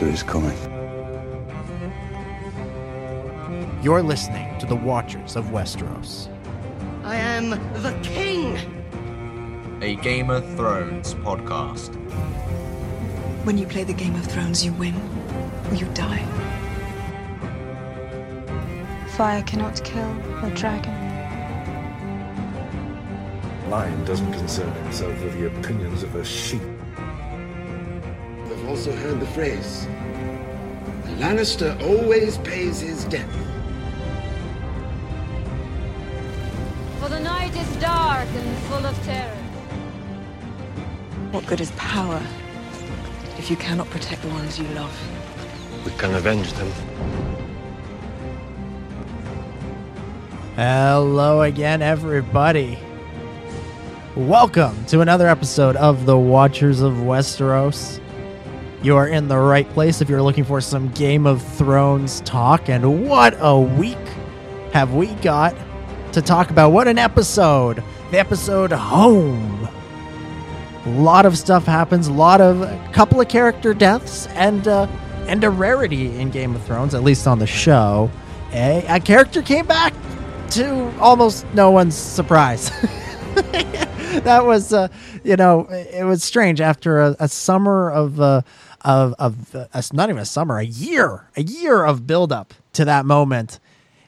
[0.00, 0.56] winter is coming.
[3.82, 6.28] You're listening to the Watchers of Westeros.
[7.04, 8.58] I am the king!
[9.82, 11.94] A Game of Thrones podcast.
[13.44, 14.94] When you play the Game of Thrones, you win
[15.70, 16.24] or you die.
[19.16, 20.10] Fire cannot kill
[20.42, 20.94] a dragon.
[23.70, 26.62] Lion doesn't concern himself with the opinions of a sheep.
[28.80, 33.28] I've also heard the phrase a Lannister always pays his debt.
[36.98, 39.36] For the night is dark and full of terror.
[41.30, 42.22] What good is power
[43.36, 44.98] if you cannot protect the ones you love?
[45.84, 46.72] We can avenge them.
[50.56, 52.78] Hello again, everybody.
[54.16, 58.00] Welcome to another episode of the Watchers of Westeros.
[58.82, 62.70] You are in the right place if you're looking for some Game of Thrones talk.
[62.70, 63.98] And what a week
[64.72, 65.54] have we got
[66.12, 66.70] to talk about?
[66.70, 67.84] What an episode!
[68.10, 69.68] The episode Home.
[70.86, 74.86] A lot of stuff happens, a lot of a couple of character deaths, and uh,
[75.26, 78.10] and a rarity in Game of Thrones, at least on the show.
[78.52, 79.92] A, a character came back
[80.52, 82.70] to almost no one's surprise.
[84.22, 84.88] that was, uh,
[85.22, 88.42] you know, it was strange after a, a summer of, uh,
[88.82, 93.04] of, of uh, not even a summer, a year, a year of buildup to that
[93.04, 93.60] moment.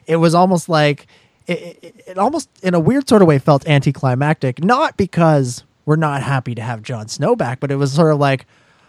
[0.05, 1.07] It was almost like
[1.47, 4.63] it, it, it almost, in a weird sort of way, felt anticlimactic.
[4.63, 8.19] Not because we're not happy to have Jon Snow back, but it was sort of
[8.19, 8.45] like,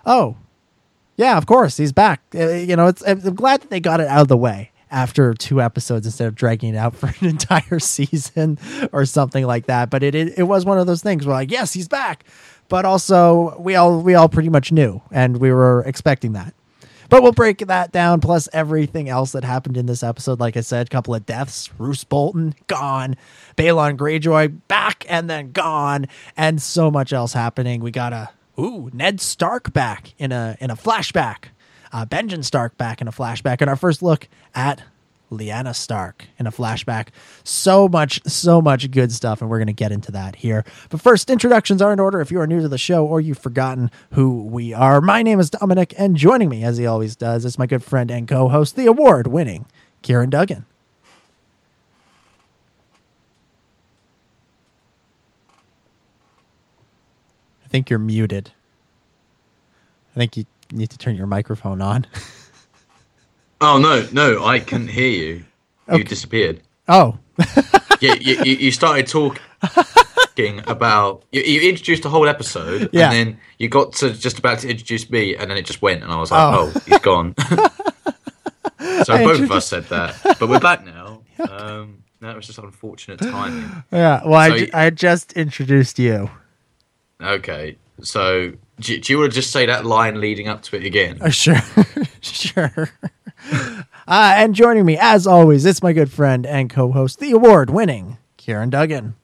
[0.07, 0.37] oh,
[1.17, 2.23] yeah, of course he's back.
[2.35, 5.35] Uh, you know, it's I'm glad that they got it out of the way after
[5.35, 8.59] two episodes instead of dragging it out for an entire season
[8.93, 9.91] or something like that.
[9.91, 12.25] But it it, it was one of those things where like, yes, he's back,
[12.75, 16.53] but also we all we all pretty much knew and we were expecting that.
[17.09, 20.41] But we'll break that down, plus everything else that happened in this episode.
[20.41, 21.71] Like I said, a couple of deaths.
[21.79, 23.15] Roose Bolton, gone.
[23.57, 26.07] Balon Greyjoy, back and then gone.
[26.37, 27.81] And so much else happening.
[27.81, 31.51] We got a, ooh, Ned Stark back in a in a flashback.
[31.93, 33.59] Uh, Benjen Stark back in a flashback.
[33.61, 34.83] And our first look at
[35.31, 37.09] Lyanna Stark in a flashback.
[37.43, 40.65] So much, so much good stuff, and we're going to get into that here.
[40.91, 42.21] But first, introductions are in order.
[42.21, 45.41] If you are new to the show or you've forgotten who we are, my name
[45.41, 48.49] is Dominic, and joining me, as he always does, is my good friend and co
[48.49, 49.67] host, the award winning
[50.03, 50.67] Ciaran Duggan.
[57.65, 58.53] I think you're muted.
[60.15, 62.07] I think you need to turn your microphone on.
[63.67, 65.35] Oh no, no, I couldn't hear you.
[65.89, 66.03] You Okay.
[66.05, 66.61] disappeared.
[66.89, 67.19] Oh,
[68.01, 73.11] Yeah, you, you, you started talking about you, you introduced a whole episode, Yeah.
[73.11, 76.03] and then you got to just about to introduce me, and then it just went,
[76.03, 76.73] and I was like, Oh.
[76.75, 77.35] oh, he's gone.
[79.05, 81.23] so I both of us said that, but we're back now.
[81.51, 83.69] Um, that was just unfortunate timing.
[83.93, 84.23] yeah.
[84.25, 86.31] Well, I, ju- I just introduced you.
[87.21, 90.85] Okay, so do, do you want to just say that line leading up to it
[90.85, 91.19] again?
[91.21, 91.61] Uh, sure,
[92.21, 92.89] sure.
[94.07, 98.71] Uh, and joining me, as always, it's my good friend and co-host, the award-winning Ciaran
[98.71, 99.15] Duggan.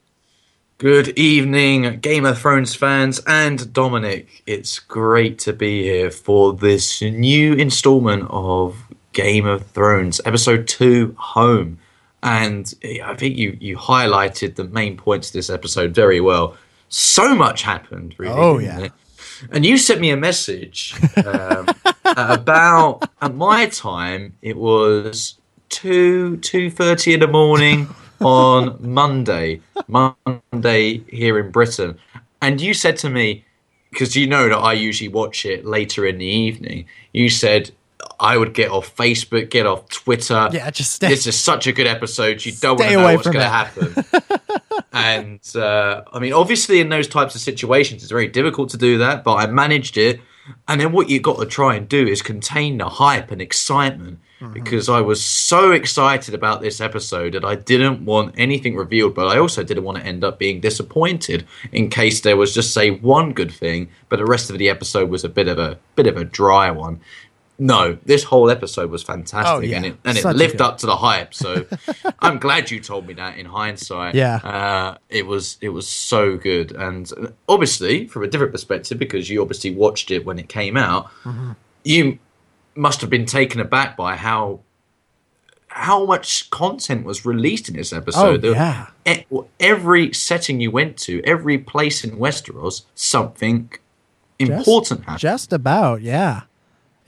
[0.79, 4.43] Good evening, Game of Thrones fans and Dominic.
[4.47, 8.77] It's great to be here for this new installment of
[9.13, 11.79] Game of Thrones, episode two, Home.
[12.23, 12.73] And
[13.05, 16.57] I think you, you highlighted the main points of this episode very well.
[16.89, 18.35] So much happened, really.
[18.35, 18.79] Oh, yeah.
[18.81, 18.93] it?
[19.53, 20.95] And you sent me a message
[21.25, 21.69] um,
[22.05, 24.37] about at my time.
[24.43, 25.39] It was
[25.69, 27.89] two two thirty in the morning
[28.21, 31.99] on Monday, Monday here in Britain,
[32.43, 33.45] and you said to me
[33.91, 36.87] because you know that I usually watch it later in the evening.
[37.13, 37.71] You said
[38.21, 40.49] I would get off Facebook, get off Twitter.
[40.53, 42.45] Yeah, just stay- This is such a good episode.
[42.45, 43.95] You don't want to know what's going to happen.
[44.93, 48.99] and uh, I mean, obviously, in those types of situations, it's very difficult to do
[48.99, 49.25] that.
[49.25, 50.21] But I managed it.
[50.67, 54.19] And then what you've got to try and do is contain the hype and excitement
[54.41, 54.55] Mm-hmm.
[54.55, 59.27] because I was so excited about this episode that I didn't want anything revealed, but
[59.27, 62.91] I also didn't want to end up being disappointed in case there was just say
[62.91, 66.07] one good thing, but the rest of the episode was a bit of a bit
[66.07, 67.03] of a dry one.
[67.63, 69.77] No, this whole episode was fantastic, Oh, yeah.
[69.77, 71.35] and it and it Such a lived up to the hype.
[71.35, 71.67] So
[72.21, 73.37] I'm glad you told me that.
[73.39, 74.37] In hindsight, Yeah.
[74.37, 77.13] uh, it was it was so good, and
[77.49, 81.53] obviously from a different perspective because you obviously watched it when it came out, Mm-hmm.
[81.85, 82.19] you
[82.75, 84.61] must have been taken aback by how
[85.69, 88.45] how much content was released in this episode.
[88.45, 88.87] Oh, yeah.
[89.61, 93.71] Every setting you went to, every place in Westeros, something
[94.39, 95.19] important happened.
[95.21, 96.43] Just about, yeah.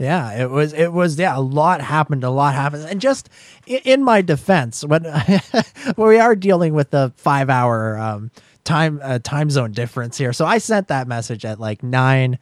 [0.03, 0.73] Yeah, it was.
[0.73, 1.17] It was.
[1.19, 2.25] Yeah, a lot happened.
[2.25, 3.29] A lot happened, and just
[3.67, 5.05] in, my defense, when
[5.95, 8.33] when we are dealing with the five hour um,
[8.65, 12.39] time uh, time zone difference here, so I sent that message at like nine.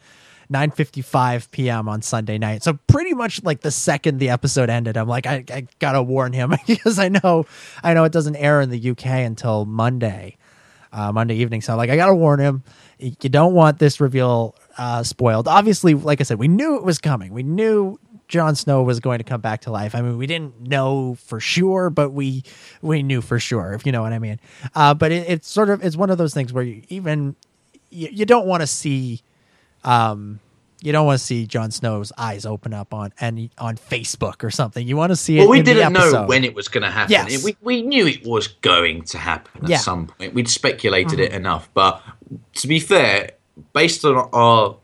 [0.51, 1.87] 9:55 p.m.
[1.87, 2.61] on Sunday night.
[2.61, 6.03] So pretty much like the second the episode ended, I'm like I, I got to
[6.03, 7.45] warn him because I know
[7.81, 10.35] I know it doesn't air in the UK until Monday.
[10.91, 11.61] Uh, Monday evening.
[11.61, 12.63] So I'm like I got to warn him.
[12.99, 15.47] You don't want this reveal uh, spoiled.
[15.47, 17.33] Obviously, like I said, we knew it was coming.
[17.33, 19.93] We knew Jon Snow was going to come back to life.
[19.93, 22.43] I mean, we didn't know for sure, but we
[22.81, 24.39] we knew for sure, if you know what I mean.
[24.73, 27.35] Uh, but it, it's sort of it's one of those things where you even
[27.89, 29.21] you, you don't want to see
[29.83, 30.39] um
[30.83, 34.49] you don't want to see Jon Snow's eyes open up on and on Facebook or
[34.49, 34.87] something.
[34.87, 35.41] You want to see it.
[35.41, 37.11] Well, we didn't know when it was going to happen.
[37.11, 37.43] Yes.
[37.43, 39.75] We, we knew it was going to happen at Yeah.
[39.75, 39.83] Mm-hmm.
[39.83, 40.33] some point.
[40.33, 41.69] We'd speculated it enough.
[41.75, 42.01] But
[42.55, 43.29] to be fair,
[43.73, 44.75] based on our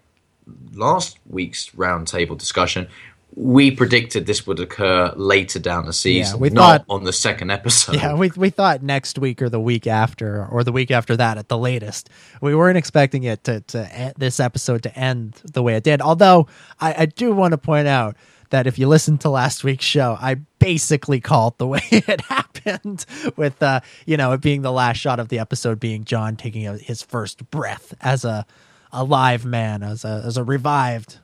[0.74, 2.88] last week's roundtable discussion,
[3.36, 7.52] we predicted this would occur later down the season, we not thought- on the second
[7.52, 7.96] episode.
[7.96, 11.38] Yeah, we we thought next week or the week after or the week after that
[11.38, 12.10] at the latest.
[12.42, 16.02] We weren't expecting it to to end, this episode to end the way it did.
[16.02, 16.48] Although
[16.80, 18.16] I, I do want to point out
[18.50, 23.06] that if you listen to last week's show, I basically called the way it happened
[23.36, 26.64] with uh you know it being the last shot of the episode being Jon taking
[26.80, 28.48] his first breath as a
[28.92, 31.18] a live man as a as a revived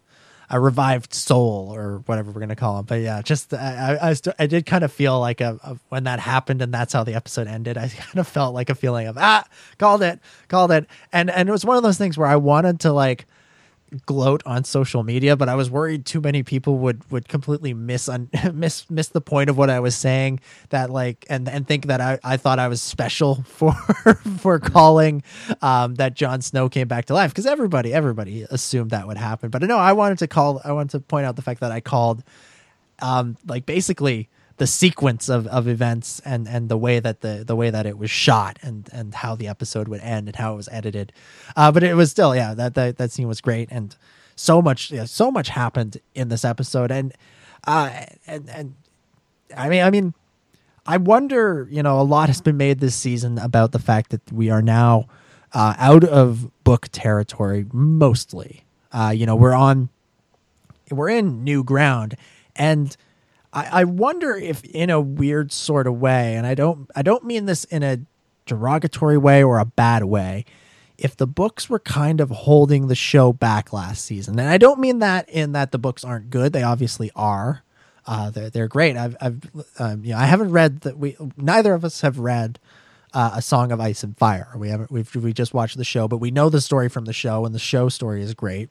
[0.50, 2.86] a revived soul or whatever we're gonna call him.
[2.86, 6.04] But yeah, just I I, I, I did kind of feel like a, a- when
[6.04, 7.78] that happened and that's how the episode ended.
[7.78, 9.46] I kind of felt like a feeling of ah
[9.80, 10.20] called it
[10.50, 13.26] called it and and it was one of those things where I wanted to like
[14.06, 18.10] gloat on social media, but I was worried too many people would would completely miss
[18.10, 20.40] un, miss miss the point of what I was saying.
[20.70, 23.74] That like and and think that I, I thought I was special for
[24.40, 25.24] for calling
[25.62, 29.50] um, that Jon Snow came back to life because everybody everybody assumed that would happen.
[29.50, 30.62] But no, I wanted to call.
[30.64, 32.24] I wanted to point out the fact that I called
[33.02, 37.56] um, like basically the sequence of, of events and, and the way that the, the
[37.56, 40.58] way that it was shot and, and how the episode would end and how it
[40.58, 41.12] was edited.
[41.56, 43.68] Uh, but it was still, yeah, that, that, that scene was great.
[43.72, 43.96] And
[44.36, 46.92] so much, yeah, so much happened in this episode.
[46.92, 47.14] And,
[47.66, 48.76] uh, and, and
[49.58, 50.14] I mean, I mean,
[50.86, 54.32] I wonder, you know, a lot has been made this season about the fact that
[54.32, 55.08] we are now
[55.54, 58.66] uh, out of book territory mostly.
[58.92, 59.90] Uh, you know, we're on,
[60.92, 62.16] we're in new ground,
[62.56, 62.96] and
[63.54, 67.24] I, I wonder if, in a weird sort of way, and I don't, I don't
[67.24, 68.00] mean this in a
[68.46, 70.46] derogatory way or a bad way,
[70.98, 74.80] if the books were kind of holding the show back last season, and I don't
[74.80, 77.64] mean that in that the books aren't good; they obviously are.
[78.06, 78.98] Uh, they're they're great.
[78.98, 79.42] I've I've
[79.80, 82.60] um, you know I haven't read that we neither of us have read
[83.14, 84.54] uh, a Song of Ice and Fire.
[84.56, 87.14] We haven't we've we just watched the show, but we know the story from the
[87.14, 88.70] show, and the show story is great.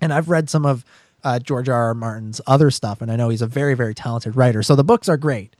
[0.00, 0.84] And I've read some of
[1.24, 1.88] uh, George R.
[1.88, 1.94] R.
[1.94, 4.62] Martin's other stuff, and I know he's a very very talented writer.
[4.62, 5.54] So the books are great.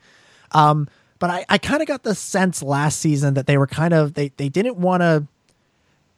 [0.52, 3.94] Um, but I, I kind of got the sense last season that they were kind
[3.94, 5.26] of they they didn't want to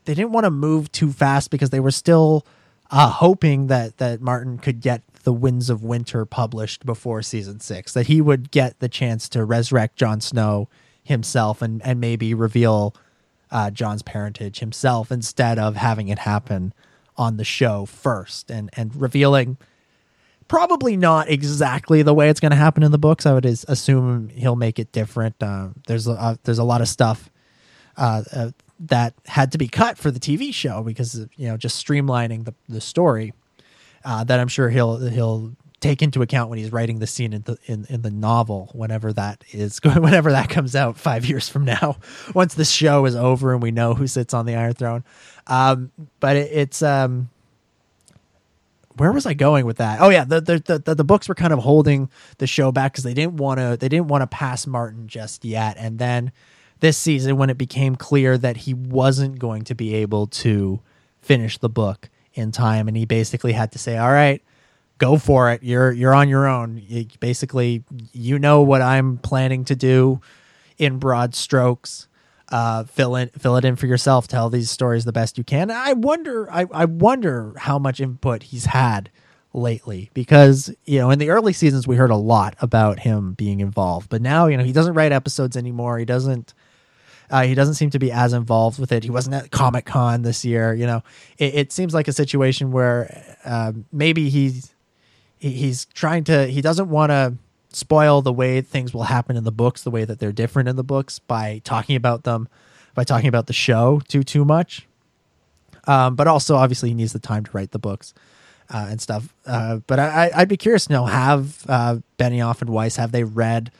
[0.04, 2.46] they didn't want to move too fast because they were still
[2.90, 7.92] uh, hoping that that Martin could get the Winds of Winter published before season six,
[7.92, 10.68] that he would get the chance to resurrect Jon Snow
[11.02, 12.94] himself and and maybe reveal
[13.50, 16.72] uh, Jon's parentage himself instead of having it happen
[17.16, 19.56] on the show first and and revealing
[20.48, 23.24] probably not exactly the way it's going to happen in the books.
[23.24, 25.42] I would as- assume he'll make it different.
[25.42, 27.30] Uh, there's a, uh, there's a lot of stuff
[27.96, 28.50] uh, uh,
[28.80, 32.54] that had to be cut for the TV show because you know just streamlining the
[32.68, 33.32] the story.
[34.04, 37.42] Uh, that I'm sure he'll he'll take into account when he's writing the scene in
[37.42, 41.64] the in, in the novel whenever that is whenever that comes out five years from
[41.64, 41.96] now
[42.34, 45.04] once the show is over and we know who sits on the Iron Throne.
[45.46, 47.28] Um, but it, it's um,
[48.96, 50.00] where was I going with that?
[50.00, 53.04] Oh yeah, the the the, the books were kind of holding the show back because
[53.04, 56.32] they didn't want to they didn't want to pass Martin just yet, and then
[56.80, 60.80] this season when it became clear that he wasn't going to be able to
[61.20, 64.42] finish the book in time, and he basically had to say, "All right."
[64.98, 65.64] Go for it.
[65.64, 66.80] You're you're on your own.
[66.86, 67.82] You, basically,
[68.12, 70.20] you know what I'm planning to do
[70.78, 72.06] in broad strokes
[72.52, 74.28] uh, fill in fill it in for yourself.
[74.28, 75.70] Tell these stories the best you can.
[75.70, 79.10] I wonder, I, I wonder how much input he's had
[79.54, 83.60] lately because you know in the early seasons we heard a lot about him being
[83.60, 85.98] involved, but now you know he doesn't write episodes anymore.
[85.98, 86.54] He doesn't.
[87.30, 89.04] Uh, he doesn't seem to be as involved with it.
[89.04, 90.74] He wasn't at Comic Con this year.
[90.74, 91.02] You know,
[91.38, 94.74] it, it seems like a situation where uh, maybe he's
[95.38, 97.34] he- he's trying to he doesn't want to
[97.76, 100.76] spoil the way things will happen in the books the way that they're different in
[100.76, 102.48] the books by talking about them
[102.94, 104.86] by talking about the show too too much
[105.86, 108.14] um, but also obviously he needs the time to write the books
[108.72, 109.34] uh, and stuff.
[109.46, 113.24] Uh, but I, I'd be curious to know have uh, Benioff and Weiss have they
[113.24, 113.70] read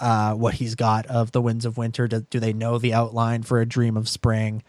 [0.00, 2.06] uh, what he's got of the Winds of Winter?
[2.06, 4.62] Do, do they know the outline for A Dream of Spring?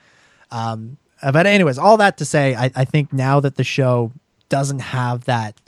[0.52, 4.12] Um, but anyways, all that to say, I, I think now that the show
[4.48, 5.60] doesn't have that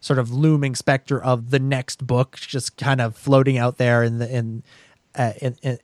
[0.00, 4.18] sort of looming specter of the next book just kind of floating out there in
[4.18, 4.62] the in
[5.14, 5.78] uh, in, in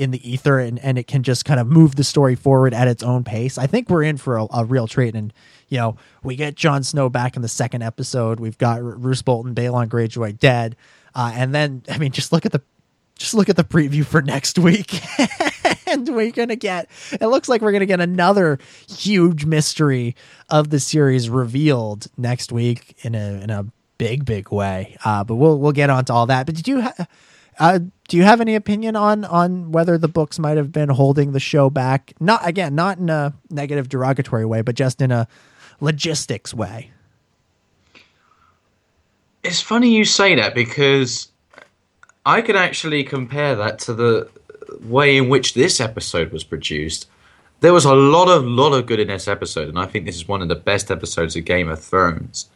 [0.00, 2.88] in the ether and, and it can just kind of move the story forward at
[2.88, 3.58] its own pace.
[3.58, 5.14] I think we're in for a, a real treat.
[5.14, 5.30] And,
[5.68, 8.40] you know, we get Jon Snow back in the second episode.
[8.40, 10.74] We've got R- Roose Bolton, Balon Greyjoy dead.
[11.14, 12.62] Uh, and then, I mean, just look at the
[13.18, 15.02] just look at the preview for next week.
[15.90, 20.16] and we're going to get, it looks like we're going to get another huge mystery
[20.48, 23.66] of the series revealed next week in a, in a
[23.98, 24.96] big, big way.
[25.04, 26.46] Uh, but we'll, we'll get onto all that.
[26.46, 27.06] But did you, ha-
[27.58, 31.32] uh, do you have any opinion on, on whether the books might have been holding
[31.32, 32.14] the show back?
[32.18, 35.28] Not again, not in a negative derogatory way, but just in a
[35.80, 36.90] logistics way.
[39.42, 41.28] It's funny you say that because
[42.26, 44.30] I could actually compare that to the
[44.82, 47.08] way in which this episode was produced.
[47.60, 50.16] There was a lot of lot of good in this episode, and I think this
[50.16, 52.48] is one of the best episodes of Game of Thrones.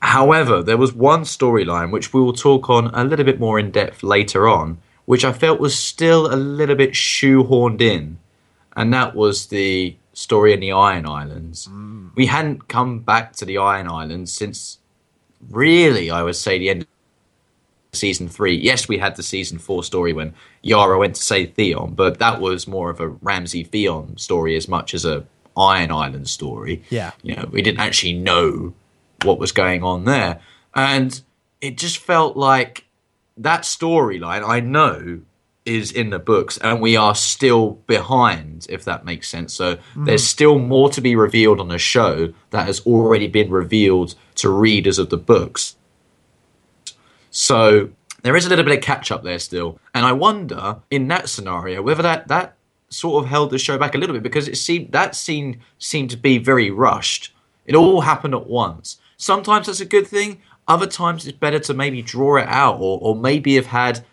[0.00, 3.70] However, there was one storyline which we will talk on a little bit more in
[3.70, 8.18] depth later on, which I felt was still a little bit shoehorned in,
[8.74, 11.68] and that was the story in the Iron Islands.
[11.68, 12.10] Mm.
[12.14, 14.78] We hadn't come back to the Iron Islands since
[15.50, 16.88] really, I would say, the end of
[17.92, 18.56] season three.
[18.56, 22.40] Yes, we had the season four story when Yara went to save Theon, but that
[22.40, 26.82] was more of a Ramsay Theon story as much as a Iron Island story.
[26.88, 27.12] Yeah.
[27.22, 28.72] You know, we didn't actually know
[29.24, 30.40] what was going on there.
[30.74, 31.20] And
[31.60, 32.86] it just felt like
[33.36, 35.20] that storyline, I know,
[35.66, 39.52] is in the books, and we are still behind, if that makes sense.
[39.52, 40.06] So mm-hmm.
[40.06, 44.48] there's still more to be revealed on the show that has already been revealed to
[44.48, 45.76] readers of the books.
[47.32, 47.90] So
[48.22, 49.80] there is a little bit of catch up there still.
[49.94, 52.54] And I wonder in that scenario whether that, that
[52.88, 56.10] sort of held the show back a little bit because it seemed that scene seemed
[56.10, 57.34] to be very rushed.
[57.66, 58.98] It all happened at once.
[59.16, 60.40] Sometimes that's a good thing.
[60.68, 64.04] Other times it's better to maybe draw it out or, or maybe have had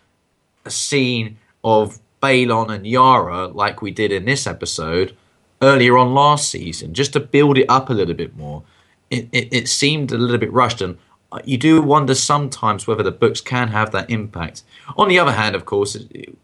[0.66, 5.16] a scene of Balon and Yara like we did in this episode
[5.62, 8.64] earlier on last season, just to build it up a little bit more.
[9.10, 10.98] It, it, it seemed a little bit rushed, and
[11.46, 14.64] you do wonder sometimes whether the books can have that impact.
[14.98, 16.36] On the other hand, of course, it-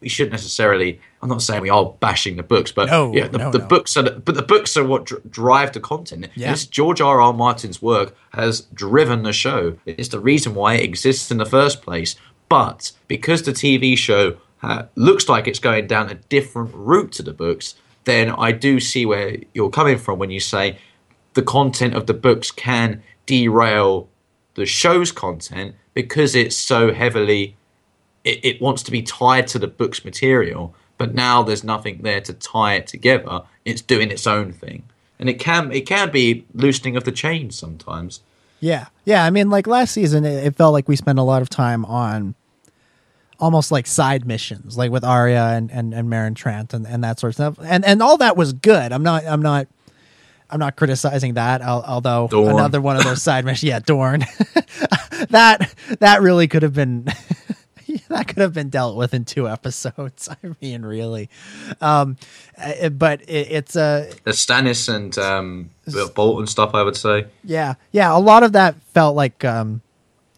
[0.00, 1.00] we shouldn't necessarily.
[1.22, 3.66] I'm not saying we are bashing the books, but No, yeah, the, no, the no.
[3.66, 4.02] books are.
[4.04, 6.28] The, but the books are what dr- drive the content.
[6.36, 6.52] Yeah.
[6.52, 7.20] This George R.
[7.20, 7.32] R.
[7.32, 9.76] Martin's work has driven the show.
[9.86, 12.14] It's the reason why it exists in the first place.
[12.48, 17.24] But because the TV show uh, looks like it's going down a different route to
[17.24, 20.78] the books, then I do see where you're coming from when you say
[21.34, 24.08] the content of the books can derail
[24.54, 27.54] the show's content because it's so heavily
[28.24, 32.20] it, it wants to be tied to the book's material but now there's nothing there
[32.20, 34.82] to tie it together it's doing its own thing
[35.20, 38.20] and it can it can be loosening of the chains sometimes
[38.60, 38.86] Yeah.
[39.04, 39.24] Yeah.
[39.24, 41.84] I mean, like last season, it, it felt like we spent a lot of time
[41.84, 42.34] on
[43.38, 47.20] almost like side missions, like with Arya and, and, and Meryn Trant and, and that
[47.20, 47.58] sort of stuff.
[47.62, 48.90] And, and all that was good.
[48.92, 49.68] I'm not, I'm not,
[50.50, 52.54] I'm not criticizing that, al- although Dorne.
[52.54, 54.20] another one of those side missions, yeah, Dorne,
[55.30, 57.04] that, that really could have been,
[58.08, 60.28] that could have been dealt with in two episodes.
[60.42, 61.28] I mean, really.
[61.80, 62.16] Um,
[62.56, 65.70] uh, but it, it's a, the stannis and um
[66.14, 68.16] bolton stuff i would say Yeah, yeah.
[68.16, 69.82] A lot of that felt like, um,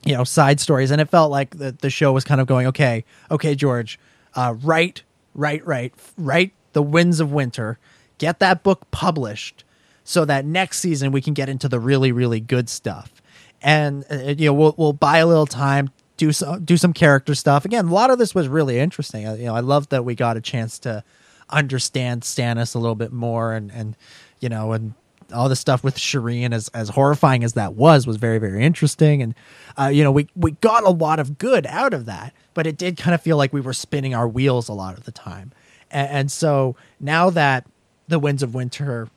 [0.05, 2.67] you know, side stories, and it felt like the the show was kind of going,
[2.69, 3.99] okay, okay, George,
[4.35, 5.03] uh, write,
[5.35, 7.79] write, write, write the Winds of Winter,
[8.19, 9.63] get that book published,
[10.11, 13.23] so that next season we can get into the really, really good stuff,
[13.63, 15.91] and uh, you know, we'll we'll buy a little time.
[16.17, 17.87] Do some do some character stuff again.
[17.87, 19.25] A lot of this was really interesting.
[19.25, 21.05] Uh, You know, I love that we got a chance to
[21.49, 23.97] understand Stannis a little bit more, and and
[24.41, 24.95] you know, and
[25.33, 29.23] all the stuff with Shireen, as as horrifying as that was, was very very interesting,
[29.23, 29.35] and
[29.79, 32.77] uh, you know we we got a lot of good out of that, but it
[32.77, 35.53] did kind of feel like we were spinning our wheels a lot of the time,
[35.89, 37.65] and, and so now that
[38.09, 39.09] the Winds of Winter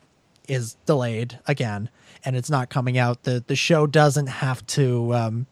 [0.48, 1.90] is delayed again
[2.26, 5.14] and it's not coming out, the the show doesn't have to.
[5.14, 5.48] Um,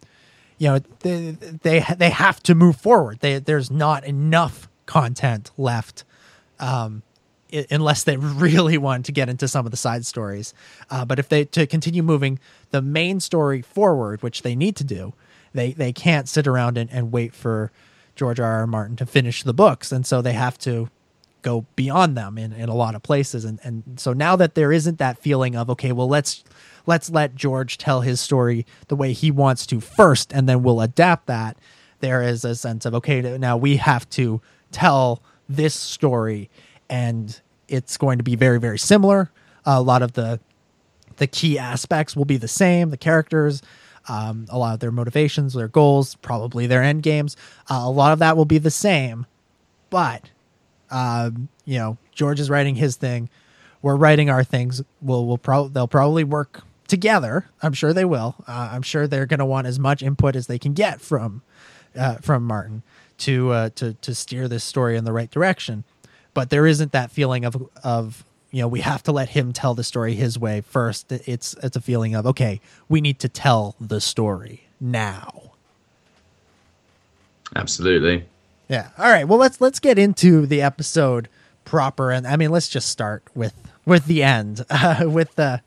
[0.57, 3.19] you know they they they have to move forward.
[3.19, 6.03] They, there's not enough content left
[6.59, 7.01] um,
[7.71, 10.53] unless they really want to get into some of the side stories.
[10.89, 14.83] Uh, but if they to continue moving the main story forward, which they need to
[14.83, 15.13] do,
[15.53, 17.71] they they can't sit around and, and wait for
[18.15, 18.59] George R.
[18.59, 18.67] R.
[18.67, 20.89] Martin to finish the books, and so they have to
[21.41, 23.45] go beyond them in, in a lot of places.
[23.45, 26.43] And and so now that there isn't that feeling of okay, well let's
[26.85, 30.81] let's let George tell his story the way he wants to first, and then we'll
[30.81, 31.57] adapt that.
[31.99, 36.49] There is a sense of okay, now we have to tell this story,
[36.89, 39.31] and it's going to be very very similar.
[39.65, 40.39] a lot of the
[41.17, 42.89] the key aspects will be the same.
[42.89, 43.61] The characters,
[44.09, 47.37] um, a lot of their motivations, their goals, probably their end games.
[47.69, 49.27] Uh, a lot of that will be the same,
[49.91, 50.31] but
[50.91, 53.29] um, you know, George is writing his thing.
[53.81, 54.83] We're writing our things.
[55.01, 57.45] We'll we'll probably they'll probably work together.
[57.61, 58.35] I'm sure they will.
[58.47, 61.41] Uh, I'm sure they're going to want as much input as they can get from
[61.95, 62.83] uh, from Martin
[63.19, 65.83] to uh, to to steer this story in the right direction.
[66.33, 69.73] But there isn't that feeling of of you know we have to let him tell
[69.73, 71.11] the story his way first.
[71.11, 75.53] It's it's a feeling of okay, we need to tell the story now.
[77.55, 78.25] Absolutely.
[78.71, 78.87] Yeah.
[78.97, 79.27] All right.
[79.27, 81.27] Well, let's let's get into the episode
[81.65, 83.53] proper, and I mean, let's just start with
[83.85, 85.61] with the end, uh, with the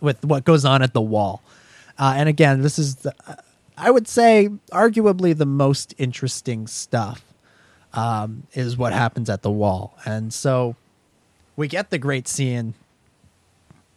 [0.00, 1.42] with what goes on at the wall.
[1.98, 3.12] Uh, and again, this is the,
[3.76, 7.24] I would say arguably the most interesting stuff
[7.92, 10.76] um, is what happens at the wall, and so
[11.56, 12.74] we get the great scene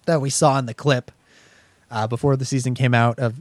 [0.07, 1.11] that we saw in the clip
[1.91, 3.35] uh, before the season came out of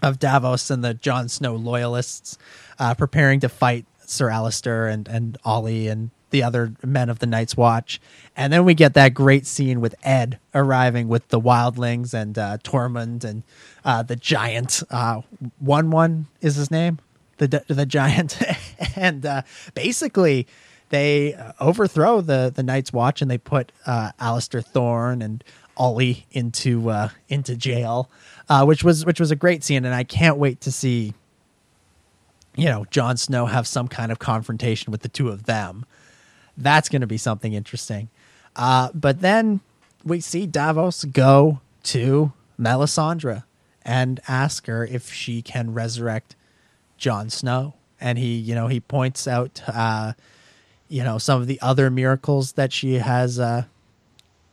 [0.00, 2.38] of Davos and the Jon Snow loyalists
[2.78, 7.26] uh, preparing to fight Sir Alistair and and Ollie and the other men of the
[7.26, 8.00] Night's Watch,
[8.36, 12.58] and then we get that great scene with Ed arriving with the wildlings and uh,
[12.64, 13.42] Tormund and
[13.84, 14.82] uh, the giant.
[14.90, 15.22] Uh,
[15.60, 16.98] Wun Wun is his name,
[17.38, 18.38] the the giant,
[18.96, 19.42] and uh,
[19.74, 20.46] basically
[20.90, 25.42] they overthrow the the Night's Watch and they put uh, Alistair Thorne and
[25.76, 28.10] Ollie into uh, into jail,
[28.48, 31.14] uh, which was which was a great scene, and I can't wait to see
[32.56, 35.84] you know, Jon Snow have some kind of confrontation with the two of them.
[36.56, 38.08] That's going to be something interesting.
[38.56, 39.60] Uh, but then
[40.04, 43.44] we see Davos go to Melisandre
[43.82, 46.34] and ask her if she can resurrect
[46.96, 47.74] Jon Snow.
[48.00, 50.14] And he, you know, he points out, uh,
[50.88, 53.64] you know, some of the other miracles that she has, uh,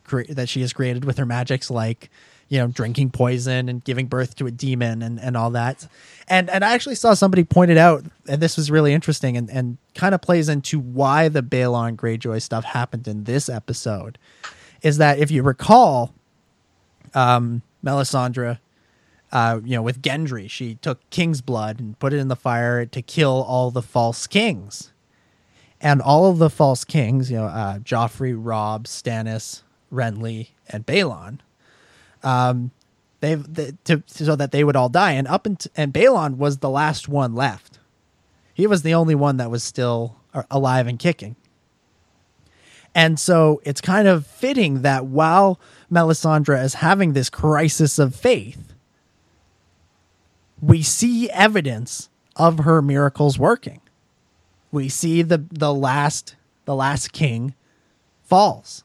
[0.04, 2.10] cre- that she has created with her magics, like,
[2.54, 5.88] you know, drinking poison and giving birth to a demon and, and all that.
[6.28, 9.76] And and I actually saw somebody pointed out, and this was really interesting and, and
[9.96, 14.18] kind of plays into why the Balon Greyjoy stuff happened in this episode.
[14.82, 16.14] Is that if you recall,
[17.12, 18.60] um, Melisandre,
[19.32, 22.86] uh, you know, with Gendry, she took king's blood and put it in the fire
[22.86, 24.92] to kill all the false kings.
[25.80, 29.62] And all of the false kings, you know, uh, Joffrey, Robb, Stannis,
[29.92, 31.40] Renly, and Balon,
[32.24, 32.70] um,
[33.20, 35.12] they've they, to so that they would all die.
[35.12, 37.78] And up and and Balon was the last one left.
[38.52, 40.16] He was the only one that was still
[40.50, 41.36] alive and kicking.
[42.94, 45.58] And so it's kind of fitting that while
[45.90, 48.72] Melisandre is having this crisis of faith,
[50.62, 53.80] we see evidence of her miracles working.
[54.70, 57.54] We see the the last the last king
[58.22, 58.83] falls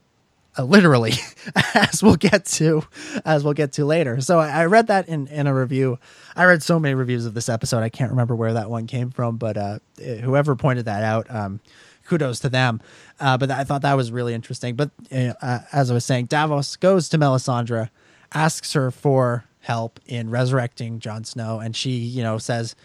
[0.60, 1.13] uh, literally,
[1.74, 2.84] as we'll get to,
[3.24, 4.19] as we'll get to later.
[4.19, 6.00] So I, I, read that in in a review.
[6.36, 7.82] I read so many reviews of this episode.
[7.82, 11.62] I can't remember where that one came from, but uh, whoever pointed that out, um,
[12.06, 12.82] kudos to them.
[13.19, 14.76] Uh, but I thought that was really interesting.
[14.76, 17.89] But uh, as I was saying, Davos goes to Melisandre,
[18.34, 22.76] asks her for help in resurrecting Jon Snow, and she, you know, says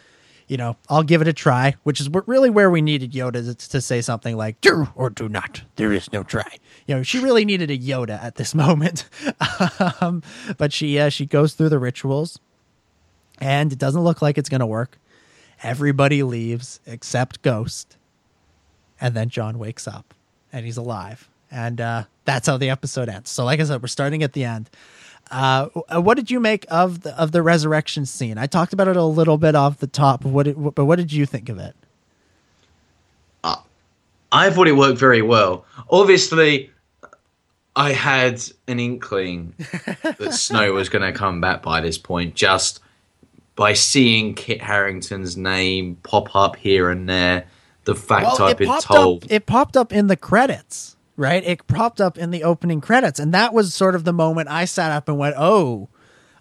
[0.47, 3.69] you know, I'll give it a try, which is really where we needed Yoda to,
[3.69, 6.59] to, say something like "do or do not." There is no try.
[6.87, 9.09] You know, she really needed a Yoda at this moment.
[10.01, 10.23] um,
[10.59, 12.39] but she uh, she goes through the rituals,
[13.41, 14.99] and it doesn't look like it's going to work.
[15.63, 17.97] Everybody leaves except Ghost,
[19.01, 20.13] and then Jon wakes up,
[20.53, 23.31] and he's alive, and uh, that's how the episode ends.
[23.31, 24.69] So, like I said, we're starting at the end.
[25.31, 25.67] Uh,
[26.01, 28.39] what did you make of the of the resurrection scene?
[28.39, 30.25] I talked about it a little bit off the top.
[30.25, 31.75] What, did, but what did you think of it?
[33.43, 33.57] Uh,
[34.31, 35.65] I thought it worked very well.
[35.91, 36.71] Obviously,
[37.77, 39.55] I had an inkling
[40.03, 42.81] that Snow was going to come back by this point, just
[43.57, 47.47] by seeing Kit Harington's name pop up here and there.
[47.85, 51.45] The fact well, I've been told up, it popped up in the credits right?
[51.45, 53.19] It popped up in the opening credits.
[53.21, 55.89] And that was sort of the moment I sat up and went, oh,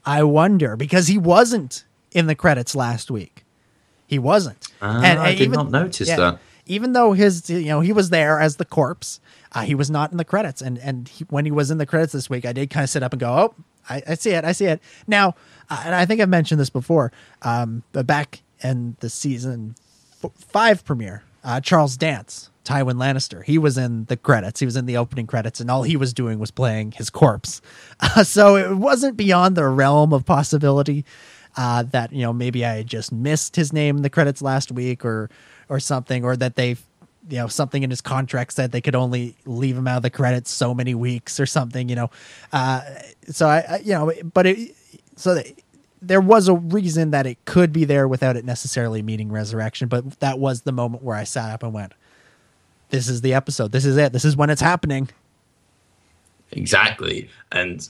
[0.06, 3.46] I wonder, because he wasn't in the credits last week.
[4.08, 4.68] He wasn't.
[4.82, 6.40] Uh, and, I did even, not notice yeah, that.
[6.66, 9.20] Even though his, you know, he was there as the corpse,
[9.54, 10.62] uh, he was not in the credits.
[10.62, 12.90] And and he, when he was in the credits this week, I did kind of
[12.90, 14.82] sit up and go, oh, I, I see it, I see it.
[15.08, 15.36] Now,
[15.70, 19.76] uh, and I think I've mentioned this before, um, but back in the season
[20.24, 23.44] f- five premiere, uh, Charles Dance Tywin Lannister.
[23.44, 24.60] He was in the credits.
[24.60, 27.62] He was in the opening credits, and all he was doing was playing his corpse.
[28.00, 31.06] Uh, so it wasn't beyond the realm of possibility
[31.56, 35.06] uh, that you know maybe I just missed his name in the credits last week,
[35.06, 35.30] or
[35.70, 36.70] or something, or that they
[37.30, 40.10] you know something in his contract said they could only leave him out of the
[40.10, 41.88] credits so many weeks or something.
[41.88, 42.10] You know,
[42.52, 42.82] uh,
[43.30, 44.76] so I, I you know, but it
[45.16, 45.36] so.
[45.36, 45.48] That,
[46.08, 50.20] there was a reason that it could be there without it necessarily meaning resurrection, but
[50.20, 51.94] that was the moment where I sat up and went,
[52.90, 53.72] "This is the episode.
[53.72, 54.14] This is it.
[54.14, 55.10] This is when it's happening."
[56.52, 57.88] Exactly, and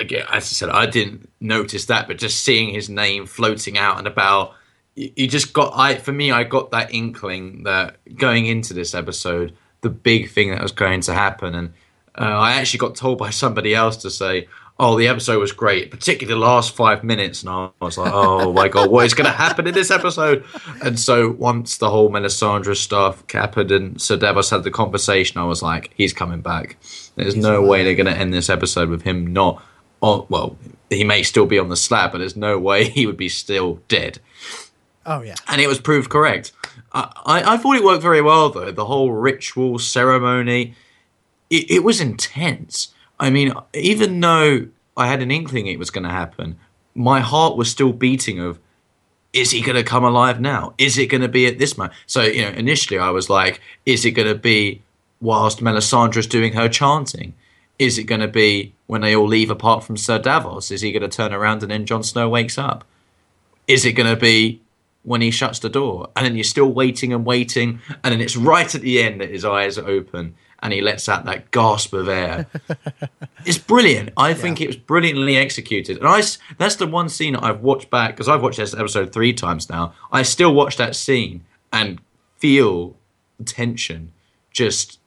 [0.00, 3.98] again, as I said, I didn't notice that, but just seeing his name floating out
[3.98, 4.54] and about,
[4.94, 5.72] you, just got.
[5.74, 10.50] I for me, I got that inkling that going into this episode, the big thing
[10.50, 11.72] that was going to happen, and
[12.18, 15.90] uh, I actually got told by somebody else to say, "Oh, the episode was great,
[15.90, 19.30] particularly the last five minutes." And I was like, "Oh my god, what is going
[19.30, 20.44] to happen in this episode?"
[20.82, 25.44] And so once the whole Melisandre stuff happened and Sir Davos had the conversation, I
[25.44, 26.76] was like, "He's coming back.
[27.16, 29.62] There's no way they're going to end this episode with him not."
[30.02, 30.58] On, well,
[30.90, 33.80] he may still be on the slab, but there's no way he would be still
[33.88, 34.18] dead.
[35.06, 36.52] Oh yeah, And it was proved correct.
[36.92, 38.72] I, I, I thought it worked very well, though.
[38.72, 40.74] The whole ritual ceremony,
[41.48, 42.92] it, it was intense.
[43.18, 46.58] I mean, even though I had an inkling it was going to happen,
[46.94, 48.58] my heart was still beating of,
[49.32, 50.74] is he going to come alive now?
[50.78, 51.94] Is it going to be at this moment?
[52.06, 54.82] So, you know, initially I was like, is it going to be
[55.20, 57.34] whilst Melisandre's doing her chanting?
[57.78, 60.70] Is it going to be when they all leave apart from Sir Davos?
[60.70, 62.84] Is he going to turn around and then Jon Snow wakes up?
[63.66, 64.62] Is it going to be
[65.02, 66.08] when he shuts the door?
[66.16, 69.28] And then you're still waiting and waiting, and then it's right at the end that
[69.28, 70.34] his eyes are open
[70.66, 72.48] and he lets out that gasp of air.
[73.44, 74.10] it's brilliant.
[74.16, 75.98] I think it was brilliantly executed.
[75.98, 76.24] And I,
[76.58, 79.94] that's the one scene I've watched back because I've watched this episode three times now.
[80.10, 82.00] I still watch that scene and
[82.38, 82.96] feel
[83.44, 84.10] tension
[84.50, 84.98] just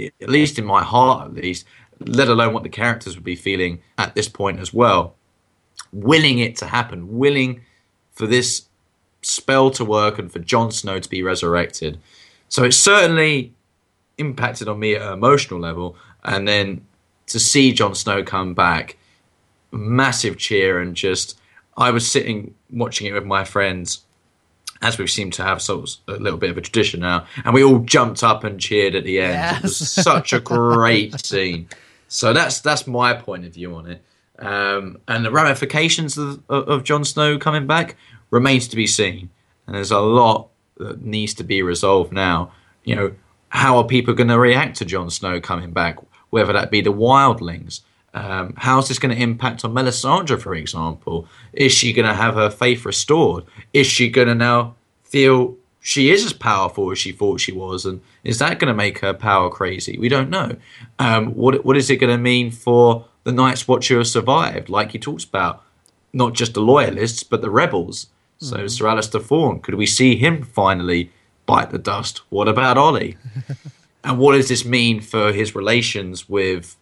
[0.00, 1.64] at least in my heart at least
[2.00, 5.14] let alone what the characters would be feeling at this point as well
[5.92, 7.60] willing it to happen willing
[8.10, 8.64] for this
[9.22, 12.00] spell to work and for Jon Snow to be resurrected
[12.48, 13.52] so it's certainly
[14.18, 16.84] impacted on me at an emotional level and then
[17.26, 18.96] to see Jon Snow come back
[19.72, 21.38] massive cheer and just
[21.76, 24.04] I was sitting watching it with my friends
[24.82, 27.54] as we seem to have sort of a little bit of a tradition now, and
[27.54, 29.56] we all jumped up and cheered at the end.
[29.56, 31.68] It was such a great scene.
[32.08, 34.02] So that's that's my point of view on it.
[34.38, 37.96] Um, and the ramifications of, of, of Jon Snow coming back
[38.30, 39.30] remains to be seen.
[39.66, 42.52] And there's a lot that needs to be resolved now.
[42.84, 43.14] You know,
[43.54, 45.98] how are people going to react to Jon Snow coming back?
[46.30, 47.82] Whether that be the wildlings.
[48.12, 51.28] Um, how's this going to impact on Melisandre, for example?
[51.52, 53.44] Is she going to have her faith restored?
[53.72, 57.86] Is she going to now feel she is as powerful as she thought she was?
[57.86, 59.98] And is that going to make her power crazy?
[59.98, 60.56] We don't know.
[60.98, 64.68] Um, what What is it going to mean for the Night's Watch who have survived?
[64.68, 65.62] Like he talks about,
[66.12, 68.08] not just the loyalists, but the rebels.
[68.38, 71.12] So Sir Alistair Thorne, could we see him finally
[71.46, 72.22] bite the dust?
[72.30, 73.16] What about Ollie?
[74.04, 76.76] and what does this mean for his relations with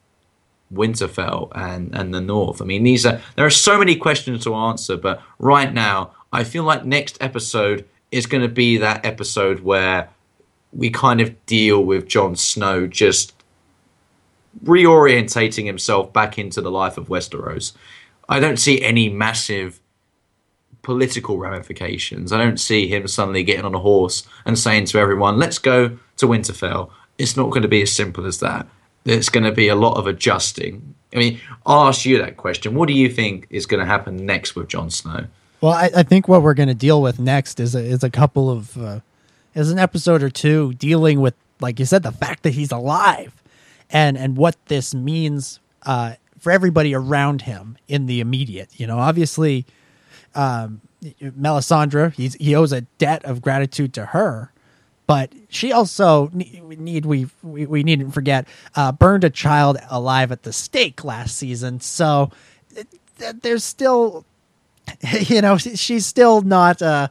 [0.72, 2.62] Winterfell and, and the North?
[2.62, 6.44] I mean, these are there are so many questions to answer, but right now I
[6.44, 10.10] feel like next episode is going to be that episode where
[10.72, 13.34] we kind of deal with Jon Snow just
[14.64, 17.72] reorientating himself back into the life of Westeros.
[18.28, 19.80] I don't see any massive
[20.82, 22.32] political ramifications.
[22.32, 25.96] I don't see him suddenly getting on a horse and saying to everyone, let's go
[26.16, 26.90] to Winterfell.
[27.18, 28.66] It's not going to be as simple as that.
[29.04, 30.94] There's going to be a lot of adjusting.
[31.14, 32.74] I mean, I'll ask you that question.
[32.74, 35.26] What do you think is going to happen next with Jon Snow?
[35.60, 38.10] Well, I, I think what we're going to deal with next is a, is a
[38.10, 39.00] couple of uh,
[39.54, 43.42] is an episode or two dealing with, like you said, the fact that he's alive,
[43.90, 48.70] and and what this means uh, for everybody around him in the immediate.
[48.80, 49.64] You know, obviously,
[50.34, 50.80] um,
[51.20, 54.52] Melisandre, he's, he owes a debt of gratitude to her,
[55.06, 60.44] but she also need we we, we needn't forget uh, burned a child alive at
[60.44, 61.80] the stake last season.
[61.80, 62.30] So
[62.74, 62.86] th-
[63.18, 64.24] th- there's still
[65.20, 67.08] you know she's still not uh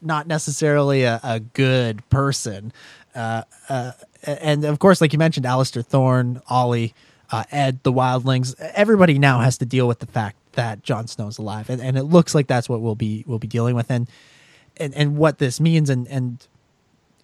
[0.00, 2.72] not necessarily a, a good person
[3.14, 3.92] uh, uh
[4.24, 6.94] and of course like you mentioned Alistair Thorne Ollie
[7.30, 11.38] uh, Ed the wildlings everybody now has to deal with the fact that Jon Snow's
[11.38, 14.08] alive and, and it looks like that's what we'll be we'll be dealing with and
[14.76, 16.46] and, and what this means and and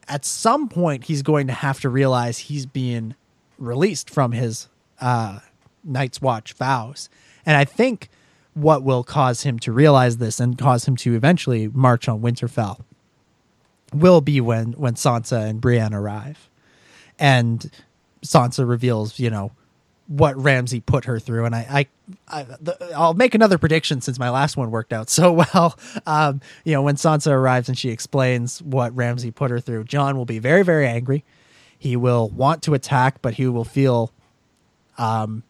[0.09, 3.15] at some point he's going to have to realize he's being
[3.59, 4.69] released from his
[5.01, 5.41] uh,
[5.85, 7.09] Night's Watch vows.
[7.45, 8.09] And I think
[8.55, 12.81] what will cause him to realize this and cause him to eventually march on Winterfell
[13.93, 16.49] will be when when Sansa and Brienne arrive.
[17.19, 17.71] and
[18.23, 19.53] Sansa reveals, you know,
[20.09, 21.45] what Ramsay put her through.
[21.45, 21.87] And I,
[22.29, 25.79] I, I the, I'll make another prediction since my last one worked out so well.
[26.07, 30.17] Um, you know, when Sansa arrives and she explains what Ramsay put her through, Jon
[30.17, 31.25] will be very, very angry.
[31.79, 34.11] He will want to attack, but he will feel,
[34.97, 35.45] um,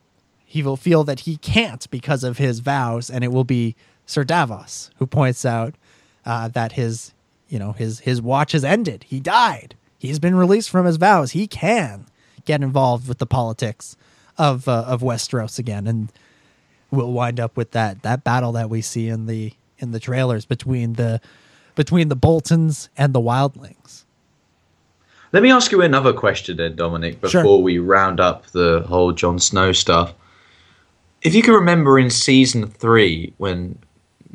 [0.44, 4.24] he will feel that he can't because of his vows, and it will be Sir
[4.24, 5.74] Davos who points out
[6.26, 7.14] uh, that his,
[7.48, 9.04] you know, his his watch has ended.
[9.04, 9.74] He died.
[9.98, 11.30] He's been released from his vows.
[11.30, 12.06] He can
[12.44, 13.96] get involved with the politics
[14.38, 16.10] of uh, of Westeros again, and
[16.90, 20.44] we'll wind up with that that battle that we see in the in the trailers
[20.46, 21.20] between the
[21.74, 24.04] between the Boltons and the Wildlings.
[25.32, 27.58] Let me ask you another question then, Dominic, before Sure.
[27.58, 30.14] we round up the whole Jon Snow stuff.
[31.20, 33.78] If you can remember in season three when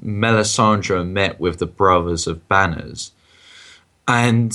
[0.05, 3.11] Melisandre met with the brothers of Banners,
[4.07, 4.53] and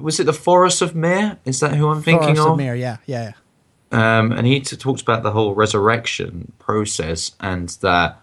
[0.00, 1.38] was it the Thoros of Myr?
[1.44, 2.52] Is that who I'm thinking Thoros of?
[2.52, 3.32] of Myr, yeah, yeah, yeah.
[3.92, 8.20] Um, and he talks about the whole resurrection process and that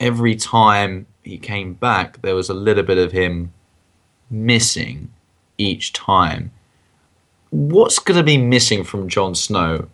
[0.00, 3.52] every time he came back, there was a little bit of him
[4.30, 5.12] missing
[5.58, 6.52] each time.
[7.50, 9.88] What's going to be missing from Jon Snow?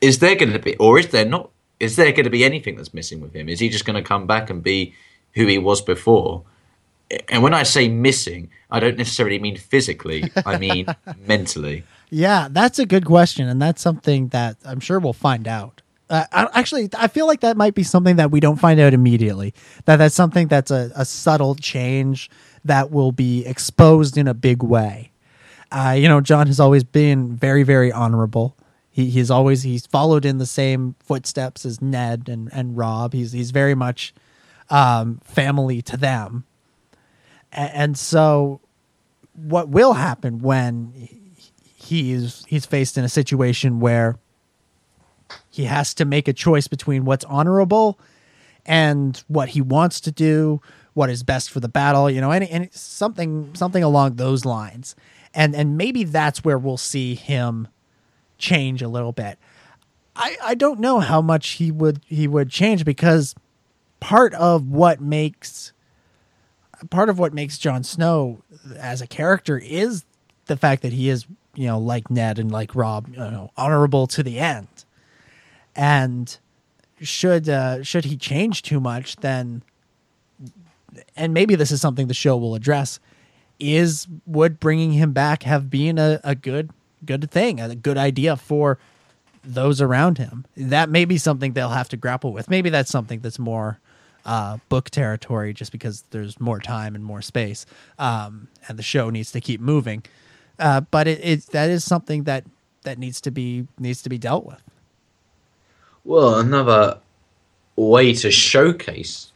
[0.00, 1.50] Is there going to be, or is there not?
[1.80, 3.48] Is there going to be anything that's missing with him?
[3.48, 4.94] Is he just going to come back and be
[5.34, 6.42] who he was before?
[7.28, 10.30] And when I say missing, I don't necessarily mean physically.
[10.44, 10.86] I mean
[11.26, 11.84] mentally.
[12.10, 15.82] Yeah, that's a good question, and that's something that I'm sure we'll find out.
[16.08, 18.94] Uh, I, actually, I feel like that might be something that we don't find out
[18.94, 19.54] immediately.
[19.86, 22.30] That that's something that's a, a subtle change
[22.64, 25.10] that will be exposed in a big way.
[25.72, 28.56] Uh, you know, Jon has always been very, very honorable.
[28.92, 33.12] He, he's always he's followed in the same footsteps as Ned and, and Robb.
[33.12, 34.14] He's he's very much
[34.70, 36.44] um, family to them,
[37.50, 38.60] and so
[39.34, 40.92] what will happen when
[41.86, 44.18] he's he's faced in a situation where
[45.50, 47.98] he has to make a choice between what's honorable
[48.64, 50.60] and what he wants to do,
[50.94, 54.94] what is best for the battle, you know, and, any something something along those lines.
[55.34, 57.68] And and maybe that's where we'll see him
[58.38, 59.38] change a little bit.
[60.14, 63.34] I I don't know how much he would he would change because
[64.00, 65.72] part of what makes
[66.90, 68.42] part of what makes Jon Snow
[68.76, 70.04] as a character is
[70.46, 74.06] the fact that he is, you know, like Ned and like Robb, you know, honorable
[74.08, 74.68] to the end.
[75.74, 76.36] And
[77.00, 79.62] should uh, should he change too much, then,
[81.16, 83.00] and maybe this is something the show will address,
[83.58, 86.70] is would bringing him back have been a, a good
[87.04, 88.78] good thing, a good idea for
[89.44, 90.46] those around him?
[90.56, 92.48] That may be something they'll have to grapple with.
[92.50, 93.78] Maybe that's something that's more
[94.24, 97.66] uh, book territory, just because there's more time and more space,
[97.98, 100.02] um, and the show needs to keep moving.
[100.58, 102.44] Uh, but it, it that is something that
[102.82, 104.62] that needs to be needs to be dealt with.
[106.04, 107.00] Well, another
[107.74, 109.32] way to showcase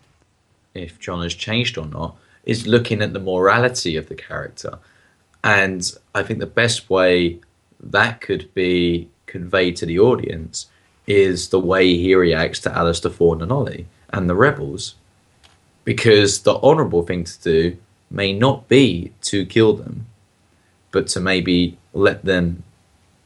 [0.74, 4.78] if Jon has changed or not is looking at the morality of the character.
[5.42, 7.40] And I think the best way
[7.80, 10.66] that could be conveyed to the audience
[11.06, 14.94] is the way he reacts to Alistair Thorne and Ollie and the rebels.
[15.84, 17.76] Because the honourable thing to do
[18.10, 20.06] may not be to kill them,
[20.92, 22.62] but to maybe let them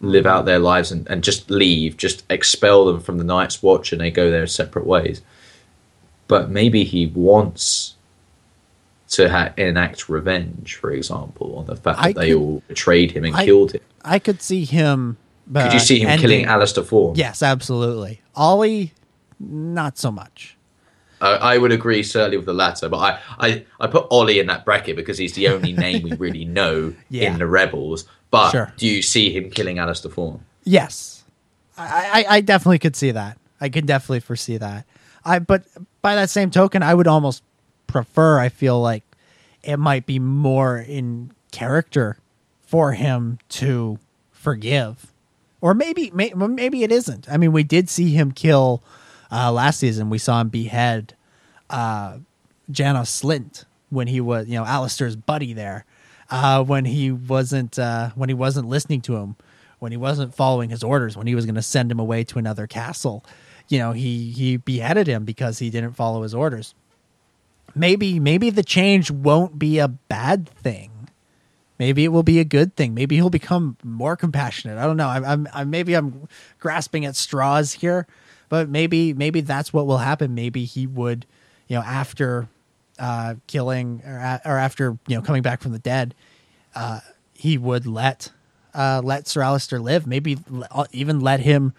[0.01, 3.93] live out their lives and, and just leave, just expel them from the Night's Watch
[3.93, 5.23] and they go their separate ways.
[6.29, 7.95] But maybe he wants
[9.11, 13.13] to ha- enact revenge, for example, on the fact that I they could- all betrayed
[13.13, 13.81] him and I- killed him.
[14.05, 15.17] I could see him.
[15.55, 17.17] Uh, Could you see him ending- killing Alistair Thorne?
[17.17, 18.21] Yes, absolutely.
[18.35, 18.93] Ollie,
[19.39, 20.54] not so much.
[21.25, 24.47] I, I would agree certainly with the latter, but I, I, I put Ollie in
[24.49, 27.33] that bracket because he's the only name we really know Yeah.
[27.33, 28.05] in the Rebels.
[28.31, 28.73] But Sure.
[28.77, 30.41] do you see him killing Alistair Thorne?
[30.65, 31.25] Yes,
[31.79, 33.39] I, I, I definitely could see that.
[33.61, 34.87] I could definitely foresee that.
[35.25, 35.65] I but
[36.03, 37.43] by that same token, I would almost
[37.87, 38.39] prefer.
[38.39, 39.03] I feel like
[39.63, 42.19] it might be more in character
[42.67, 43.99] for him to
[44.33, 45.13] forgive,
[45.61, 47.27] or maybe may, maybe it isn't.
[47.31, 48.83] I mean, we did see him kill
[49.35, 50.11] uh, last season.
[50.11, 51.15] We saw him behead
[51.69, 52.19] uh,
[52.71, 55.85] Janos Slynt when he was, you know, Alistair's buddy there.
[56.31, 59.37] Uh, when he wasn't uh, when he wasn't listening to him,
[59.79, 62.39] when he wasn't following his orders, when he was going to send him away to
[62.39, 63.25] another castle,
[63.69, 66.75] you know, he he beheaded him because he didn't follow his orders.
[67.75, 70.91] Maybe maybe the change won't be a bad thing.
[71.79, 72.95] Maybe it will be a good thing.
[72.95, 74.79] Maybe he'll become more compassionate.
[74.79, 75.09] I don't know.
[75.09, 76.29] I'm, I'm, I'm maybe I'm
[76.61, 78.07] grasping at straws here,
[78.49, 80.35] but maybe maybe that's what will happen.
[80.35, 81.27] Maybe he would,
[81.69, 82.49] you know, after
[82.99, 86.15] uh, killing or, or after you know coming back from the dead,
[86.75, 87.01] uh,
[87.35, 88.31] he would let
[88.75, 90.07] uh, let Sir Alistair live.
[90.07, 90.39] Maybe
[90.71, 91.73] l- even let him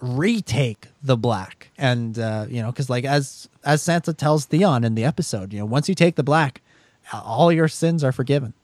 [0.00, 1.70] retake the black.
[1.78, 5.58] And uh, you know, because like as as Sansa tells Theon in the episode, you
[5.60, 6.60] know, once you take the black,
[7.12, 8.54] all your sins are forgiven.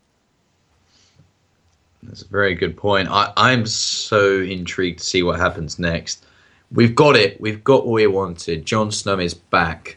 [2.02, 3.08] That's a very good point.
[3.10, 6.24] I, I'm so intrigued to see what happens next.
[6.72, 7.40] We've got it.
[7.40, 8.64] We've got what we wanted.
[8.64, 9.96] Jon Snow is back.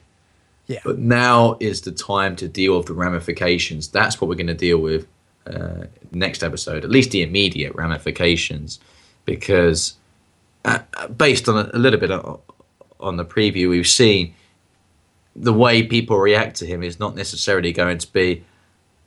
[0.67, 0.79] Yeah.
[0.83, 3.89] But now is the time to deal with the ramifications.
[3.89, 5.07] That's what we're going to deal with
[5.45, 8.79] uh, next episode, at least the immediate ramifications,
[9.25, 9.95] because
[10.65, 10.79] uh,
[11.17, 12.39] based on a, a little bit of,
[12.99, 14.33] on the preview we've seen,
[15.36, 18.43] the way people react to him is not necessarily going to be,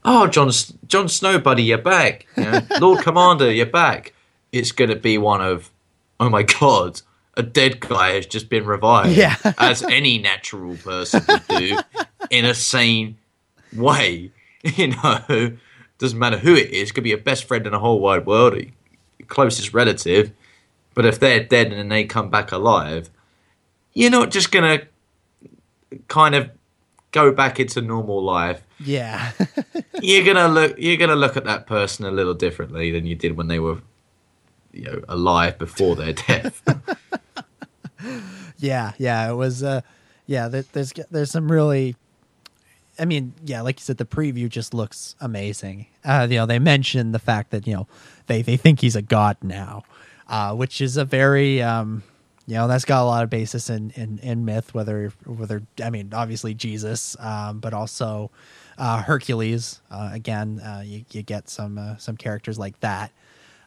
[0.05, 0.50] "Oh, John
[0.87, 2.26] Jon Snow, buddy, you're back.
[2.37, 4.12] You know, Lord Commander, you're back."
[4.52, 5.70] It's going to be one of,
[6.20, 7.00] "Oh my God."
[7.38, 9.37] A dead guy has just been revived, Yeah.
[9.59, 11.79] as any natural person would do,
[12.31, 13.18] in a sane
[13.75, 14.31] way.
[14.64, 15.53] You know,
[15.99, 16.90] doesn't matter who it is.
[16.90, 18.72] Could be your best friend in the whole wide world, or your
[19.29, 20.33] closest relative.
[20.94, 23.11] But if they're dead and then they come back alive,
[23.94, 24.81] you're not just gonna
[26.09, 26.51] kind of
[27.12, 28.62] go back into normal life.
[28.81, 29.31] Yeah.
[30.03, 30.75] You're gonna look.
[30.79, 33.83] You're gonna look at that person a little differently than you did when they were,
[34.72, 36.61] you know, alive before their death.
[38.59, 39.62] Yeah, yeah, it was.
[39.62, 39.83] Uh,
[40.27, 41.97] yeah, there, there's there's some really.
[42.99, 45.87] I mean, yeah, like you said, the preview just looks amazing.
[46.03, 47.87] Uh, you know, they mentioned the fact that you know
[48.27, 49.85] they they think he's a god now,
[50.29, 52.03] uh, which is a very um,
[52.47, 54.73] you know that's got a lot of basis in in, in myth.
[54.75, 58.31] Whether whether I mean, obviously Jesus, um, but also
[58.79, 59.81] uh, Hercules.
[59.90, 63.12] Uh, again, uh, you you get some uh, some characters like that.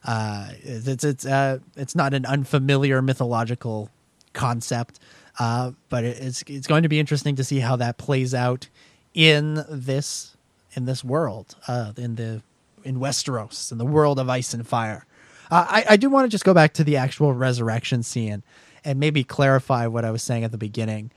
[0.04, 3.90] Uh, it's it's uh, it's not an unfamiliar mythological
[4.32, 4.98] concept,
[5.38, 8.68] uh, but it's it's going to be interesting to see how that plays out
[9.14, 10.36] in this
[10.74, 12.42] in this world, uh, in the
[12.84, 15.06] in Westeros, in the world of ice and fire.
[15.50, 18.42] Uh, I I do want to just go back to the actual resurrection scene
[18.84, 21.10] and maybe clarify what I was saying at the beginning.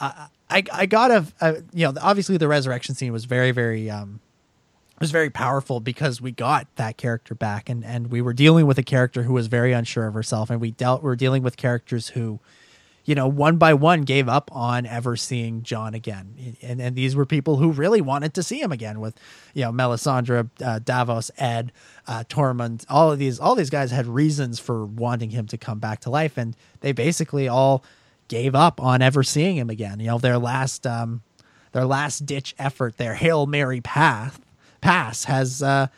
[0.00, 3.90] Uh, I I got a, a you know obviously the resurrection scene was very very
[3.90, 4.20] um
[5.00, 8.78] was very powerful because we got that character back and and we were dealing with
[8.78, 12.08] a character who was very unsure of herself and we dealt we're dealing with characters
[12.08, 12.40] who
[13.04, 16.56] you know one by one gave up on ever seeing Jon again.
[16.60, 19.18] And and these were people who really wanted to see him again with
[19.54, 21.72] you know Melisandre uh, Davos Edd
[22.06, 22.84] uh, Tormund.
[22.88, 26.10] All of these all these guys had reasons for wanting him to come back to
[26.10, 27.82] life and they basically all
[28.28, 30.00] gave up on ever seeing him again.
[30.00, 31.22] You know their last um
[31.72, 34.38] their last ditch effort their Hail Mary path
[34.80, 35.88] pass has uh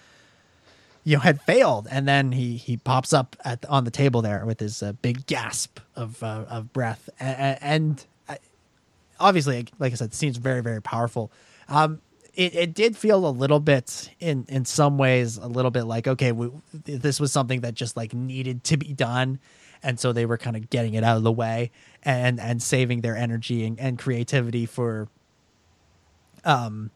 [1.04, 1.88] you know had failed.
[1.90, 5.26] And then he he pops up at on the table there with his uh, big
[5.26, 7.08] gasp of uh, of breath.
[7.18, 8.06] And, and
[9.18, 11.30] obviously like i said scene's very very powerful.
[11.68, 12.00] Um
[12.34, 16.06] it, it did feel a little bit in in some ways a little bit like
[16.06, 16.50] okay we,
[16.84, 19.38] this was something that just like needed to be done.
[19.82, 21.70] And so they were kind of getting it out of the way
[22.02, 25.08] and and saving their energy and, and creativity for
[26.44, 26.90] um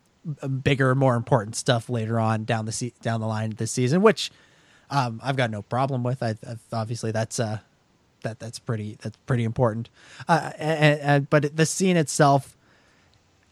[0.62, 4.30] bigger, more important stuff later on down the se- down the line this season, which
[4.90, 6.22] um, I've got no problem with.
[6.22, 7.58] I, I obviously that's uh
[8.22, 9.88] that that's pretty that's pretty important.
[10.28, 12.56] Uh, and, and, but the scene itself,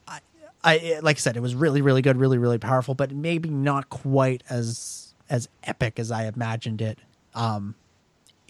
[0.08, 0.20] I,
[0.64, 3.88] I like I said, it was really really good, really really powerful, but maybe not
[3.90, 6.98] quite as as epic as I imagined it.
[7.34, 7.74] Um,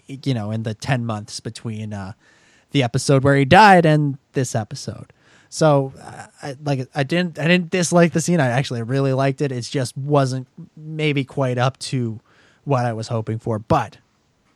[0.07, 2.13] you know, in the ten months between uh
[2.71, 5.13] the episode where he died and this episode.
[5.53, 5.93] So,
[6.41, 8.39] I, like, I didn't, I didn't dislike the scene.
[8.39, 9.51] I actually really liked it.
[9.51, 12.19] It just wasn't maybe quite up to
[12.63, 13.99] what I was hoping for, but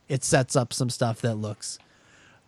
[0.10, 1.78] it sets up some stuff that looks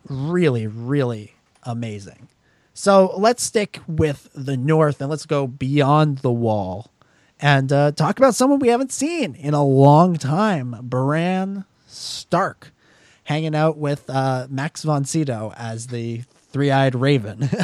[0.08, 2.26] really, really amazing.
[2.74, 6.90] So let's stick with the North and let's go beyond the wall
[7.38, 12.72] and uh, talk about someone we haven't seen in a long time, Bran Stark,
[13.22, 17.48] hanging out with uh, Max von Sydow as the three-eyed raven.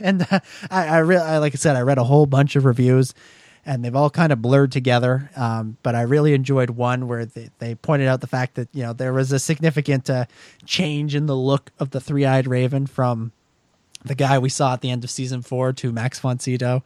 [0.00, 2.64] And uh, i i really I, like i said i read a whole bunch of
[2.64, 3.14] reviews
[3.64, 7.50] and they've all kind of blurred together um, but i really enjoyed one where they,
[7.58, 10.26] they pointed out the fact that you know there was a significant uh,
[10.66, 13.32] change in the look of the three-eyed raven from
[14.04, 16.82] the guy we saw at the end of season four to max von Sydow,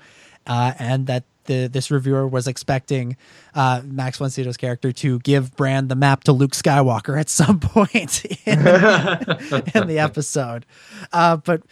[0.47, 3.17] uh, and that the, this reviewer was expecting
[3.55, 7.61] uh, Max von Sydow's character to give Bran the map to Luke Skywalker at some
[7.61, 8.59] point in,
[9.75, 10.67] in the episode.
[11.13, 11.63] Uh, but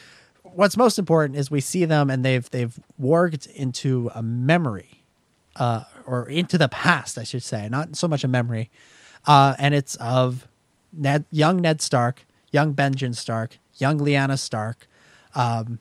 [0.43, 5.05] what's most important is we see them and they've they've worked into a memory,
[5.57, 8.71] uh, or into the past, I should say, not so much a memory,
[9.27, 10.49] uh, and it's of
[10.93, 14.87] Ned, young Ned Stark, young Benjamin Stark, young Lyanna Stark,
[15.35, 15.79] um,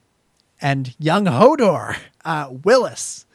[0.62, 3.26] and young Hodor, uh, Wylis,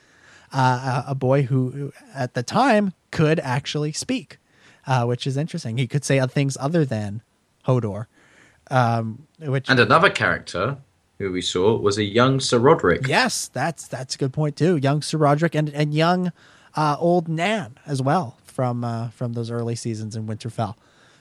[0.53, 4.38] uh, a boy who, at the time could actually speak.
[4.86, 5.76] uh, which is interesting.
[5.78, 7.20] He could say things other than
[7.66, 8.07] Hodor,
[8.70, 10.78] um, which And another character
[11.18, 13.07] who we saw was a young Ser Rodrik.
[13.07, 14.76] yes, that's that's a good point too.
[14.78, 16.32] Young Ser Rodrik and and young
[16.74, 20.74] uh, old Nan as well from uh, from those early seasons in Winterfell.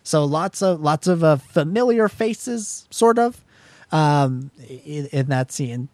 [0.03, 3.43] So lots of lots of uh, familiar faces, sort of,
[3.91, 5.89] um, in, in that scene.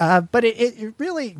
[0.00, 1.36] Uh, but it, it really,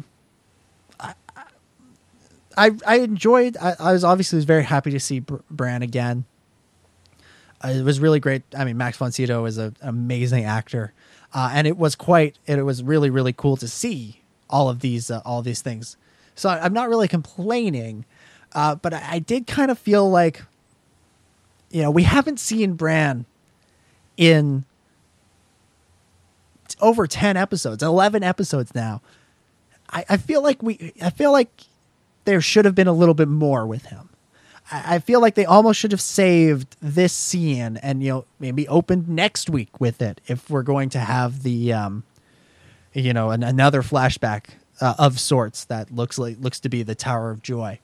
[2.57, 3.57] I, I enjoyed.
[3.57, 6.24] I, I was obviously was very happy to see Br- Bran again.
[7.64, 8.42] Uh, it was really great.
[8.57, 10.92] I mean, Max von Sydow is a, an amazing actor,
[11.32, 12.38] uh, and it was quite.
[12.46, 15.96] It was really really cool to see all of these uh, all these things.
[16.34, 18.05] So I- I'm not really complaining,
[18.53, 20.42] uh, but I, I did kind of feel like,
[21.70, 23.26] you know, we haven't seen Bran
[24.16, 24.64] in
[26.80, 29.00] over 10 episodes 11 episodes now
[29.90, 31.50] I, I feel like we i feel like
[32.24, 34.08] there should have been a little bit more with him.
[34.70, 38.66] I, I feel like they almost should have saved this scene and you know maybe
[38.68, 42.04] opened next week with it if we're going to have the um
[42.92, 44.46] you know an, another flashback
[44.80, 47.78] uh, of sorts that looks like looks to be the tower of joy.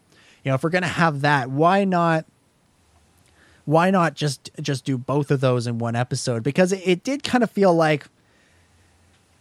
[0.44, 2.24] You know if we're to have that why not
[3.64, 6.42] why not just just do both of those in one episode?
[6.42, 8.06] Because it, it did kind of feel like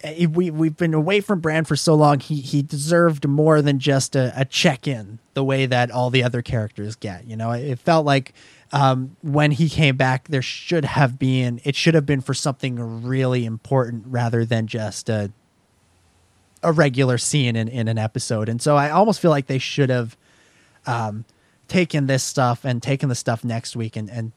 [0.03, 2.19] we we've been away from Bran for so long.
[2.19, 6.23] He he deserved more than just a, a check in the way that all the
[6.23, 7.25] other characters get.
[7.25, 8.33] You know, it felt like
[8.71, 13.03] um, when he came back, there should have been it should have been for something
[13.03, 15.31] really important rather than just a
[16.63, 18.49] a regular scene in, in an episode.
[18.49, 20.17] And so I almost feel like they should have
[20.85, 21.25] um,
[21.67, 24.31] taken this stuff and taken the stuff next week and and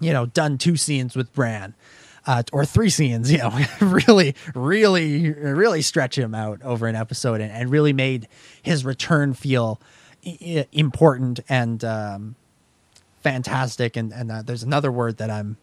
[0.00, 1.74] you know done two scenes with Bran
[2.26, 7.40] uh, or three scenes, you know, really, really, really stretch him out over an episode
[7.40, 8.28] and, and really made
[8.62, 9.80] his return feel
[10.26, 12.34] i- important and um,
[13.22, 13.96] fantastic.
[13.96, 15.56] And, and uh, there's another word that I'm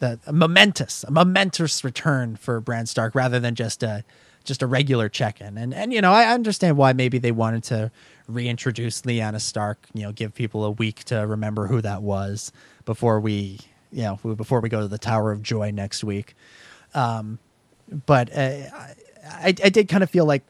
[0.00, 4.04] that a momentous, a momentous return for Bran Stark rather than just a
[4.44, 5.58] just a regular check-in.
[5.58, 7.90] And and you know, I understand why maybe they wanted to
[8.28, 12.52] reintroduce Lyanna Stark, you know, give people a week to remember who that was
[12.84, 13.58] before we,
[13.92, 16.34] you know, before we go to the Tower of Joy next week.
[16.94, 17.38] Um,
[18.06, 18.68] but uh,
[19.26, 20.42] I, I did kind of feel like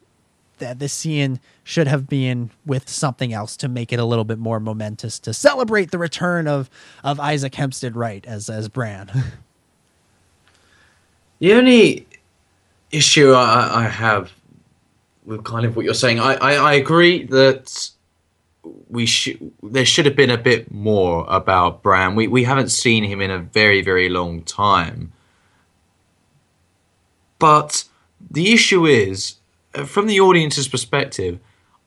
[0.58, 4.38] that this scene should have been with something else to make it a little bit
[4.38, 6.68] more momentous to celebrate the return of
[7.04, 9.10] of Isaac Hempstead Wright as as Bran.
[11.40, 12.04] The only
[12.90, 14.32] issue I, I have
[15.24, 17.90] with kind of what you're saying, I, I, I agree that
[18.88, 22.14] we should there should have been a bit more about Bran.
[22.14, 25.12] We we haven't seen him in a very very long time.
[27.38, 27.84] But
[28.30, 29.36] the issue is,
[29.74, 31.38] uh, from the audience's perspective,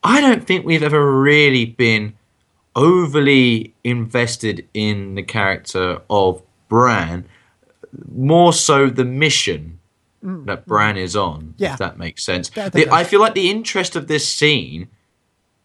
[0.03, 2.13] I don't think we've ever really been
[2.75, 7.25] overly invested in the character of Bran.
[8.09, 9.79] More so, the mission
[10.23, 11.55] that Bran is on.
[11.57, 11.73] Yeah.
[11.73, 12.49] if that makes sense.
[12.49, 14.87] The- I feel like the interest of this scene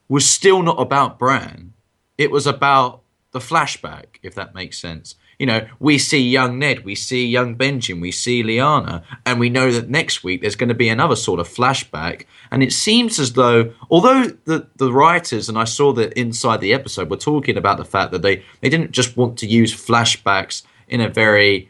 [0.09, 1.73] was still not about Bran.
[2.17, 3.03] It was about
[3.33, 5.17] the flashback, if that makes sense.
[5.39, 9.51] You know, we see young Ned, we see young Benjamin, we see Lyanna, and we
[9.51, 12.25] know that next week there's going to be another sort of flashback.
[12.51, 16.73] And it seems as though, although the, the writers, and I saw that inside the
[16.73, 20.63] episode, were talking about the fact that they, they didn't just want to use flashbacks
[20.89, 21.69] in a very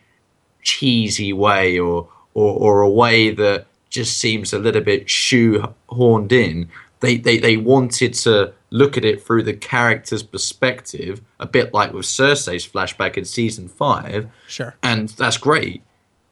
[0.63, 6.69] cheesy way or, or, or a way that just seems a little bit shoehorned in.
[7.01, 11.93] They, they, they wanted to look at it through the character's perspective, a bit like
[11.93, 14.77] with Cersei's flashback in season five, sure.
[14.83, 15.83] and that's great.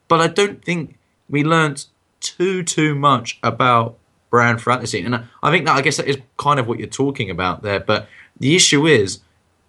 [0.08, 0.98] But I don't think
[1.28, 1.86] we learnt
[2.20, 3.98] too too much about
[4.30, 6.66] Bran throughout the scene, and I, I think that I guess that is kind of
[6.66, 7.80] what you're talking about there.
[7.80, 8.08] But
[8.38, 9.20] the issue is,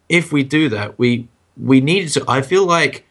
[0.09, 1.27] if we do that, we
[1.57, 2.25] we needed to.
[2.27, 3.04] I feel like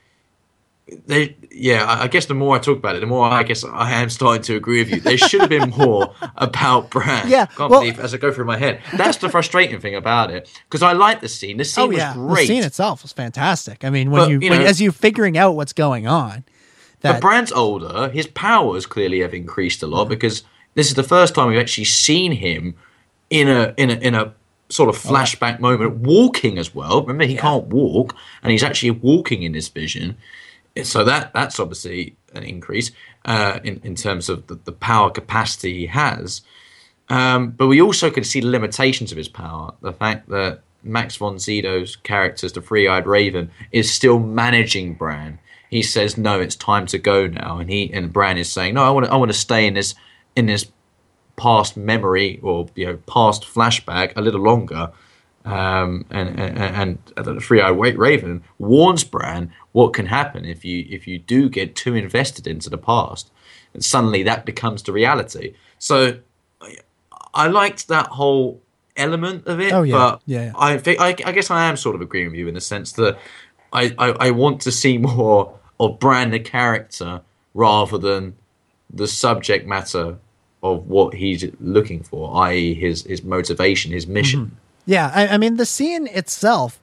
[1.06, 1.86] they, yeah.
[1.88, 4.42] I guess the more I talk about it, the more I guess I am starting
[4.42, 5.00] to agree with you.
[5.00, 7.28] There should have been more about Bran.
[7.28, 8.80] Yeah, can't well- believe as I go through my head.
[8.96, 11.56] That's the frustrating thing about it because I like the scene.
[11.56, 12.42] The scene Oh was yeah, great.
[12.42, 13.84] the scene itself was fantastic.
[13.84, 16.44] I mean, when But, you, you when, as you're figuring out what's going on,
[17.00, 18.10] But that Bran's older.
[18.10, 20.42] His powers clearly have increased a lot because
[20.74, 22.74] this is the first time we've actually seen him
[23.30, 24.34] in a in a in a
[24.68, 27.00] sort of oh, flashback moment, walking as well.
[27.02, 30.16] Remember, he can't walk, and he's actually walking in this vision.
[30.82, 32.90] So that that's obviously an increase
[33.24, 36.42] uh, in in terms of the, the power capacity he has.
[37.08, 39.74] Um, but we also can see the limitations of his power.
[39.82, 45.38] The fact that Max von Sydow's character, the Three-Eyed Raven, is still managing Bran.
[45.70, 48.82] He says, "No, it's time to go now," and he and Bran is saying, "No,
[48.82, 49.94] I want to, I want to stay in this
[50.34, 50.66] in this
[51.36, 54.90] past memory or you know past flashback a little longer."
[55.44, 61.08] um, and, and, and the three-eyed raven warns Bran what can happen if you if
[61.08, 63.32] you do get too invested into the past,
[63.74, 65.54] and suddenly that becomes the reality.
[65.80, 66.20] So
[67.34, 68.62] I, liked that whole
[68.96, 69.72] element of it.
[69.72, 69.92] Oh, yeah.
[69.92, 70.52] but Yeah, yeah.
[70.56, 72.92] I think I, I guess I am sort of agreeing with you in the sense
[72.92, 73.18] that
[73.72, 77.22] I, I, I want to see more of Bran the character
[77.52, 78.36] rather than
[78.88, 80.18] the subject matter
[80.62, 84.46] of what he's looking for, i.e., his his motivation, his mission.
[84.46, 84.54] Mm-hmm.
[84.86, 86.78] Yeah, I, I mean the scene itself,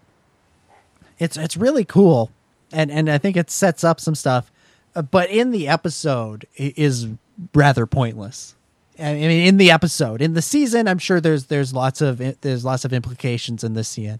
[1.19, 2.31] it's it's really cool,
[2.72, 4.51] and and I think it sets up some stuff,
[4.95, 7.07] uh, but in the episode is
[7.53, 8.55] rather pointless.
[8.99, 12.65] I mean, in the episode, in the season, I'm sure there's there's lots of there's
[12.65, 14.19] lots of implications in this scene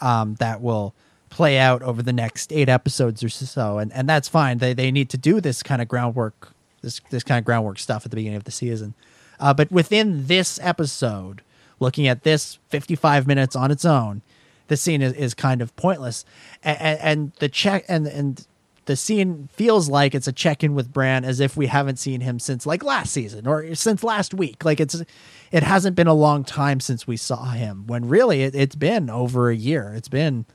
[0.00, 0.94] um, that will
[1.30, 4.58] play out over the next eight episodes or so, and and that's fine.
[4.58, 8.04] They they need to do this kind of groundwork, this this kind of groundwork stuff
[8.04, 8.94] at the beginning of the season.
[9.40, 11.42] Uh, but within this episode,
[11.80, 14.22] looking at this 55 minutes on its own,
[14.72, 16.24] the scene is, is kind of pointless,
[16.64, 18.46] and, and, the check and and
[18.86, 22.22] the scene feels like it's a check in with Bran as if we haven't seen
[22.22, 24.64] him since like last season or since last week.
[24.64, 25.02] Like it's
[25.50, 27.86] it hasn't been a long time since we saw him.
[27.86, 29.92] When really it, it's been over a year.
[29.94, 30.46] It's been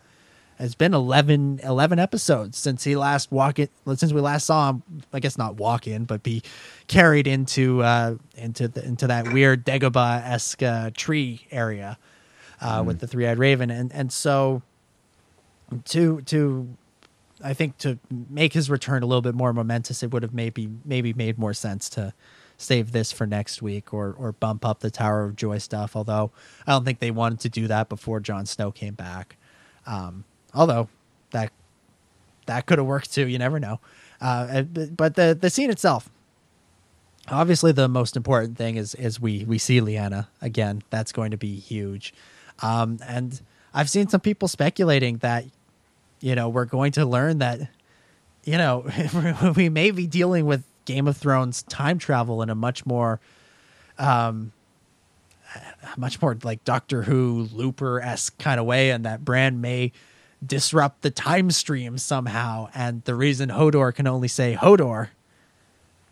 [0.58, 4.84] it's been 11, 11 episodes since he last walk it since we last saw him.
[5.14, 6.42] I guess not walk in, but be
[6.88, 12.00] carried into uh, into the, into that weird Dagobah esque uh, tree area
[12.62, 14.62] uh, with the three eyed raven, and and so
[15.86, 16.78] to to
[17.44, 18.00] I think to
[18.30, 21.54] make his return a little bit more momentous, it would have maybe maybe made more
[21.54, 22.14] sense to
[22.58, 25.96] save this for next week or or bump up the Tower of Joy stuff.
[25.96, 26.32] Although
[26.66, 29.38] I don't think they wanted to do that before Jon Snow came back.
[29.86, 30.90] Um, although
[31.32, 31.52] that
[32.48, 33.28] that could have worked too.
[33.28, 33.80] You never know.
[34.20, 36.10] Uh, but but the the scene itself,
[37.28, 40.82] obviously, the most important thing is is we we see Lyanna again.
[40.90, 42.14] That's going to be huge.
[42.62, 43.40] Um, and
[43.74, 45.46] I've seen some people speculating that
[46.20, 47.70] you know we're going to learn that
[48.44, 48.90] you know
[49.56, 53.20] we may be dealing with Game of Thrones time travel in a much more
[53.98, 54.52] um
[55.98, 59.92] much more like Doctor Who Looper esque kind of way, and that Bran may
[60.46, 62.70] disrupt the time stream somehow.
[62.74, 65.10] And the reason Hodor can only say Hodor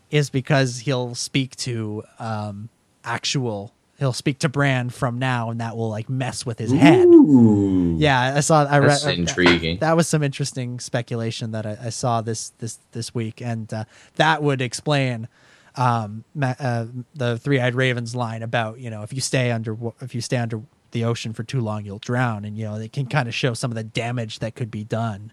[0.09, 2.69] is because he'll speak to um
[3.03, 7.05] actual he'll speak to Bran from now, and that will like mess with his head.
[7.05, 7.95] Ooh.
[7.97, 8.65] Yeah, I saw.
[8.65, 9.79] I That's read intriguing.
[9.79, 13.85] That was some interesting speculation that I, I saw this this this week, and uh,
[14.15, 15.27] that would explain
[15.75, 19.77] um, ma- uh, the three eyed ravens line about you know if you stay under
[20.01, 22.89] if you stay under the ocean for too long you'll drown, and you know they
[22.89, 25.31] can kind of show some of the damage that could be done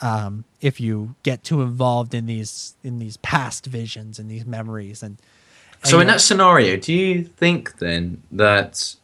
[0.00, 5.02] um, if you get too involved in these in these past visions and these memories
[5.02, 5.18] and.
[5.84, 8.94] So in that scenario, do you think then that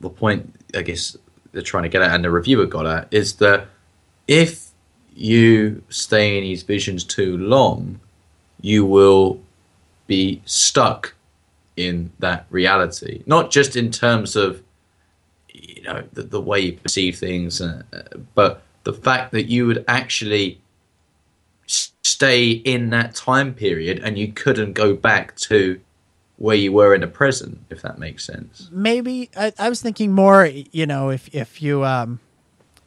[0.00, 1.16] the point I guess
[1.52, 3.68] they're trying to get at and the reviewer got at is that
[4.26, 4.68] if
[5.14, 8.00] you stay in these visions too long,
[8.60, 9.40] you will
[10.06, 11.14] be stuck
[11.76, 13.22] in that reality.
[13.26, 14.62] Not just in terms of
[15.48, 18.02] you know the, the way you perceive things, uh, uh,
[18.34, 20.60] but the fact that you would actually
[21.68, 25.80] stay in that time period and you couldn't go back to
[26.36, 28.68] where you were in the present, if that makes sense.
[28.72, 32.20] maybe I, I was thinking more you know if if you um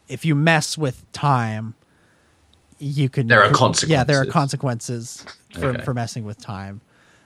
[0.07, 1.73] if you mess with time
[2.79, 5.25] you can There are consequences yeah there are consequences.
[5.53, 5.83] for, Okay.
[5.83, 6.79] for messing with time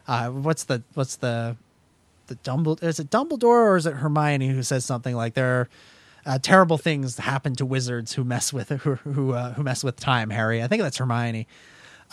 [0.08, 1.56] uh what's the what's the
[2.28, 5.70] the Dumbledore is it Dumbledore or is it Hermione who says something like there are
[6.26, 9.98] uh, terrible things happen to wizards who mess with who who, uh, who mess with
[9.98, 10.64] time Harry.
[10.64, 11.48] I think that's Hermione.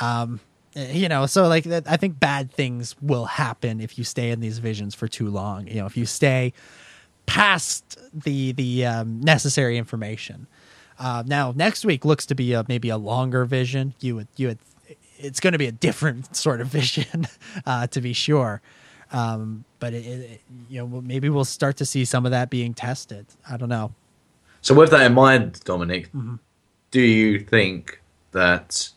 [0.00, 0.40] Um
[0.74, 4.40] you know so like that- i think bad things will happen if you stay in
[4.40, 5.66] these visions for too long.
[5.66, 6.52] You know if you stay
[7.26, 10.46] past the the um, necessary information.
[10.98, 13.94] Uh, now next week looks to be a maybe a longer vision.
[14.00, 14.58] You would you would
[15.18, 17.26] it's going to be a different sort of vision
[17.66, 18.60] uh, to be sure.
[19.12, 20.40] Um, but it, it,
[20.70, 23.26] you know maybe we'll start to see some of that being tested.
[23.48, 23.92] I don't know
[24.62, 26.36] So, with that in mind, Dominic, Mm-hmm.
[26.90, 28.00] do you think
[28.32, 28.88] that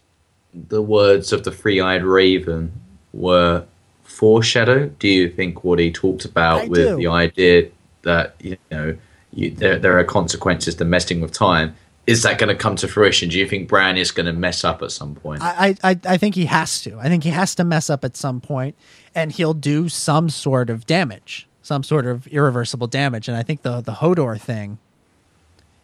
[0.54, 2.72] the words of the three eyed raven
[3.14, 3.66] were
[4.04, 4.88] foreshadow?
[5.00, 6.96] Do you think what he talked about I with do.
[6.98, 7.70] the idea
[8.04, 8.96] that, you know,
[9.34, 11.76] you, there, there are consequences to messing with time?
[12.08, 13.30] Is that going to come to fruition?
[13.30, 15.42] Do you think Bran is going to mess up at some point?
[15.42, 16.98] I, I I think he has to.
[17.00, 18.76] I think he has to mess up at some point,
[19.16, 23.28] and he'll do some sort of damage, some sort of irreversible damage.
[23.28, 24.78] And I think the the Hodor thing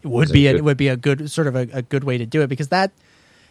[0.03, 2.25] would be a good- would be a good sort of a, a good way to
[2.25, 2.91] do it because that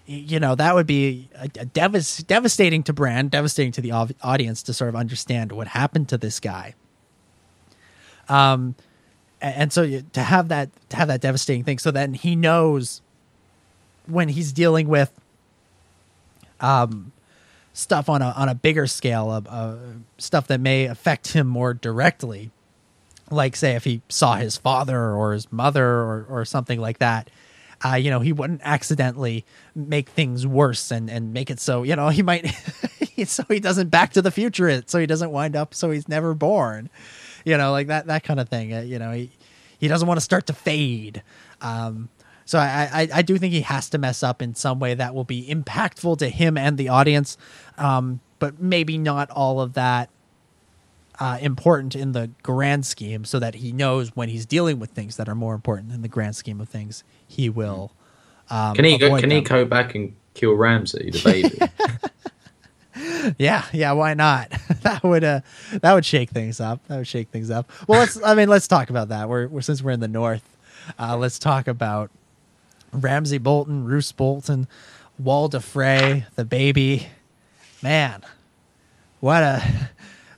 [0.07, 4.09] you know that would be a, a devas- devastating to Bran devastating to the au-
[4.22, 6.74] audience to sort of understand what happened to this guy.
[8.28, 8.74] Um,
[9.40, 12.34] A- and so you, to have that to have that devastating thing so then he
[12.36, 13.01] knows
[14.07, 15.12] when he's dealing with
[16.61, 17.12] um
[17.72, 19.76] stuff on a on a bigger scale of uh,
[20.18, 22.51] stuff that may affect him more directly
[23.31, 27.31] like say if he saw his father or his mother or or something like that
[27.85, 31.97] uh, you know he wouldn't accidentally make things worse and and make it so you
[31.97, 32.47] know he might
[33.24, 36.09] so he doesn't back to the future it so he doesn't wind up so he's
[36.09, 36.91] never born
[37.45, 39.31] you know like that that kind of thing uh, you know he
[39.78, 41.22] he doesn't want to start to fade
[41.61, 42.09] um
[42.45, 45.14] so I, I i do think he has to mess up in some way that
[45.14, 47.37] will be impactful to him and the audience
[47.78, 50.11] um but maybe not all of that
[51.20, 55.16] uh, important in the grand scheme so that he knows when he's dealing with things
[55.16, 57.92] that are more important in the grand scheme of things he will
[58.50, 61.22] um, Can he go, can he go back and kill Ramsay, the
[62.96, 63.34] baby?
[63.38, 64.50] Yeah, yeah, why not?
[64.82, 65.40] that would uh
[65.80, 66.84] that would shake things up.
[66.88, 67.70] That would shake things up.
[67.86, 69.28] Well, let's I mean, let's talk about that.
[69.28, 70.42] We're, we're since we're in the north,
[70.98, 72.10] uh let's talk about
[72.92, 74.66] Ramsay Bolton, Roose Bolton,
[75.22, 77.06] Walda Frey, the baby.
[77.82, 78.22] Man,
[79.20, 79.62] what a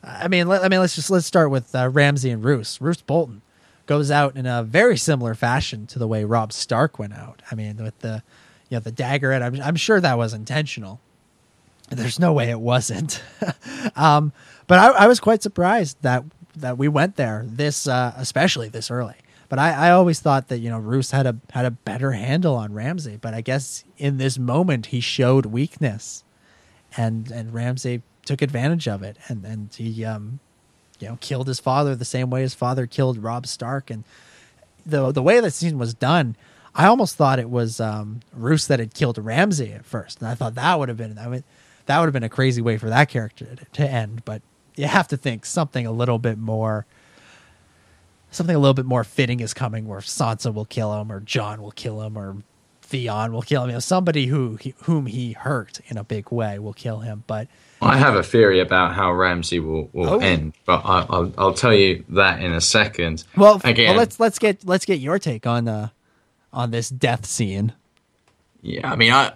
[0.04, 2.80] I mean, let, I mean, let's just let's start with uh, Ramsay and Roose.
[2.80, 3.42] Roose Bolton
[3.86, 7.42] goes out in a very similar fashion to the way Robb Stark went out.
[7.50, 8.22] I mean, with the
[8.68, 11.00] you know the dagger, and I'm I'm sure that was intentional.
[11.90, 13.22] There's no way it wasn't.
[13.96, 14.32] um,
[14.66, 16.24] but I, I was quite surprised that
[16.56, 19.14] that we went there this, uh, especially this early.
[19.48, 22.56] But I, I always thought that you know Roose had a had a better handle
[22.56, 23.18] on Ramsay.
[23.20, 26.24] But I guess in this moment he showed weakness,
[26.96, 30.40] and and Ramsay took advantage of it, and and he um,
[30.98, 34.04] you know killed his father the same way his father killed Robb Stark, and
[34.86, 36.36] the the way the scene was done.
[36.74, 40.34] I almost thought it was um, Roose that had killed Ramsay at first, and I
[40.34, 41.44] thought that would have been I mean,
[41.86, 44.24] that would have been a crazy way for that character to, to end.
[44.24, 44.42] But
[44.76, 46.86] you have to think something a little bit more,
[48.30, 51.60] something a little bit more fitting is coming, where Sansa will kill him, or Jon
[51.60, 52.36] will kill him, or
[52.80, 53.70] Theon will kill him.
[53.70, 57.24] You know, somebody who he, whom he hurt in a big way will kill him.
[57.26, 57.48] But
[57.82, 60.18] I have a theory about how Ramsay will, will Oh.
[60.18, 63.24] end, but I, I'll, I'll tell you that in a second.
[63.36, 65.88] well, again, well, let's let's get let's get your take on uh
[66.52, 67.72] on this death scene.
[68.62, 69.32] yeah, I mean, I,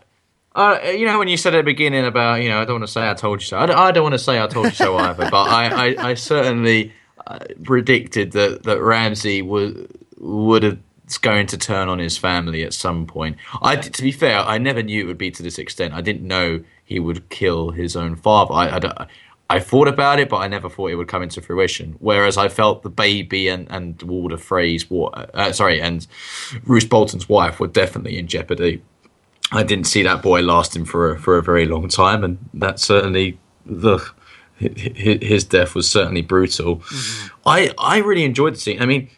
[0.55, 2.87] I, you know, when you said at the beginning about, you know, I don't want
[2.87, 3.59] to say I told you so.
[3.59, 6.09] I don't, I don't want to say I told you so either, but I, I,
[6.11, 6.93] I certainly
[7.27, 10.79] uh, predicted that that Ramsay would would have
[11.21, 13.37] going to turn on his family at some point.
[13.63, 15.95] I, to be fair, I never knew it would be to this extent.
[15.95, 18.55] I didn't know he would kill his own father.
[18.55, 19.07] I, I,
[19.51, 21.97] I thought about it, but I never thought it would come into fruition.
[21.99, 26.07] Whereas I felt the baby and and Walder Frey's, wa- uh, sorry, and
[26.65, 28.83] Roose Bolton's wife were definitely in jeopardy.
[29.53, 32.81] I didn't see that boy lasting for a, for a very long time, and that
[32.81, 33.99] certainly the
[34.57, 36.83] his, his death was certainly brutal.
[37.45, 38.81] I I really enjoyed the scene.
[38.81, 39.09] I mean,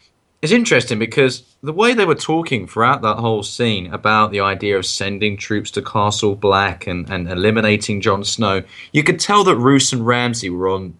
[0.41, 4.77] it's interesting because the way they were talking throughout that whole scene about the idea
[4.77, 8.63] of sending troops to Castle Black and, and eliminating Jon Snow,
[8.93, 10.97] you could tell that Roose and Ramsay were on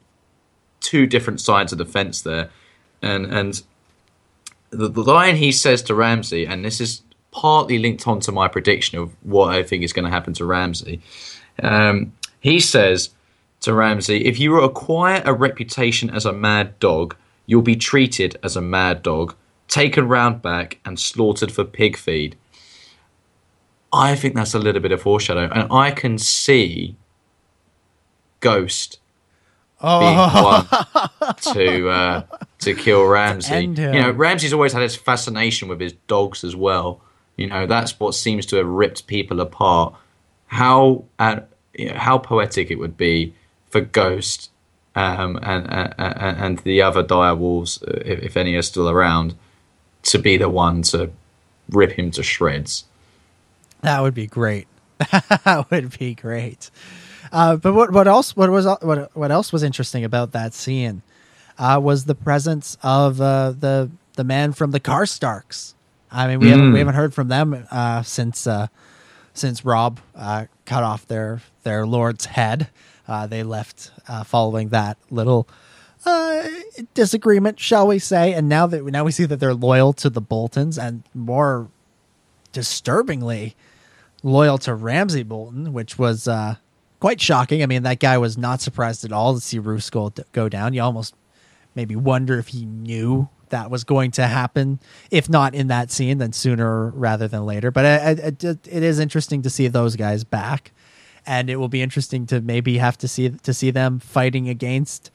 [0.82, 2.50] two different sides of the fence there,
[3.02, 3.62] and and
[4.72, 8.98] the, the line he says to Ramsay, and this is partly linked onto my prediction
[8.98, 11.02] of what I think is going to happen to Ramsay.
[11.64, 13.12] Um, he says
[13.62, 17.16] to Ramsay, "If you acquire a reputation as a mad dog,
[17.50, 19.36] you'll be treated as a mad dog,
[19.68, 22.38] taken round back, and slaughtered for pig feed."
[23.92, 26.96] I think that's a little bit of foreshadow, and I can see
[28.40, 29.00] Ghost
[29.82, 30.68] being Oh,
[31.22, 32.24] one to uh,
[32.60, 33.54] to kill Ramsay.
[33.94, 37.02] You know, Ramsay's always had his fascination with his dogs as well.
[37.38, 39.96] You know, that's what seems to have ripped people apart.
[40.48, 41.42] How uh,
[41.74, 43.34] you know, how poetic it would be
[43.70, 44.52] for Ghost
[45.00, 49.36] um, and, and and the other dire wolves, uh, if, if any are still around,
[50.04, 51.12] to be the one to
[51.70, 52.86] rip him to shreds.
[53.82, 54.68] that would be great.
[54.98, 56.70] that would be great.
[57.32, 61.02] Uh, but what what else what was what what else was interesting about that scene
[61.58, 65.76] uh, was the presence of uh, the the man from the Karstarks.
[66.12, 68.68] I mean, we haven't we haven't heard from them uh, since uh,
[69.34, 72.68] since Robb uh, cut off their their lord's head.
[73.10, 75.48] Uh, they left uh, following that little
[76.06, 76.48] uh,
[76.94, 78.34] disagreement, shall we say?
[78.34, 81.68] And now that now we see that they're loyal to the Boltons, and more
[82.54, 83.56] disturbingly
[84.24, 86.56] loyal to Ramsay Bolton, which was uh,
[87.00, 87.64] quite shocking.
[87.64, 90.10] I mean, that guy was not surprised at all to see Roose go,
[90.50, 90.74] down.
[90.74, 91.16] You almost
[91.76, 94.80] maybe wonder if he knew that was going to happen.
[95.10, 97.72] If not in that scene, then sooner rather than later.
[97.72, 100.72] But it, it, it- it is interesting to see those guys back,
[101.30, 105.12] and it will be interesting to maybe have to see to see them fighting against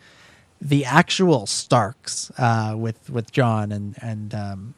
[0.61, 4.75] the actual Starks uh, with with Jon and and um,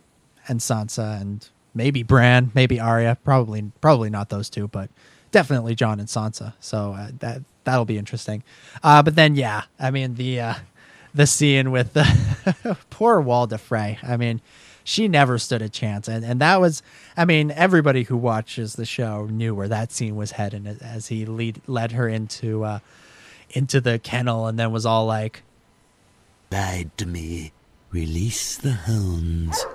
[0.49, 4.89] and Sansa and maybe Bran, maybe Arya, probably probably not those two, but
[5.31, 6.55] definitely Jon and Sansa.
[6.59, 8.43] So uh, that that'll be interesting.
[8.83, 10.55] Uh, but then yeah, I mean the uh,
[11.15, 13.99] the scene with the poor Walda Frey.
[14.03, 14.41] I mean,
[14.87, 16.81] she never stood a chance, and and that was,
[17.17, 21.27] I mean, everybody who watches the show knew where that scene was heading as he
[21.27, 22.79] lead led her into uh,
[23.51, 25.43] into the kennel, and then was all like,
[26.51, 27.51] "Bide to me,
[27.91, 29.67] release the hounds."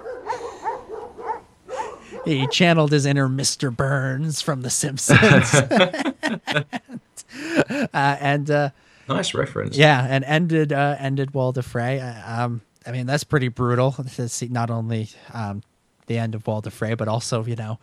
[2.23, 3.75] he channeled his inner Mr.
[3.75, 5.19] Burns from The Simpsons.
[7.93, 8.69] uh, and uh,
[9.09, 9.75] nice reference.
[9.75, 11.99] Yeah, and ended uh, ended Walda Frey.
[11.99, 15.61] Uh, um, I mean, that's pretty brutal to see not only um,
[16.07, 17.79] the end of Walda Frey, but also you know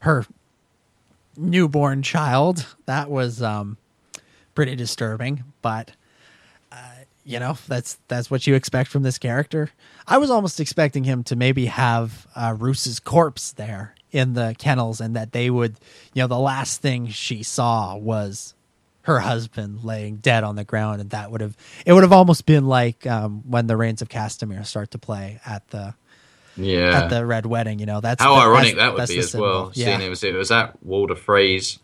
[0.00, 0.26] her
[1.36, 2.66] newborn child.
[2.86, 3.76] That was um,
[4.54, 5.92] pretty disturbing, but
[6.72, 6.94] uh,
[7.24, 9.70] you know that's that's what you expect from this character.
[10.06, 15.00] I was almost expecting him to maybe have uh, Roose's corpse there in the kennels,
[15.00, 15.76] and that they would,
[16.12, 18.54] you know, the last thing she saw was
[19.10, 22.46] her husband laying dead on the ground, and that would have it would have almost
[22.46, 25.94] been like um, when the Rains of Castamere start to play at the
[26.56, 27.78] yeah at the red wedding.
[27.80, 29.46] You know, that's how the, ironic that's, that would be as symbol.
[29.46, 29.72] well.
[29.74, 29.86] Yeah.
[29.86, 31.80] Seeing it was it was at Walder Frey's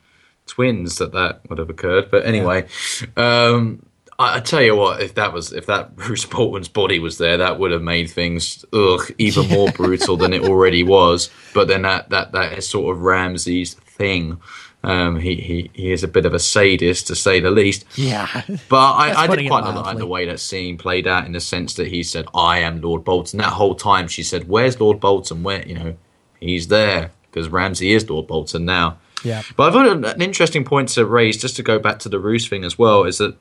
[0.46, 2.10] twins that that would have occurred.
[2.10, 2.68] But anyway,
[3.16, 3.48] yeah.
[3.48, 3.84] um,
[4.18, 7.38] I, I, tell you what, if that was if that Roose Bolton's body was there,
[7.38, 11.30] that would have made things ugh even more brutal than it already was.
[11.54, 14.40] But then that that that is sort of Ramsay's thing.
[14.86, 17.84] Um, he, he he is a bit of a sadist to say the least.
[17.96, 18.28] Yeah,
[18.68, 21.74] but I, I did quite like the way that scene played out in the sense
[21.74, 25.42] that he said, "I am Lord Bolton." That whole time, she said, "Where's Lord Bolton?
[25.42, 25.96] Where you know
[26.38, 30.90] he's there because Ramsay is Lord Bolton now." Yeah, but I thought an interesting point
[30.90, 33.36] to raise, just to go back to the Roose thing as well, is that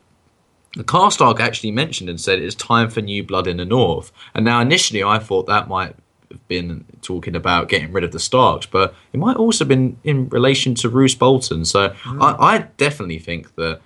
[0.74, 4.10] the Karstark actually mentioned and said it's time for new blood in the north.
[4.34, 5.94] And now initially I thought that might
[6.30, 9.98] have been talking about getting rid of the Starks, but it might also have been
[10.04, 11.64] in relation to Roose Bolton.
[11.64, 12.22] So mm.
[12.22, 13.80] I, I, definitely think that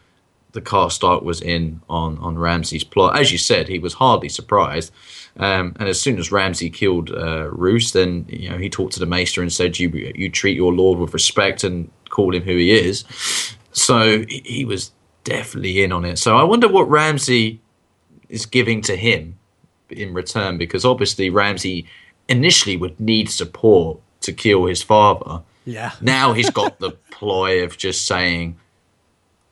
[0.53, 3.19] the Karstark was in on, on Ramsay's plot.
[3.19, 4.93] As you said, he was hardly surprised.
[5.37, 9.01] Um, and as soon as Ramsay killed uh, Roose, then you know he talked to
[9.01, 12.57] the Maester and said, "You you treat your lord with respect and call him who
[12.57, 13.05] he is."
[13.73, 14.91] So he, he was
[15.23, 16.19] definitely in on it.
[16.19, 17.61] So I wonder what Ramsay
[18.29, 19.39] is giving to him
[19.89, 21.87] in return, because obviously Ramsay
[22.31, 25.43] initially would need support to kill his father.
[25.67, 25.93] Yeah.
[26.01, 28.57] Now he's got the ploy of just saying,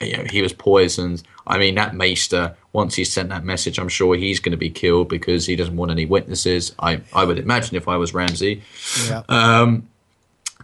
[0.00, 1.24] you know, he was poisoned.
[1.46, 4.70] I mean, that Maester, once he sent that message, I'm sure he's going to be
[4.70, 6.74] killed because he doesn't want any witnesses.
[6.78, 8.62] I, I would imagine if I was Ramsay.
[9.08, 9.22] Yeah.
[9.28, 9.88] Um,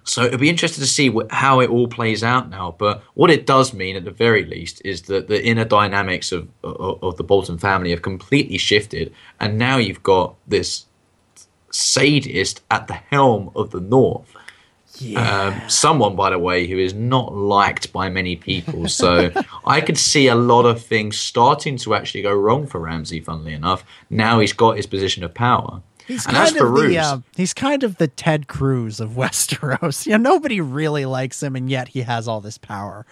[0.04, 2.76] so it'll be interesting to see what, how it all plays out now.
[2.78, 6.48] But what it does mean, at the very least, is that the inner dynamics of,
[6.62, 10.84] of, of the Bolton family have completely shifted, and now you've got this
[11.74, 14.34] sadist at the helm of the North.
[14.98, 15.60] Yeah.
[15.62, 18.88] Um, someone, by the way, who is not liked by many people.
[18.88, 19.32] So
[19.66, 23.20] I could see a lot of things starting to actually go wrong for Ramsay.
[23.20, 25.82] Funnily enough, now he's got his position of power.
[26.06, 30.06] He's and kind of the uh, he's kind of the Ted Cruz of Westeros.
[30.06, 33.04] You know, nobody really likes him, and yet he has all this power.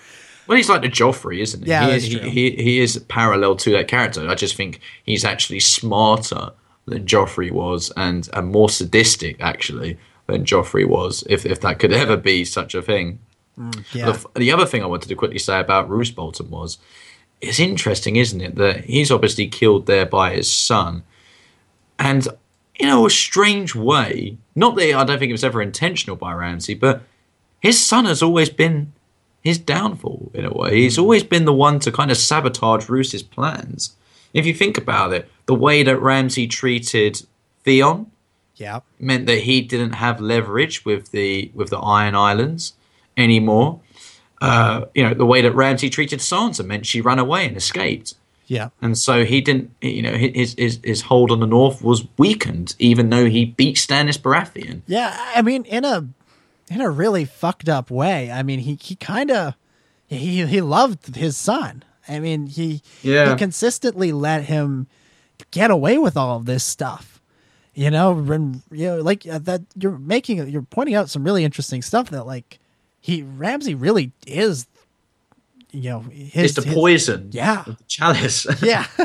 [0.46, 1.70] Well, he's like the Joffrey, isn't he?
[1.70, 4.28] Yeah, he, is, he, he, he is parallel to that character.
[4.28, 6.52] I just think he's actually smarter
[6.92, 11.92] than Joffrey was, and and more sadistic actually than Joffrey was, if if that could
[12.04, 13.18] ever be such a thing.
[13.58, 14.12] Mm, yeah.
[14.12, 16.78] the, the other thing I wanted to quickly say about Roose Bolton was,
[17.42, 21.02] it's interesting, isn't it, that he's obviously killed there by his son,
[21.98, 22.28] and
[22.76, 26.74] in a strange way, not that I don't think it was ever intentional by Ramsay,
[26.74, 27.02] but
[27.60, 28.92] his son has always been
[29.42, 30.80] his downfall in a way.
[30.80, 33.96] He's always been the one to kind of sabotage Roose's plans.
[34.32, 37.26] If you think about it, the way that Ramsay treated
[37.64, 38.10] Theon
[38.56, 38.80] yeah.
[38.98, 42.74] meant that he didn't have leverage with the with the Iron Islands
[43.16, 43.80] anymore.
[44.40, 48.14] Uh, you know, the way that Ramsay treated Sansa meant she ran away and escaped.
[48.48, 48.70] Yeah.
[48.82, 52.74] And so he didn't, you know, his, his, his hold on the North was weakened,
[52.78, 54.82] even though he beat Stannis Baratheon.
[54.86, 55.16] Yeah.
[55.34, 56.08] I mean, in a,
[56.68, 58.32] in a really fucked up way.
[58.32, 59.54] I mean, he, he kind of,
[60.08, 61.84] he, he loved his son.
[62.08, 63.30] I mean, he, yeah.
[63.30, 64.86] he consistently let him
[65.50, 67.20] get away with all of this stuff.
[67.74, 71.44] You know, when, you know, like uh, that, you're making, you're pointing out some really
[71.44, 72.58] interesting stuff that, like,
[73.02, 74.66] he Ramsay really is
[75.72, 77.28] you know his, it's the poison.
[77.32, 77.64] Yeah.
[77.66, 78.46] The chalice.
[78.62, 78.86] Yeah.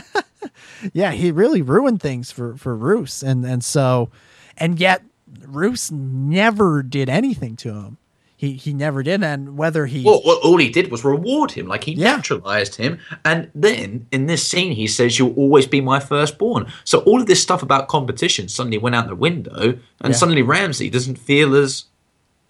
[0.93, 4.11] Yeah he really ruined things for for Roose and and so
[4.57, 5.01] and yet
[5.47, 7.97] Roose never did anything to him
[8.37, 9.23] he he never did.
[9.23, 12.15] And whether he Well, well, all he did was reward him, like he Yeah.
[12.15, 12.99] naturalized him.
[13.25, 17.25] And then in this scene, he says, "You'll always be my firstborn." So all of
[17.27, 20.17] this stuff about competition suddenly went out the window, and Yeah.
[20.17, 21.85] suddenly Ramsay doesn't feel as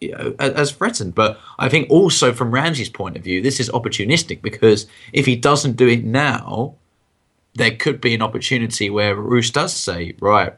[0.02, 1.16] you know as threatened.
[1.16, 5.36] But I think also from Ramsay's point of view, this is opportunistic because if he
[5.38, 6.76] doesn't do it now,
[7.56, 10.54] there could be an opportunity where Roose does say, "Right."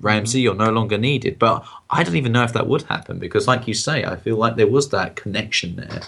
[0.00, 0.44] Ramsay, mm-hmm.
[0.44, 1.38] you're no longer needed.
[1.38, 4.36] But I don't even know if that would happen because, like you say, I feel
[4.36, 6.02] like there was that connection there.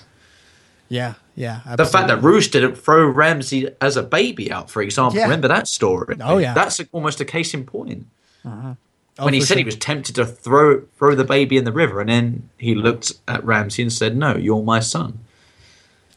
[0.88, 2.30] yeah yeah The fact that absolutely.
[2.30, 5.24] Roose didn't throw Ramsay as a baby out, for example, Yeah.
[5.24, 6.16] remember that story?
[6.20, 6.54] Oh, yeah.
[6.54, 8.06] that's almost a case in point.
[8.44, 8.74] Uh-huh.
[9.18, 12.00] Oh, when he said he was tempted to throw throw the baby in the river,
[12.00, 15.20] and then he looked at Ramsay and said, "No, you're my son."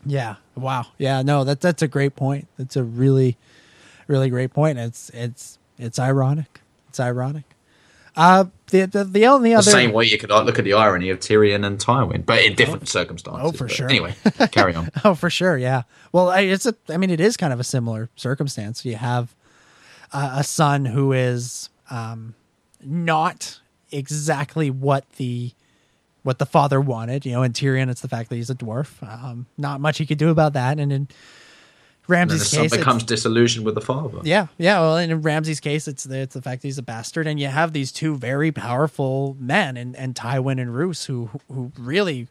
[0.03, 0.36] Yeah.
[0.55, 0.88] Wow.
[0.97, 1.22] Yeah.
[1.22, 1.43] No.
[1.43, 2.47] That that's a great point.
[2.57, 3.38] That's a really,
[4.07, 4.80] really great point.
[4.80, 6.61] It's it's it's ironic.
[6.89, 7.43] It's ironic.
[8.18, 11.09] Uh, the the, the only The same way you could uh, look at the irony
[11.11, 13.43] of Tyrion and Tywin, but in different circumstances.
[13.45, 13.88] oh, for sure.
[13.88, 14.15] Anyway,
[14.51, 14.89] carry on.
[15.05, 15.57] Oh, for sure.
[15.57, 15.84] Yeah.
[16.11, 16.76] Well, I, it's a.
[16.89, 18.84] I mean, it is kind of a similar circumstance.
[18.84, 19.36] You have
[20.11, 22.34] a, a son who is um,
[22.84, 23.61] not
[23.91, 25.51] exactly what the
[26.24, 27.26] what the father wanted.
[27.26, 29.01] You know, in Tyrion, it's the fact that he's a dwarf.
[29.01, 30.80] Um, not much he could do about that.
[30.80, 31.07] And in
[32.07, 34.19] And then the son case, becomes disillusioned with the father.
[34.23, 34.79] Yeah, yeah.
[34.79, 37.47] Well, in Ramsay's case, it's the it's the fact that he's a bastard, and you
[37.47, 42.27] have these two very powerful men, and and Tywin and Roose, who who really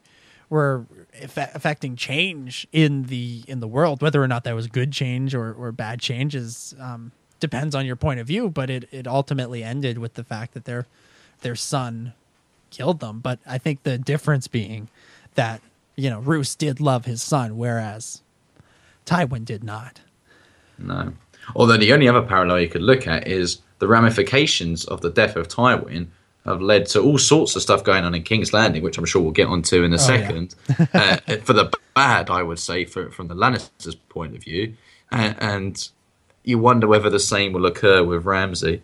[0.49, 0.87] were
[1.23, 4.01] affecting change in the in the world.
[4.01, 7.85] Whether or not that was good change or or bad change is um, depends on
[7.85, 8.49] your point of view.
[8.49, 10.87] But it it ultimately ended with the fact that their
[11.41, 12.15] their son
[12.71, 13.21] killed them.
[13.21, 14.89] But I think the difference being
[15.35, 15.61] that
[15.97, 18.23] you know Roose did love his son, whereas
[19.07, 20.01] Tywin did not.
[20.79, 21.13] No.
[21.55, 25.37] Although the only other parallel you could look at is the ramifications of the death
[25.37, 26.09] of Tywin
[26.45, 29.23] have led to all sorts of stuff going on in King's Landing, which I'm sure
[29.23, 30.03] we'll get onto in a yeah.
[30.03, 30.55] second.
[30.93, 34.75] uh, for the bad, I would say, for, from the Lannisters' point of view.
[35.11, 35.89] And, and
[36.45, 38.83] you wonder whether the same will occur with Ramsay.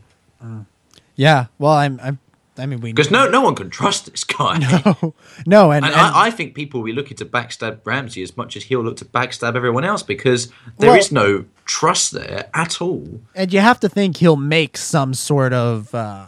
[1.14, 1.47] Yeah.
[1.59, 2.01] Well, I'm.
[2.03, 2.18] I'm
[2.59, 4.59] I mean, we Because no, no one can trust this guy.
[4.59, 5.15] no,
[5.47, 8.37] no, and, And, and- I, I think people will be looking to backstab Ramsay as
[8.37, 12.51] much as he'll look to backstab everyone else because there is Well- no trust there
[12.53, 13.21] at all.
[13.35, 16.27] and you have to think he'll make some sort of uh,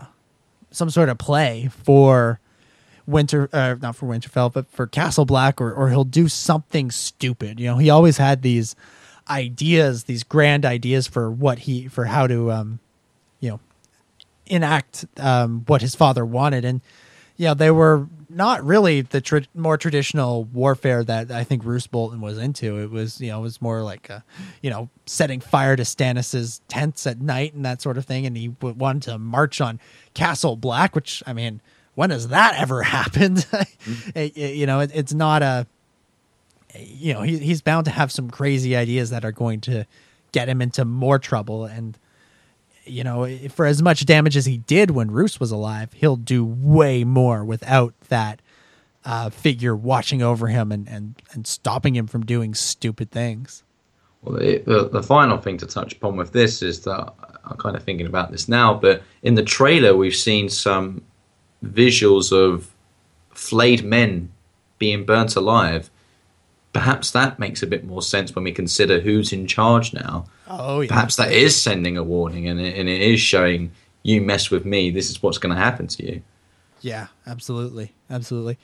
[0.71, 2.41] some sort of play for
[3.07, 7.61] Winter, uh, not for Winterfell, but for Castle Black, or or he'll do something stupid.
[7.61, 8.75] You know, he always had these
[9.29, 12.79] ideas, these grand ideas for what he for how to, um,
[14.47, 16.81] enact um, what his father wanted, and
[17.37, 21.87] you know they were not really the tra- more traditional warfare that I think Roose
[21.87, 22.79] Bolton was into.
[22.81, 24.21] It was you know it was more like uh
[24.63, 28.37] you know setting fire to Stannis's tents at night and that sort of thing, and
[28.37, 29.79] he w- wanted to march on
[30.15, 31.61] Castle Black, which I mean,
[31.95, 33.47] when has that ever happened?
[34.15, 35.67] It- it- you know, it, it's not a
[36.77, 39.87] you know he, he's bound to have some crazy ideas that are going to
[40.33, 41.97] get him into more trouble and
[42.85, 46.45] you know, for as much damage as he did when Roose was alive, he'll do
[46.45, 48.41] way more without that
[49.05, 53.63] uh, figure watching over him and, and, and stopping him from doing stupid things.
[54.23, 57.13] Well, the, the, the final thing to touch upon with this is that
[57.45, 61.03] I'm kind of thinking about this now, but in the trailer, we've seen some
[61.63, 62.71] visuals of
[63.31, 64.31] flayed men
[64.79, 65.91] being burnt alive.
[66.75, 70.27] Perhaps that makes a bit more sense when we consider who's in charge now.
[70.47, 70.89] Oh, yeah.
[70.89, 73.73] Perhaps that is sending a warning and it, and it is showing
[74.03, 76.23] you mess with me, this is what's going to happen to you.
[76.83, 78.59] Yeah, absolutely, absolutely.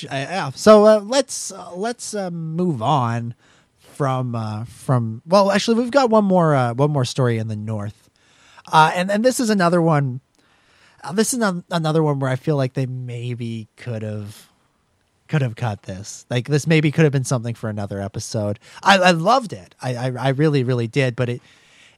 [0.00, 0.50] Yeah.
[0.50, 3.34] So uh, let's uh, let's uh, move on
[3.78, 5.22] from uh, from.
[5.26, 8.10] Well, actually, we've got one more uh, one more story in the north,
[8.70, 10.20] uh, and and this is another one.
[11.02, 14.48] Uh, this is an- another one where I feel like they maybe could have
[15.32, 16.26] could have cut this.
[16.28, 18.58] Like this maybe could have been something for another episode.
[18.82, 19.74] I, I loved it.
[19.80, 21.40] I, I I really really did, but it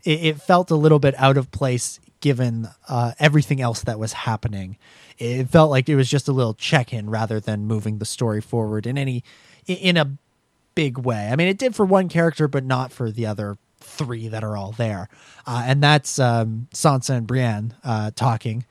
[0.04, 4.12] it, it felt a little bit out of place given uh, everything else that was
[4.12, 4.78] happening.
[5.18, 8.40] It felt like it was just a little check in rather than moving the story
[8.40, 9.24] forward in any
[9.66, 10.12] in a
[10.76, 11.28] big way.
[11.32, 14.56] I mean, it did for one character, but not for the other three that are
[14.56, 15.08] all there.
[15.44, 18.64] Uh, and that's um, Sansa and Brienne uh, talking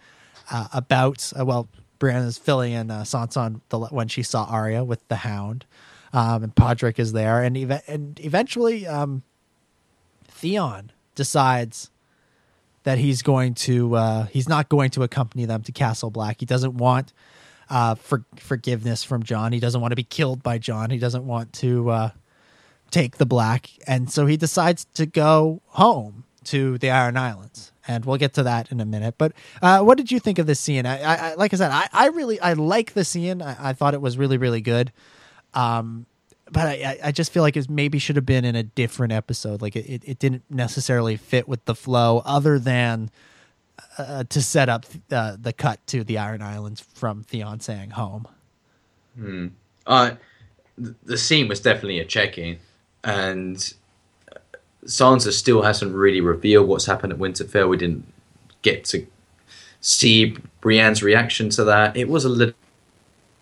[0.50, 1.34] uh, about.
[1.38, 1.68] Uh, well,
[2.00, 5.66] Brienne is filling in uh, Sansa the, when she saw Arya with the Hound,
[6.12, 9.24] um, and Podrick is there, and eve- and eventually um,
[10.28, 11.90] Theon decides
[12.84, 16.38] that he's going to uh, he's not going to accompany them to Castle Black.
[16.40, 17.14] He doesn't want
[17.70, 19.52] uh, for forgiveness from Jon.
[19.54, 20.90] He doesn't want to be killed by Jon.
[20.90, 22.10] He doesn't want to uh,
[22.92, 27.73] take the Black, and so he decides to go home to the Iron Islands.
[27.88, 29.16] And we'll get to that in a minute.
[29.18, 30.86] But uh, what did you think of this scene?
[30.86, 33.42] I, I, I like I said, I, I really I like the scene.
[33.42, 34.92] I, thought it was really really good.
[35.54, 36.06] Um,
[36.52, 39.62] but I, I- just feel like it maybe should have been in a different episode.
[39.62, 43.10] Like it, it, it didn't necessarily fit with the flow, other than
[43.98, 48.28] uh, to set up uh, the cut to the Iron Islands from Theon saying home.
[49.88, 50.12] uh,
[50.78, 52.60] the scene was definitely a check-in,
[53.04, 53.74] and
[54.86, 57.70] Sansa still hasn't really revealed what's happened at Winterfell.
[57.70, 58.06] We didn't
[58.62, 59.06] get to
[59.82, 61.96] see Brienne's reaction to that.
[61.96, 62.56] It was a little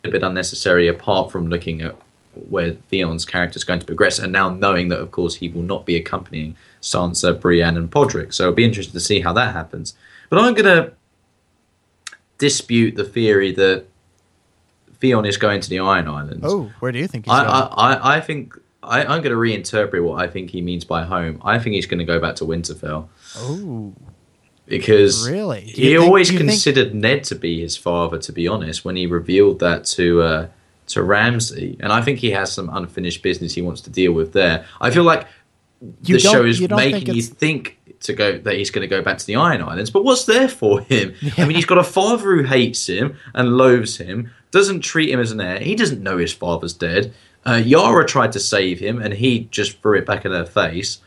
[0.03, 1.95] bit unnecessary, apart from looking at
[2.49, 5.63] where Theon's character is going to progress, and now knowing that, of course, he will
[5.63, 8.33] not be accompanying Sansa, Brienne, and Podrick.
[8.33, 9.95] So it'll be interesting to see how that happens.
[10.29, 10.93] But I'm going to
[12.37, 13.85] dispute the theory that
[14.99, 16.43] Theon is going to the Iron Islands.
[16.43, 17.53] Oh, where do you think he's I, going?
[17.53, 21.03] I, I, I think I, I'm going to reinterpret what I think he means by
[21.03, 21.39] home.
[21.43, 23.07] I think he's going to go back to Winterfell
[23.37, 23.93] oh,
[24.65, 25.61] because really?
[25.61, 28.17] He think- always you think- considered Ned to be his father.
[28.17, 30.47] To be honest, when he revealed that to uh,
[30.87, 34.33] to Ramsay, and I think he has some unfinished business he wants to deal with
[34.33, 34.65] there.
[34.79, 35.27] I feel like
[36.03, 38.87] You the show is you making think you think to go that he's going to
[38.87, 39.91] go back to the Iron Islands.
[39.91, 41.13] But what's there for him?
[41.37, 45.19] I mean, he's got a father who hates him and loathes him, doesn't treat him
[45.19, 45.59] as an heir.
[45.59, 47.13] He doesn't know his father's dead.
[47.45, 50.99] Uh, Yara tried to save him, and he just threw it back in her face.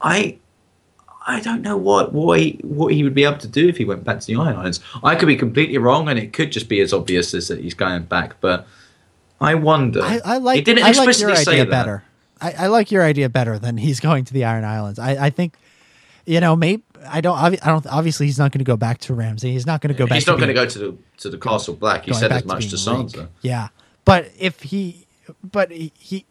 [0.00, 0.38] I.
[1.30, 3.84] I don't know what what he, what he would be able to do if he
[3.84, 4.80] went back to the Iron Islands.
[5.04, 7.74] I could be completely wrong, and it could just be as obvious as that he's
[7.74, 8.40] going back.
[8.40, 8.66] But
[9.38, 10.00] I wonder.
[10.02, 12.02] I, I like He didn't I like your idea better.
[12.40, 14.98] I, I like your idea better than he's going to the Iron Islands.
[14.98, 15.56] I, I think,
[16.24, 17.36] you know, maybe I don't.
[17.38, 17.86] I don't.
[17.86, 19.52] Obviously, he's not going to go back to Ramsay.
[19.52, 20.16] He's not going to go back.
[20.16, 22.04] He's not to going to go to the to the Castle Black.
[22.04, 23.08] He said as much to Reek.
[23.08, 23.28] Sansa.
[23.42, 23.68] Yeah,
[24.04, 25.06] but if he,
[25.42, 26.24] but he, he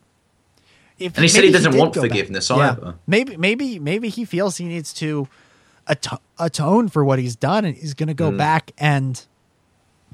[0.99, 2.09] if And he said he doesn't did want go back.
[2.11, 2.55] forgiveness Yeah.
[2.71, 2.95] either.
[3.05, 5.27] Maybe, maybe, maybe he feels he needs to
[5.87, 8.37] ato- atone for what he's done, and he's going to go Mm.
[8.37, 9.23] back and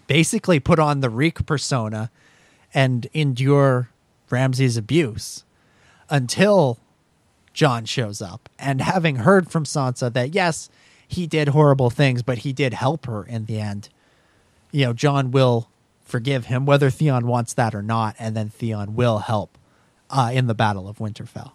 [0.08, 2.12] basically put on the Reek persona
[2.74, 3.90] and endure
[4.30, 5.44] Ramsay's abuse
[6.10, 6.80] until
[7.54, 8.50] Jon shows up.
[8.60, 10.70] And having heard from Sansa that yes,
[11.08, 13.90] he did horrible things, but he did help her in the end.
[14.72, 15.70] You know, Jon will
[16.04, 19.58] forgive him whether Theon wants that or not, and then Theon will help
[20.10, 21.52] uh, in the Battle of Winterfell.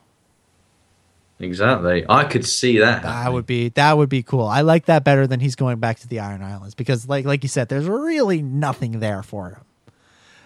[1.40, 2.04] Exactly.
[2.08, 3.02] I could see that.
[3.02, 4.46] That would be that would be cool.
[4.46, 7.44] I like that better than he's going back to the Iron Islands because, like like
[7.44, 9.60] you said, there's really nothing there for him.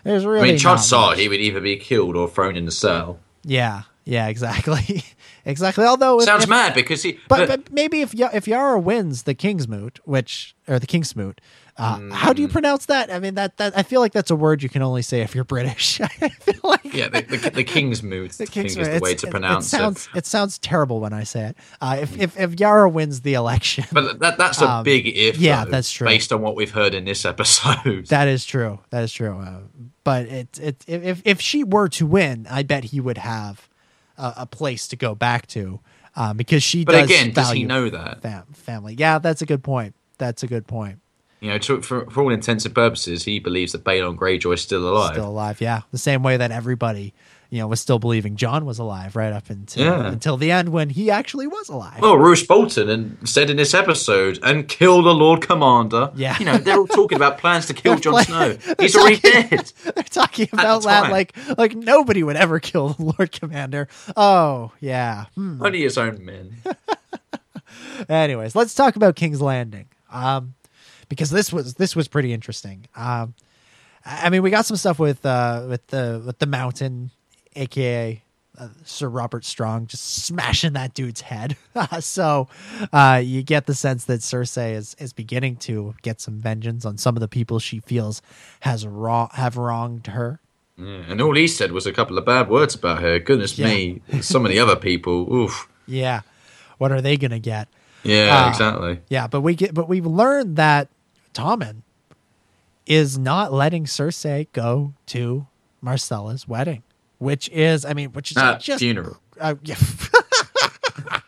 [0.05, 2.73] There's really I mean, chances are he would either be killed or thrown in the
[2.73, 3.21] cell.
[3.45, 5.03] Yeah, yeah, exactly,
[5.47, 5.87] exactly.
[5.87, 7.19] Although Sounds if- mad because he.
[7.27, 11.41] But, but maybe if Ya- if Yara wins the Kingsmoot, which or the Kingsmoot,
[11.79, 12.37] uh, how Mm.
[12.37, 13.11] do you pronounce that?
[13.11, 15.35] I mean that that I feel like that's a word you can only say if
[15.35, 16.01] you're British.
[16.21, 18.31] I feel like yeah, the, the, the King's Mood.
[18.33, 19.77] the I think is the way to it- pronounce it.
[19.77, 19.79] it.
[19.81, 21.57] Sounds it sounds terrible when I say it.
[21.81, 25.39] Uh, if if if Yara wins the election, But that, that's a Um, big if.
[25.39, 26.07] yeah, though, that's true.
[26.07, 28.07] Based on what we've heard in this episode.
[28.09, 28.81] That is true.
[28.91, 29.39] That is true.
[29.39, 29.61] Uh,
[30.05, 33.69] but it, it if if she were to win, I bet he would have
[34.19, 35.81] a, a place to go back to
[36.17, 36.85] um, because she.
[36.85, 38.21] But does again, does he know that?
[38.21, 38.95] fam- family?
[38.99, 39.95] Yeah, that's a good point.
[40.19, 40.99] That's a good point.
[41.43, 44.63] You know, to, for, for all intents and purposes, he believes that Balon Greyjoy is
[44.63, 45.15] still alive.
[45.15, 45.61] Still alive.
[45.61, 47.15] Yeah, the same way that everybody,
[47.51, 50.07] you know, was still believing Jon was alive right up until Yeah.
[50.07, 52.01] until the end when he actually was alive.
[52.01, 56.13] Well, Roose Bolton and said in this episode, and kill the Lord Commander.
[56.15, 56.39] Yeah.
[56.39, 58.57] You know, they're all talking about plans to kill Jon Snow.
[58.79, 59.73] He's already talking- dead.
[59.97, 63.89] They're talking about that like like nobody would ever kill the Lord Commander.
[64.17, 65.25] Oh yeah.
[65.35, 65.61] Hmm.
[65.61, 66.57] Only his own men.
[68.09, 69.87] Anyways, let's talk about King's Landing.
[70.11, 70.55] Um,
[71.13, 72.87] because this was this was pretty interesting.
[72.97, 73.35] Um,
[74.07, 77.11] I mean, we got some stuff with uh with the with the Mountain,
[77.55, 78.23] aka
[78.59, 81.57] uh, Ser Robert Strong, just smashing that dude's head.
[82.01, 82.49] so
[82.93, 86.97] uh, you get the sense that Cersei is is beginning to get some vengeance on
[86.99, 88.23] some of the people she feels
[88.61, 90.41] has wrong have wronged her.
[90.79, 93.19] Yeah, and all he said was a couple of bad words about her.
[93.19, 93.67] Goodness Yeah.
[93.67, 95.33] me, some of the other people.
[95.33, 95.69] Oof.
[95.87, 96.23] Yeah,
[96.79, 97.69] what are they gonna get?
[98.03, 99.01] Yeah, Uh, exactly.
[99.09, 100.89] Yeah, but we get but we've learned that
[101.33, 101.83] Tommen
[102.87, 105.47] is not letting Cersei go to
[105.83, 106.83] Myrcella's wedding,
[107.19, 109.19] which is I mean, which is just funeral.
[109.41, 109.77] Uh, yeah.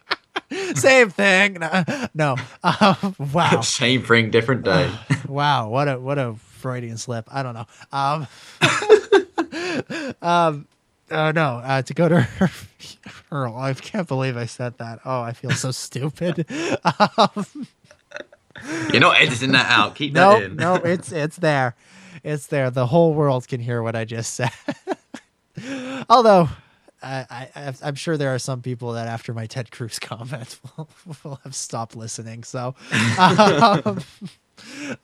[0.74, 1.55] Same thing.
[1.55, 1.84] No,
[2.14, 2.36] no.
[2.62, 4.90] Um, wow, Same thing, different day.
[5.28, 5.68] wow.
[5.68, 7.28] What a what a Freudian slip.
[7.32, 7.66] I don't know.
[7.92, 8.26] Um,
[10.22, 10.66] um,
[11.11, 12.50] oh no, uh, to go to her,
[13.30, 13.48] her.
[13.48, 15.00] I can't believe I said that.
[15.05, 16.46] Oh, I feel so stupid.
[17.18, 17.46] Um,
[18.93, 19.95] You're not editing that out.
[19.95, 20.57] Keep that in.
[20.57, 21.75] no, it's it's there,
[22.23, 22.71] it's there.
[22.71, 24.53] The whole world can hear what I just said.
[26.09, 26.49] Although,
[27.03, 30.89] I, I I'm sure there are some people that after my Ted Cruz comment will,
[31.23, 32.45] will have stopped listening.
[32.45, 32.75] So,
[33.19, 34.01] um,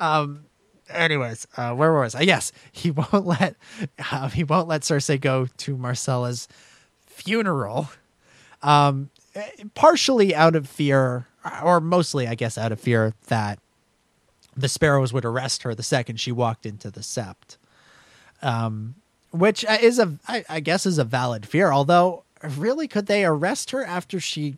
[0.01, 0.45] um,
[0.89, 2.23] anyways, uh, where was I?
[2.23, 3.57] Yes, he won't let
[4.11, 6.49] uh, he won't let Cersei go to Myrcella's
[7.07, 7.91] funeral.
[8.63, 11.27] Um, eh, partially out of fear,
[11.63, 13.59] or mostly, I guess, out of fear that
[14.57, 17.57] the Sparrows would arrest her the second she walked into the Sept.
[18.43, 18.97] Um,
[19.31, 21.71] which uh, is a, I, I guess, is a valid fear.
[21.71, 24.57] Although, really, could they arrest her after she?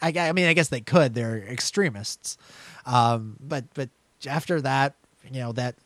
[0.00, 1.14] I, I mean, I guess they could.
[1.14, 2.38] They're extremists.
[2.86, 3.88] Um, but but
[4.26, 4.94] after that,
[5.30, 5.76] you know, that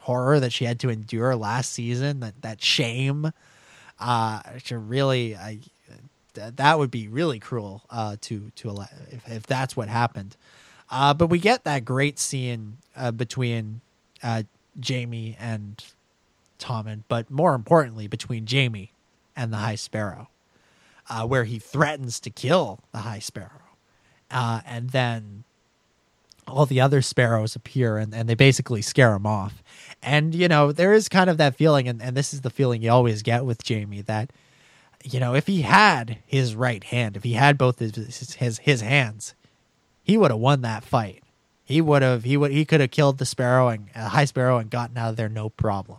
[0.00, 3.32] horror that she had to endure last season, that that shame,
[4.00, 5.58] uh, to really, I
[6.56, 10.36] that would be really cruel uh, to to if, if that's what happened.
[10.90, 13.80] Uh, but we get that great scene uh, between
[14.22, 14.42] uh,
[14.86, 15.84] Jaime and
[16.58, 18.92] Tommen, but more importantly, between Jaime
[19.34, 20.28] and the High Sparrow,
[21.10, 23.50] uh, where he threatens to kill the High Sparrow.
[24.30, 25.44] Uh, and then
[26.48, 29.62] all the other sparrows appear and, and they basically scare him off.
[30.02, 32.82] And, you know, there is kind of that feeling, and, and this is the feeling
[32.82, 34.30] you always get with Jaime, that,
[35.12, 38.80] you know, if he had his right hand, if he had both his his, his
[38.80, 39.34] hands,
[40.02, 41.22] he would have won that fight.
[41.64, 44.58] He would have he would he could have killed the sparrow and uh, high sparrow
[44.58, 45.98] and gotten out of there no problem.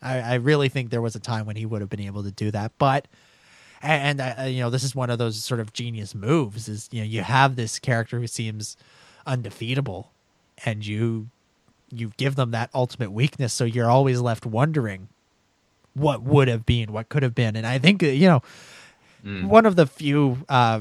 [0.00, 2.30] I, I really think there was a time when he would have been able to
[2.30, 3.08] do that, but
[3.82, 6.88] and, and uh, you know this is one of those sort of genius moves is
[6.92, 8.76] you know you have this character who seems
[9.26, 10.12] undefeatable
[10.64, 11.28] and you
[11.90, 15.08] you give them that ultimate weakness so you're always left wondering
[15.98, 18.42] what would have been what could have been and i think uh, you know
[19.24, 19.44] mm.
[19.46, 20.80] one of the few uh,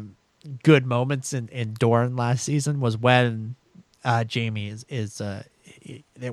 [0.63, 3.55] good moments in in dorne last season was when
[4.03, 5.43] uh, jaime is is uh,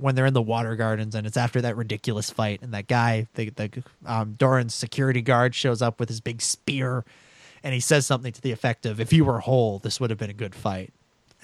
[0.00, 3.26] when they're in the water gardens and it's after that ridiculous fight and that guy
[3.34, 7.04] the the um, Doran's security guard shows up with his big spear
[7.62, 10.18] and he says something to the effect of if you were whole this would have
[10.18, 10.92] been a good fight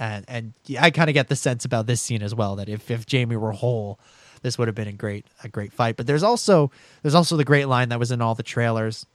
[0.00, 2.90] and and I kind of get the sense about this scene as well that if
[2.90, 4.00] if Jaime were whole,
[4.42, 5.96] this would have been a great a great fight.
[5.96, 6.70] But there's also
[7.02, 9.06] there's also the great line that was in all the trailers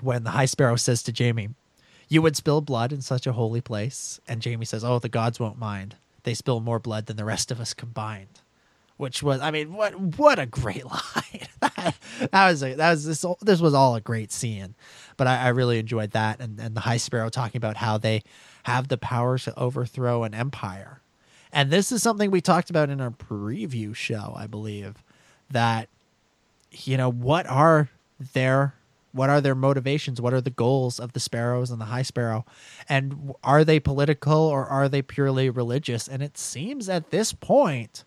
[0.00, 1.50] when the High Sparrow says to Jaime,
[2.08, 5.38] "You would spill blood in such a holy place," and Jaime says, "Oh, the gods
[5.38, 5.96] won't mind.
[6.24, 8.40] They spill more blood than the rest of us combined."
[8.98, 11.48] Which was, I mean, what what a great line!
[11.60, 11.94] that,
[12.32, 14.74] was a, that was this this was all a great scene,
[15.16, 18.22] but I, I really enjoyed that, and and the High Sparrow talking about how they
[18.64, 21.01] have the power to overthrow an empire.
[21.52, 25.02] And this is something we talked about in our preview show, I believe,
[25.50, 25.88] that
[26.70, 27.90] you know, what are
[28.32, 28.74] their
[29.12, 30.22] what are their motivations?
[30.22, 32.46] What are the goals of the sparrows and the high sparrow?
[32.88, 36.08] And are they political or are they purely religious?
[36.08, 38.04] And it seems at this point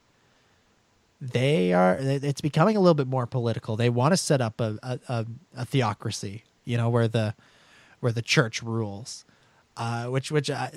[1.22, 3.76] they are it's becoming a little bit more political.
[3.76, 5.26] They want to set up a, a,
[5.56, 7.36] a theocracy, you know, where the
[8.00, 9.26] where the church rules
[9.78, 10.70] uh, which which uh,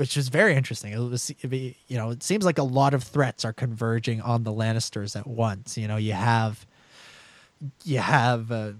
[0.00, 0.94] which is very interesting.
[0.94, 4.50] It was, you know, it seems like a lot of threats are converging on the
[4.50, 5.76] Lannisters at once.
[5.76, 6.66] You know, you have
[7.84, 8.72] you have uh,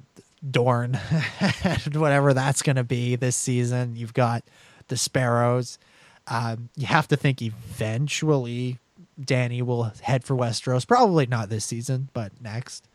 [0.51, 0.99] Dorne
[1.63, 3.97] and whatever that's going to be this season.
[3.97, 4.45] You've got
[4.89, 5.79] the Sparrows.
[6.27, 8.79] Um, you have to think eventually
[9.23, 10.89] Danny will head for Westeros.
[10.89, 12.89] Probably not this season, but next.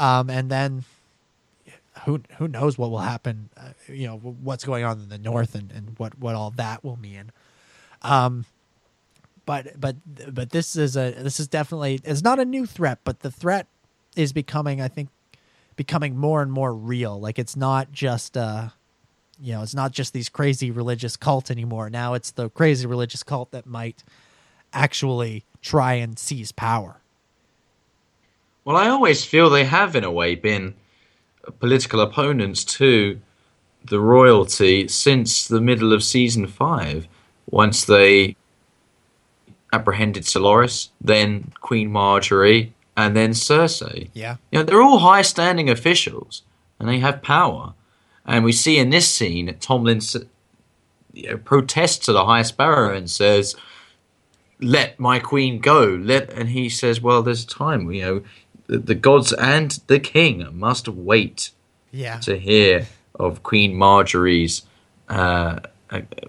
[0.00, 0.82] Um, and then
[2.06, 3.50] who who knows what will happen?
[3.56, 6.82] Uh, you know what's going on in the north and, and what what all that
[6.82, 7.30] will mean.
[8.02, 8.44] Um,
[9.46, 9.96] but but
[10.32, 13.66] but this is a this is definitely it's not a new threat, but the threat
[14.16, 15.08] is becoming I think
[15.76, 17.18] becoming more and more real.
[17.18, 18.68] Like it's not just uh
[19.40, 21.90] you know it's not just these crazy religious cult anymore.
[21.90, 24.04] Now it's the crazy religious cult that might
[24.72, 27.02] actually try and seize power.
[28.64, 30.74] Well, I always feel they have, in a way, been
[31.58, 33.20] political opponents to
[33.84, 37.08] the royalty since the middle of season five.
[37.52, 38.34] Once they
[39.72, 44.08] apprehended Ser Loras, then Queen Margaery, and then Cersei.
[44.14, 46.42] Yeah, you know they're all high-standing officials,
[46.80, 47.74] and they have power.
[48.26, 50.26] And we see in this scene, Tommen
[51.12, 53.54] you know, protests to the High Sparrow and says,
[54.60, 57.92] "Let my queen go." Let, and he says, "Well, there's time.
[57.92, 58.22] You know,
[58.66, 61.50] the, the gods and the king must wait
[61.90, 62.18] yeah.
[62.20, 64.62] to hear of Queen Margaery's
[65.08, 65.60] uh,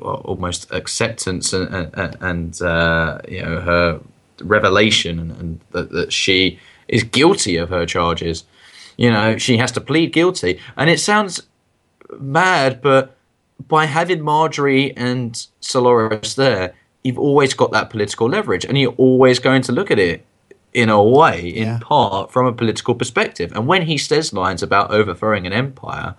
[0.01, 1.91] almost acceptance and,
[2.21, 3.99] and, uh, you know her
[4.41, 8.43] revelation and, and that, that, she is guilty of her charges.
[8.97, 11.41] You know, she has to plead guilty, and it sounds
[12.19, 13.15] mad, but
[13.67, 16.73] by having Margaery and Ser Loras there,
[17.03, 20.25] you've always got that political leverage, and you're always going to look at it
[20.73, 21.79] in a way, in yeah.
[21.81, 23.51] part, from a political perspective.
[23.53, 26.15] And when he says lines about overthrowing an empire,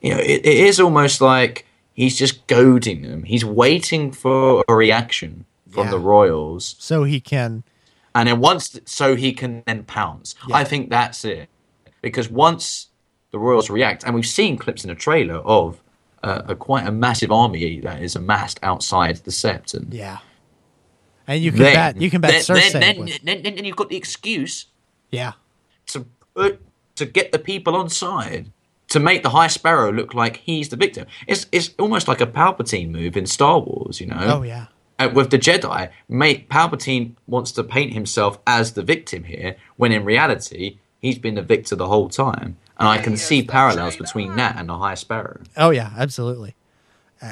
[0.00, 1.66] you know, it, it is almost like
[2.00, 3.24] he's just goading them.
[3.24, 5.90] He's waiting for a reaction from yeah.
[5.90, 7.62] the royals, so he can
[8.14, 10.34] and then once so he can then pounce.
[10.52, 11.48] I think that's it
[12.02, 12.88] because once
[13.30, 15.80] the royals react, and we've seen clips in the trailer of
[16.22, 20.18] uh, a quite a massive army that is amassed outside the sept, and Yeah.
[21.26, 22.72] And you can then, bet you can bet then, Cersei.
[22.72, 24.66] then, then, with- then, then, then you've got the excuse
[25.10, 25.32] yeah.
[25.88, 26.60] to put
[26.96, 28.50] to get the people on side
[28.90, 31.06] to make the High Sparrow look like he's the victim.
[31.26, 34.18] It's it's almost like a Palpatine move in Star Wars, you know.
[34.20, 34.66] Oh yeah.
[34.98, 39.92] Uh, with the Jedi, mate, Palpatine wants to paint himself as the victim here, when
[39.92, 42.58] in reality he's been the victor the whole time.
[42.78, 45.40] And I can see parallels between that and the High Sparrow.
[45.56, 46.54] Oh yeah, absolutely.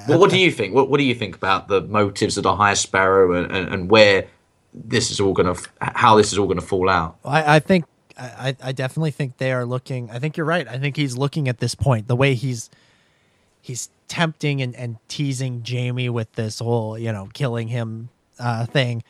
[0.06, 0.74] Well, what do you think?
[0.74, 3.90] What What do you think about the motives of the High Sparrow and, and, and
[3.90, 4.26] where
[4.74, 7.16] this is all going to, how this is all going to fall out?
[7.24, 7.86] I, I think
[8.18, 10.10] I, I definitely think they are looking.
[10.10, 10.66] I think you're right.
[10.66, 12.70] I think he's looking at this point the way he's
[13.60, 18.08] he's tempting and, and teasing Jaime with this whole you know killing him
[18.38, 19.02] uh, thing,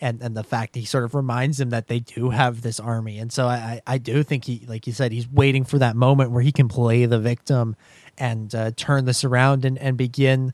[0.00, 3.18] and and the fact he sort of reminds him that they do have this army,
[3.18, 6.30] and so I I do think he like you said he's waiting for that moment
[6.30, 7.76] where he can play the victim
[8.16, 10.52] and uh, turn this around and and begin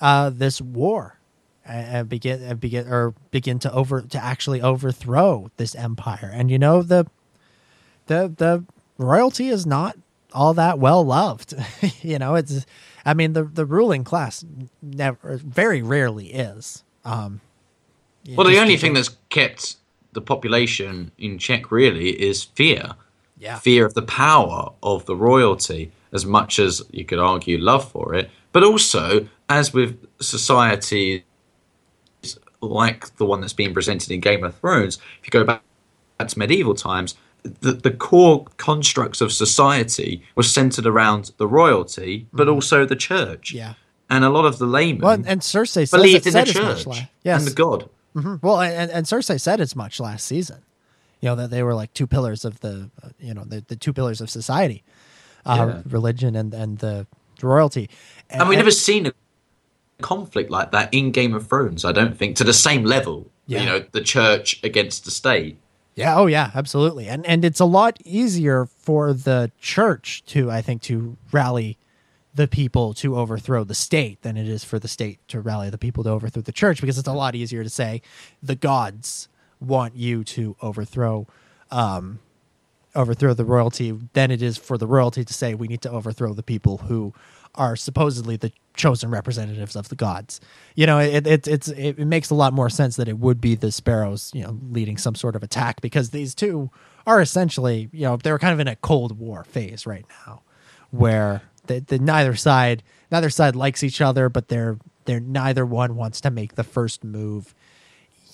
[0.00, 1.20] uh, this war
[1.64, 6.30] and and begin and begin or begin to over to actually overthrow this empire.
[6.32, 7.06] And you know the
[8.10, 8.64] the the
[8.98, 9.96] royalty is not
[10.32, 11.54] all that well loved.
[12.02, 12.66] you know, it's
[13.06, 14.44] I mean the the ruling class
[14.82, 16.84] never very rarely is.
[17.04, 17.40] Um
[18.36, 19.76] Well, the only thing that's kept
[20.12, 22.90] the population in check really is fear.
[23.38, 23.58] Yeah.
[23.58, 28.14] Fear of the power of the royalty, as much as you could argue love for
[28.14, 31.22] it, but also, as with societies
[32.60, 35.62] like the one that's being presented in Game of Thrones, if you go back
[36.18, 42.48] to medieval times, the, the core constructs of society was centered around the royalty, but
[42.48, 43.48] also the church.
[43.50, 43.58] Mm-hmm.
[43.58, 43.74] Yeah.
[44.08, 46.96] And a lot of the laymen Well, and Cersei believed in the much church la-
[47.22, 47.40] yes.
[47.40, 47.88] and the god.
[48.16, 48.42] Mhm.
[48.42, 50.62] Well, and, and Cersei said as much last season.
[51.20, 53.76] You know that they were like two pillars of the, uh, you know, the, the
[53.76, 54.82] two pillars of society,
[55.46, 55.82] uh, Yeah.
[55.86, 57.06] religion and and the
[57.42, 57.88] royalty.
[58.30, 59.12] And we've never seen a
[60.00, 63.30] conflict like that in Game of Thrones, I don't think, to the same level.
[63.46, 63.60] Yeah.
[63.60, 65.58] You know, the church against the state.
[66.00, 67.08] Yeah, oh yeah, absolutely.
[67.08, 71.76] And and it's a lot easier for the church to I think to rally
[72.34, 75.76] the people to overthrow the state than it is for the state to rally the
[75.76, 78.00] people to overthrow the church because it's a lot easier to say
[78.42, 79.28] the gods
[79.60, 81.26] want you to overthrow
[81.70, 82.18] um
[82.94, 86.32] overthrow the royalty than it is for the royalty to say we need to overthrow
[86.34, 87.14] the people who
[87.54, 90.40] are supposedly the chosen representatives of the gods.
[90.74, 93.40] You know, it, it it's it, it makes a lot more sense that it would
[93.40, 96.70] be the sparrows, you know, leading some sort of attack because these two
[97.06, 100.42] are essentially, you know, they're kind of in a cold war phase right now,
[100.90, 105.96] where the, the neither side neither side likes each other, but they're they're neither one
[105.96, 107.54] wants to make the first move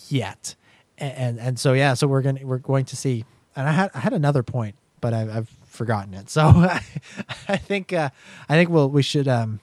[0.08, 0.54] yet,
[0.98, 3.24] and and, and so yeah, so we're gonna we're going to see.
[3.56, 6.28] And I had I had another point, but I, I've forgotten it.
[6.30, 6.42] So
[7.48, 8.10] I think uh,
[8.48, 9.60] I think we'll we should um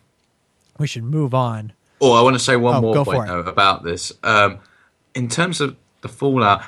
[0.80, 1.74] we should move on.
[2.02, 4.11] Oh, I want to say one Oh, more point though, about this.
[4.24, 4.60] Um,
[5.15, 6.64] in terms of the fallout,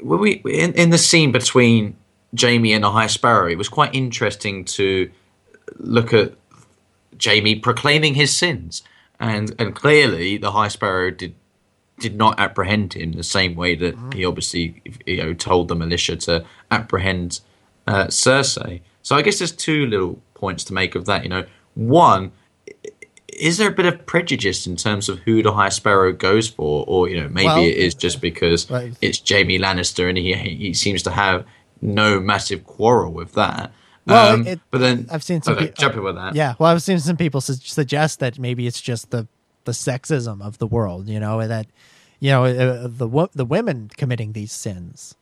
[0.00, 1.96] when we in, in the scene between
[2.38, 5.10] Jaime and the High Sparrow, it was quite interesting to
[5.78, 6.34] look at
[7.22, 8.82] Jaime proclaiming his sins,
[9.18, 11.34] and and clearly the High Sparrow did
[11.98, 16.16] did not apprehend him the same way that he obviously you know told the militia
[16.16, 17.40] to apprehend
[17.86, 18.80] uh, Cersei.
[19.02, 21.22] So I guess there's two little points to make of that.
[21.22, 21.44] You know,
[21.74, 22.32] one
[23.28, 26.84] is there a bit of prejudice in terms of who the High Sparrow goes for,
[26.86, 28.92] or you know maybe Well, it is just because right.
[29.00, 31.44] it's Jaime Lannister and he he seems to have
[31.82, 33.72] no massive quarrel with that.
[34.06, 36.34] Well, Um, it- but then I've seen some okay, peo- jumping with that.
[36.34, 39.26] Yeah, well, I've seen some people su- suggest that maybe it's just the
[39.66, 41.08] the sexism of the world.
[41.08, 41.66] You know that
[42.18, 45.14] you know uh, the the women committing these sins.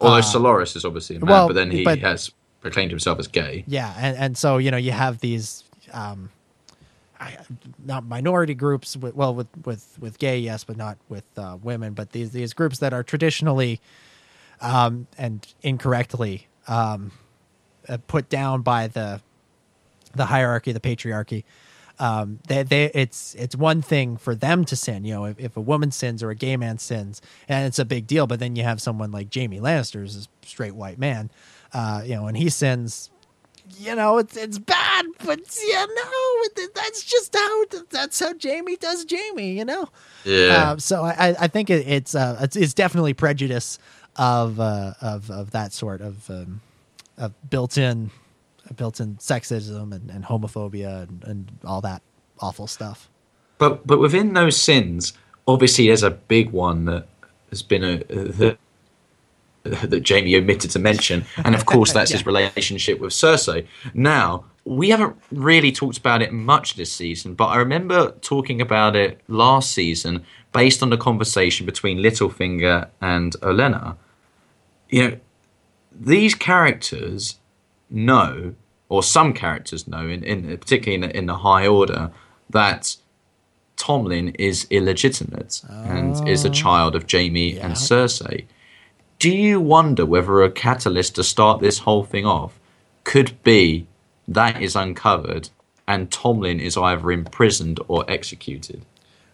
[0.00, 2.90] Although Ser Loras is obviously a man, Uh, well, but then he but- has proclaimed
[2.90, 3.64] himself as gay.
[3.66, 6.30] Yeah, and and so you know you have these um,
[7.20, 7.36] I,
[7.84, 8.96] not minority groups.
[8.96, 11.94] With, well, with with with gay, yes, but not with uh, women.
[11.94, 13.80] But these these groups that are traditionally
[14.60, 17.10] um, and incorrectly um,
[17.88, 19.20] uh, put down by the
[20.14, 21.42] the hierarchy, the patriarchy.
[22.00, 25.04] Um, they, they, it's it's one thing for them to sin.
[25.04, 27.84] You know, if, if a woman sins or a gay man sins, and it's a
[27.84, 28.26] big deal.
[28.26, 31.30] But then you have someone like Jaime Lannister, who's a straight white man.
[31.72, 33.10] Uh, you know, and he sins.
[33.78, 39.04] You know, it's it's bad, but you know, that's just how that's how Jaime does
[39.10, 39.52] Jaime.
[39.58, 39.88] You know.
[40.24, 40.70] Yeah.
[40.72, 43.78] Uh, so I, I- think it, it's uh, it's, it's definitely prejudice
[44.16, 46.60] of uh, of of that sort of um,
[47.18, 48.10] of built-in
[48.74, 52.02] built-in sexism and, and homophobia and, and all that
[52.40, 53.08] awful stuff.
[53.58, 55.12] But but within those sins,
[55.46, 57.06] obviously there's a big one that
[57.50, 58.58] has been a, that
[59.64, 63.66] that Jaime omitted to mention, and of course that's his relationship with Cersei.
[63.94, 68.94] Now we haven't really talked about it much this season, but I remember talking about
[68.96, 73.96] it last season based on the conversation between Littlefinger and Olenna.
[74.90, 75.16] You know,
[75.90, 77.37] these characters
[77.90, 78.54] know,
[78.88, 82.10] or some characters know, in, in particularly in the, in the High Order,
[82.50, 82.96] that
[83.76, 88.46] Tommen is illegitimate and is a child of Jaime and Cersei.
[89.18, 92.58] Do you wonder whether a catalyst to start this whole thing off
[93.04, 93.86] could be
[94.26, 95.50] that is uncovered
[95.86, 98.84] and Tommen is either imprisoned or executed?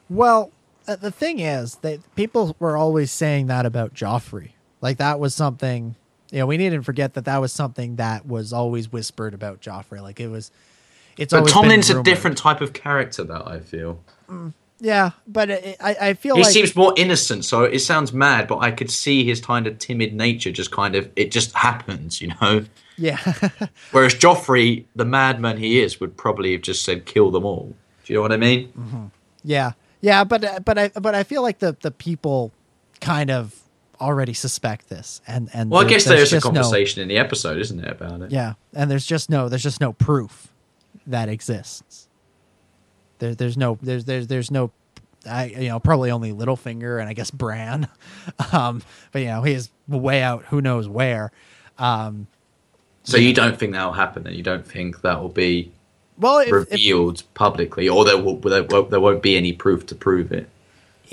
[0.09, 0.53] Well,
[0.87, 4.51] uh, the thing is that people were always saying that about Joffrey.
[4.81, 5.97] Like that was something,
[6.35, 10.03] you know, we needn't forget that that was something that was always whispered about Joffrey.
[10.03, 10.51] Like it was,
[11.17, 14.01] it's But always been Tommen's a different type of character that I feel.
[14.81, 18.49] Yeah, but it, I, I feel He like seems more innocent, so it sounds mad,
[18.49, 22.21] but I could see his kind of timid nature just kind of, it just happens,
[22.21, 22.65] you know?
[22.99, 23.17] yeah,
[23.93, 27.77] Whereas Joffrey, the madman he is, would probably have just said, kill them all.
[28.05, 29.13] Do you know what I mean?
[29.45, 30.25] yeah, yeah.
[30.25, 32.53] But uh, but I but I feel like the the people
[33.01, 33.64] kind of
[34.05, 37.09] already suspect this, and and Well, I guess there's there's a just no- conversation in
[37.09, 38.31] the episode, isn't there, about it?
[38.31, 40.49] Yeah, and there's just no there's just no proof
[41.07, 42.09] that exists.
[43.19, 44.71] There, there's no there's there's there's no
[45.29, 47.89] I you know probably only Littlefinger and I guess Bran,
[48.53, 48.83] um,
[49.13, 51.33] but you know he is way out who knows where.
[51.79, 52.27] Um,
[53.03, 55.73] So you don't think that'll happen, and you don't think that will be
[56.19, 59.87] well, if, if revealed publicly, or there, will, there, won't, there won't be any proof
[59.87, 60.49] to prove it.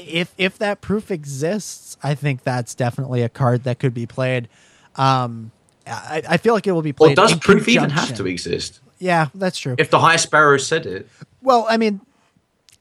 [0.07, 4.47] If if that proof exists, I think that's definitely a card that could be played.
[4.95, 5.51] Um,
[5.87, 7.15] I, I feel like it will be played.
[7.15, 8.79] does in proof even have to exist?
[8.99, 9.75] Yeah, that's true.
[9.77, 11.09] If the High Sparrow said it,
[11.41, 12.01] Well, I mean,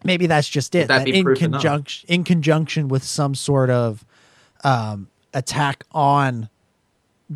[0.05, 0.89] maybe that's just it.
[0.89, 1.39] that in enough?
[1.39, 4.05] conjunction in conjunction with some sort of
[4.65, 6.49] um, attack on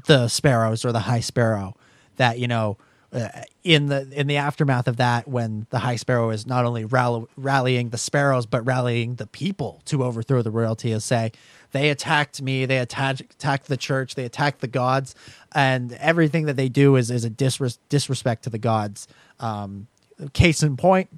[0.06, 1.76] the sparrows or the high sparrow,
[2.16, 2.76] that you know,
[3.14, 3.28] uh,
[3.62, 7.26] in the in the aftermath of that, when the high sparrow is not only rally,
[7.36, 11.30] rallying the sparrows but rallying the people to overthrow the royalty, and say
[11.70, 15.14] they attacked me, they attacked attacked the church, they attacked the gods,
[15.52, 19.06] and everything that they do is is a disres- disrespect to the gods.
[19.38, 19.86] Um,
[20.32, 21.08] case in point,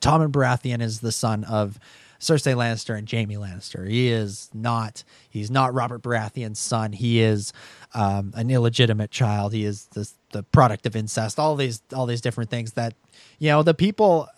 [0.00, 1.78] Tommen Baratheon is the son of
[2.20, 3.88] Cersei Lannister and Jaime Lannister.
[3.88, 5.04] He is not.
[5.28, 6.92] He's not Robert Baratheon's son.
[6.92, 7.52] He is
[7.94, 9.52] um, an illegitimate child.
[9.52, 11.38] He is the the product of incest.
[11.38, 12.94] All these all these different things that
[13.38, 14.28] you know the people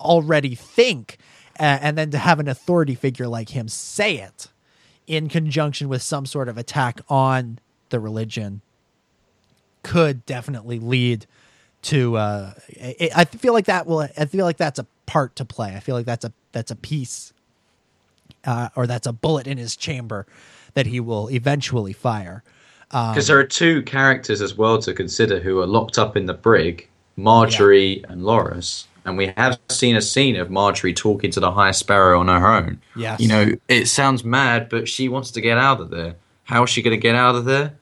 [0.00, 1.18] already think,
[1.58, 4.48] uh, and then to have an authority figure like him say it
[5.06, 7.58] in conjunction with some sort of attack on
[7.90, 8.62] the religion
[9.82, 11.26] could definitely lead
[11.82, 15.44] to uh I I feel like that will I feel like that's a part to
[15.44, 15.74] play.
[15.74, 17.32] I feel like that's a that's a piece
[18.44, 20.26] uh or that's a bullet in his chamber
[20.74, 22.42] that he will eventually fire.
[22.90, 26.26] Um, because there are two characters as well to consider who are locked up in
[26.26, 26.88] the brig,
[27.18, 28.86] Margaery and Loras.
[29.04, 32.46] And we have seen a scene of Margaery talking to the High Sparrow on her
[32.46, 32.80] own.
[32.94, 33.20] Yes.
[33.20, 36.14] You know, it sounds mad, but she wants to get out of there.
[36.44, 37.74] How is she going to get out of there?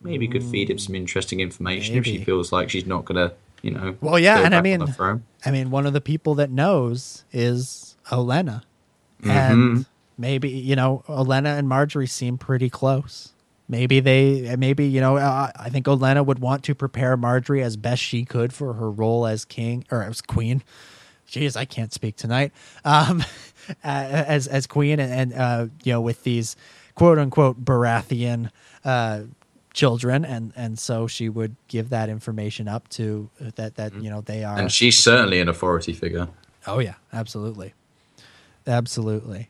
[0.00, 3.34] Maybe could feed him some interesting information if she feels like she's not going to,
[3.62, 3.96] you know.
[4.00, 4.80] Well, yeah, and I mean-
[5.44, 8.62] I mean, one of the people that knows is Olenna,
[9.22, 9.30] Mm-hmm.
[9.30, 9.86] And
[10.18, 13.32] maybe, you know, Olenna and Margaery seem pretty close.
[13.68, 17.76] Maybe they, maybe, you know, uh, I think Olenna would want to prepare Margaery as
[17.76, 20.62] best she could for her role as king or as queen.
[21.28, 22.52] Jeez, I can't speak tonight.
[22.84, 23.24] Um,
[23.84, 26.56] as as queen and, and uh, you know, with these
[26.96, 28.50] quote unquote Baratheon
[28.84, 29.20] uh,
[29.72, 34.20] children, and and so she would give that information up to that that you know
[34.20, 34.58] they are.
[34.58, 36.28] And she's certainly an authority figure.
[36.66, 37.74] Oh yeah, absolutely,
[38.66, 39.48] absolutely.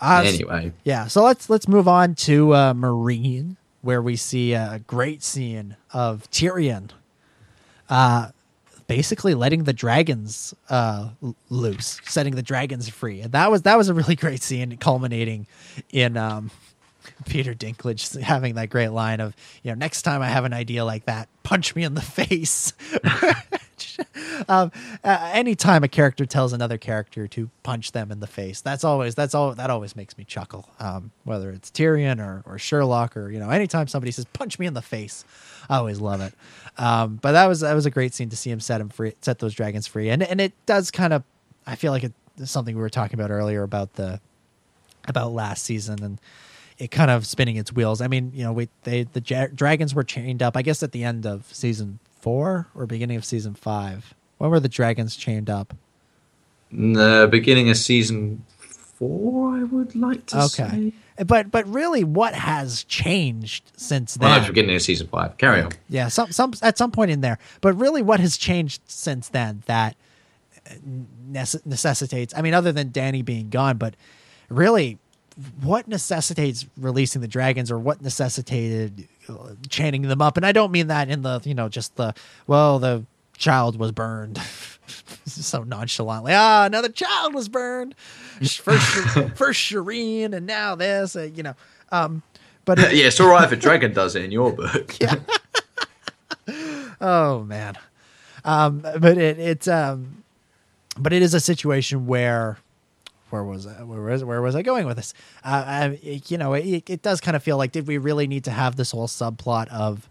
[0.00, 1.06] Uh, Anyway, yeah.
[1.06, 6.28] So let's let's move on to uh, Meereen, where we see a great scene of
[6.30, 6.90] Tyrion,
[7.88, 8.30] uh,
[8.86, 13.78] basically letting the dragons uh, l- loose, setting the dragons free, and that was that
[13.78, 15.46] was a really great scene, culminating
[15.90, 16.50] in um,
[17.28, 20.84] Peter Dinklage having that great line of, you know, next time I have an idea
[20.84, 22.72] like that, punch me in the face.
[24.48, 24.72] um,
[25.04, 29.34] anytime a character tells another character to punch them in the face, that's always that's
[29.34, 30.68] all that always makes me chuckle.
[30.78, 34.66] Um, whether it's Tyrion or, or Sherlock or you know, anytime somebody says punch me
[34.66, 35.24] in the face,
[35.68, 36.34] I always love it.
[36.78, 39.14] Um, but that was that was a great scene to see him set him free,
[39.20, 41.22] set those dragons free, and and it does kind of,
[41.66, 44.20] I feel like it's something we were talking about earlier about the
[45.06, 46.20] about last season and
[46.78, 48.00] it kind of spinning its wheels.
[48.00, 50.56] I mean, you know, we they the ja- dragons were chained up.
[50.56, 54.14] I guess at the end of season four or beginning of season five.
[54.38, 55.74] When were the dragons chained up?
[56.72, 59.54] in the beginning of season four.
[59.56, 61.24] I would like to Okay, say.
[61.24, 64.42] but but really, what has changed since Well, then?
[64.42, 65.36] no, beginning of season five.
[65.36, 65.70] Carry on.
[65.88, 67.38] Yeah, some some at some point in there.
[67.60, 69.94] But really, what has changed since then that
[70.68, 70.74] uh,
[71.30, 72.34] nece- necessitates?
[72.36, 73.94] I mean, other than Danny being gone, but
[74.48, 74.98] really,
[75.62, 80.36] what necessitates releasing the dragons, or what necessitated uh, chaining them up?
[80.36, 82.14] And I don't mean that in the you know just the
[82.46, 83.04] well the
[83.36, 84.38] child was burned.
[85.26, 87.94] so nonchalantly, ah, another child was burned.
[88.38, 88.86] First,
[89.36, 91.16] first Shireen, and now this.
[91.16, 91.54] Uh, you know,
[91.90, 92.22] um,
[92.64, 94.94] but it- yeah, it's all right if a dragon does it in your book.
[95.00, 95.16] yeah.
[97.00, 97.76] Oh man,
[98.44, 100.22] um, but it it's um,
[100.98, 102.58] but it is a situation where
[103.30, 105.14] where was I, where was where was I going with this?
[105.44, 108.44] Uh, I, you know, it, it does kind of feel like did we really need
[108.44, 110.08] to have this whole subplot of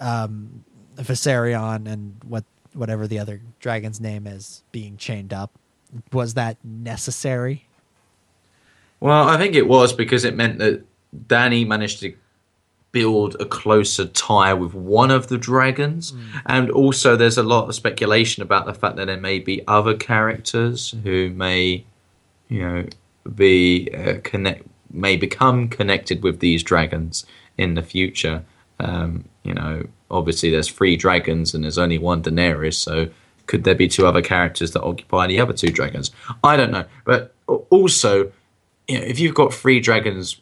[0.00, 0.64] um,
[0.96, 2.44] Viserion and what
[2.74, 5.52] whatever the other dragon's name is being chained up?
[6.12, 7.66] Was that necessary?
[9.00, 10.84] Well, I think it was because it meant that
[11.26, 12.14] Danny managed to
[12.92, 16.14] build a closer tie with one of the dragons.
[16.46, 19.94] And also, there's a lot of speculation about the fact that there may be other
[19.94, 21.84] characters who may,
[22.48, 22.86] you know,
[23.34, 27.26] be uh, connect, may become connected with these dragons
[27.56, 28.44] in the future.
[28.80, 33.08] Um, you know, obviously, there's three dragons and there's only one Daenerys, so
[33.46, 36.10] could there be two other characters that occupy the other two dragons?
[36.44, 36.84] I don't know.
[37.04, 37.34] But
[37.70, 38.30] also,
[38.86, 40.40] you know, if you've got three dragons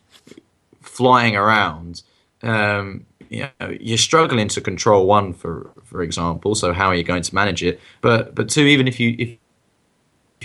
[0.83, 2.03] flying around,
[2.43, 6.55] um, you know, you're struggling to control one, for for example.
[6.55, 7.81] So how are you going to manage it?
[8.01, 9.39] But but two, even if you if if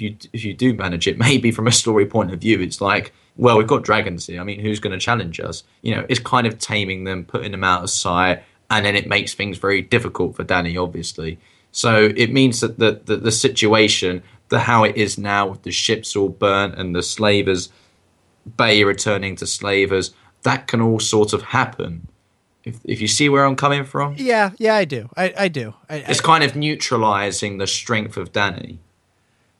[0.01, 3.13] you if you do manage it, maybe from a story point of view, it's like,
[3.37, 4.41] well, we've got dragons here.
[4.41, 5.63] I mean, who's going to challenge us?
[5.81, 9.07] You know, it's kind of taming them, putting them out of sight, and then it
[9.07, 11.39] makes things very difficult for Danny, obviously.
[11.71, 15.71] So it means that the the, the situation, the how it is now with the
[15.71, 17.69] ships all burnt and the slavers
[18.57, 20.13] Bay returning to slavers,
[20.43, 22.07] that can all sort of happen.
[22.63, 25.09] If if you see where I'm coming from, Yeah, yeah, I do.
[25.15, 25.73] I, I do.
[25.89, 28.79] I, I, it's kind of neutralizing the strength of Danny.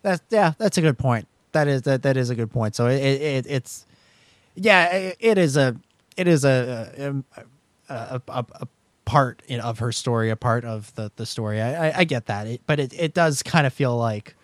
[0.01, 1.27] That's yeah, that's a good point.
[1.51, 2.75] That is that that is a good point.
[2.75, 3.85] So it, it it's
[4.55, 5.75] yeah, it, it is a
[6.17, 7.43] it is a um, a,
[7.89, 8.67] a, a, a
[9.05, 11.61] part in, of her story, a part of the the story.
[11.61, 14.35] I I, I get that, it, but it it does kind of feel like.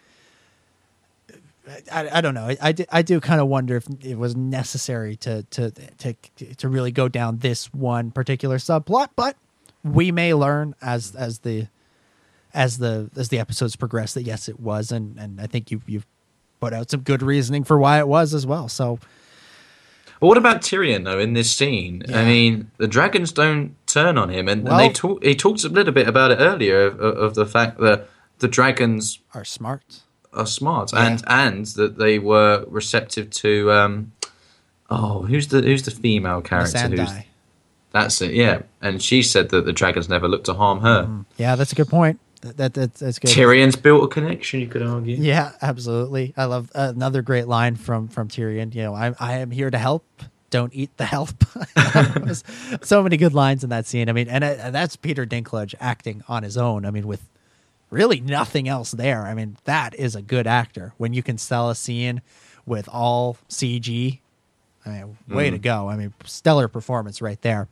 [1.92, 2.46] I, I don't know.
[2.46, 6.14] I, I, do- I do kind of wonder if it was necessary to, to to
[6.56, 9.36] to really go down this one particular subplot, but
[9.84, 11.68] we may learn as as the
[12.58, 15.80] as the as the episodes progress that yes it was and and I think you
[15.86, 16.08] you've
[16.60, 18.68] put out some good reasoning for why it was as well.
[18.68, 19.00] So
[20.20, 22.04] But what about Tyrion though in this scene?
[22.10, 22.20] Yeah.
[22.20, 25.24] I mean, the dragons don't turn on him, and, and they talk.
[25.24, 28.10] He talks a little bit about it earlier of, of the fact that
[28.40, 30.02] the dragons are smart.
[30.34, 33.72] are smart, and and that they were receptive to.
[33.72, 34.12] Um,
[34.90, 36.80] oh, who's the who's the female character?
[36.90, 37.12] Who's,
[37.92, 38.64] that's it, yeah.
[38.82, 41.24] And she said that the dragons never looked to harm her.
[41.38, 42.20] Yeah, that's a good point.
[42.42, 43.32] That, that, that that's good.
[43.32, 45.16] Tyrion's built a connection, you could argue.
[45.18, 46.34] Yeah, absolutely.
[46.38, 48.74] I love uh, another great line from from Tyrion.
[48.76, 50.06] You know, I I am here to help.
[50.50, 51.44] Don't eat the help.
[52.86, 54.08] so many good lines in that scene.
[54.08, 56.86] I mean, and, uh, and that's Peter Dinklage acting on his own.
[56.86, 57.28] I mean, with
[57.90, 59.24] really nothing else there.
[59.24, 62.22] I mean, that is a good actor when you can sell a scene
[62.66, 64.20] with all CG.
[64.86, 65.90] I mean, way to go.
[65.90, 67.68] I mean, stellar performance right there.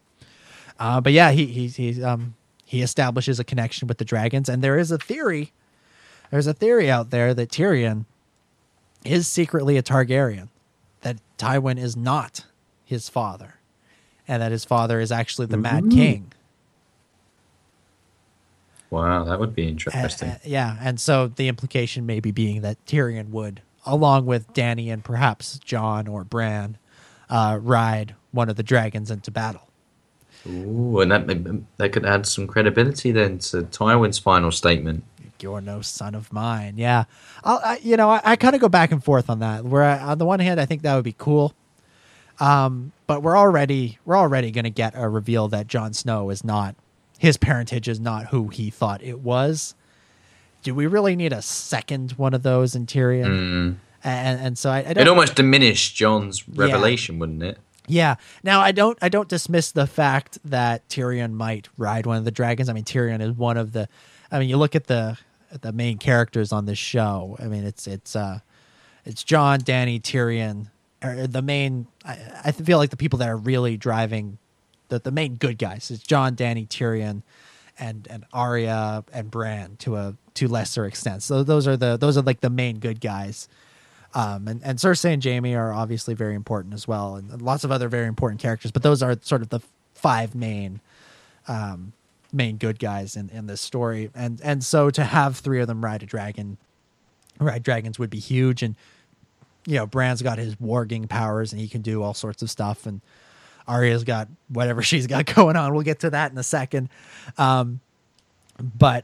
[0.78, 2.36] Uh, but yeah, he he he um
[2.66, 5.54] he establishes a connection with the dragons, and there is a theory.
[6.32, 8.06] There's a theory out there that Tyrion
[9.06, 10.50] is secretly a Targaryen,
[11.02, 12.46] that Tywin is not
[12.84, 13.56] his father,
[14.28, 16.34] and that his father is actually the Mad King.
[18.90, 20.30] Wow, that would be Uh, interesting.
[20.30, 25.04] uh, yeah, and so the implication maybe being that Tyrion would, along with Danny and
[25.04, 26.78] perhaps Jon or Bran,
[27.30, 29.70] uh, ride one of the dragons into battle.
[30.48, 31.28] Ooh, and that
[31.78, 35.04] that could add some credibility then to Tywin's final statement.
[35.42, 36.76] You're no son of mine.
[36.78, 37.04] Yeah,
[37.44, 39.66] I'll, I, you know, I, I kind of go back and forth on that.
[39.66, 41.54] Where I, on the one hand, I think that would be cool,
[42.40, 46.44] um, but we're already we're already going to get a reveal that Jon Snow is
[46.44, 46.76] not
[47.18, 49.76] his parentage is not who he thought it was.
[50.64, 53.78] Do we really need a second one of those in Tyrion?
[54.04, 54.98] And and so I, I don't.
[54.98, 57.58] It almost diminished Jon's revelation, wouldn't it?
[57.88, 58.16] Yeah.
[58.44, 62.32] Now I don't I don't dismiss the fact that Tyrion might ride one of the
[62.32, 62.70] dragons.
[62.70, 63.88] I mean Tyrion is one of the
[64.32, 65.18] I mean you look at the
[65.52, 67.38] at the main characters on this show.
[67.40, 68.40] I mean it's it's uh
[69.06, 70.68] it's Jon, Danny, Tyrion
[71.02, 74.38] are the main I, I feel like the people that are really driving
[74.90, 75.92] the the main good guys.
[75.92, 77.22] It's Jon, Danny, Tyrion
[77.78, 81.24] and and Arya and Bran to a to lesser extent.
[81.24, 83.48] So those are the those are like the main good guys.
[84.16, 87.72] Um, and, and Cersei and Jaime are obviously very important as well, and lots of
[87.72, 88.72] other very important characters.
[88.72, 89.60] But those are sort of the
[89.94, 90.80] five main
[91.50, 91.92] um,
[92.32, 94.10] main good guys in, in this story.
[94.16, 96.58] And and so to have three of them ride a dragon,
[97.40, 98.64] ride dragons would be huge.
[98.64, 98.76] And
[99.68, 102.86] you know, Bran's got his warging powers, and he can do all sorts of stuff.
[102.86, 103.02] And
[103.68, 105.74] Arya's got whatever she's got going on.
[105.74, 106.88] We'll get to that in a second.
[107.38, 107.82] Um,
[108.62, 109.04] but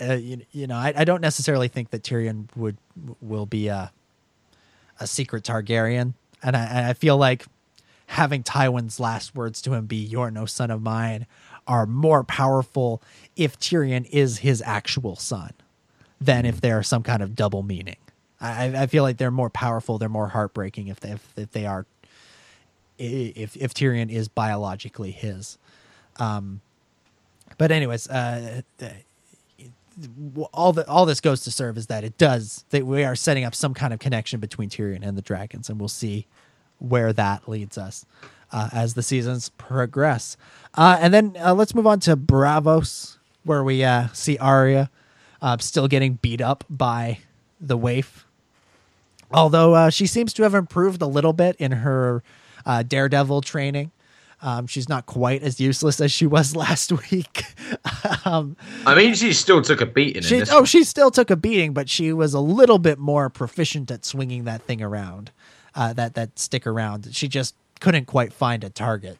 [0.00, 2.76] uh, you, you know, I, I don't necessarily think that Tyrion would
[3.20, 3.90] will be a
[5.00, 7.46] a secret Targaryen, and I, I feel like
[8.08, 11.26] having Tywin's last words to him be "You're no son of mine"
[11.66, 13.02] are more powerful
[13.34, 15.52] if Tyrion is his actual son
[16.20, 17.96] than if they're some kind of double meaning.
[18.40, 19.98] I, I feel like they're more powerful.
[19.98, 21.86] They're more heartbreaking if they if, if they are
[22.98, 25.58] if if Tyrion is biologically his.
[26.18, 26.60] Um,
[27.58, 28.62] but anyways, uh,
[30.52, 33.44] all the all this goes to serve is that it does that we are setting
[33.44, 36.26] up some kind of connection between Tyrion and the dragons, and we'll see
[36.78, 38.04] where that leads us
[38.52, 40.36] uh, as the seasons progress.
[40.74, 44.90] Uh, and then uh, let's move on to Braavos, where we uh, see Arya
[45.40, 47.18] uh, still getting beat up by
[47.60, 48.26] the waif,
[49.30, 52.22] although uh, she seems to have improved a little bit in her
[52.88, 53.92] Daredevil training.
[54.46, 57.42] Um, she's not quite as useless as she was last week.
[58.24, 58.56] um,
[58.86, 60.22] I mean, she still took a beating.
[60.22, 60.64] She, oh, one.
[60.66, 64.44] she still took a beating, but she was a little bit more proficient at swinging
[64.44, 65.32] that thing around,
[65.74, 67.08] uh, that that stick around.
[67.12, 69.18] She just couldn't quite find a target.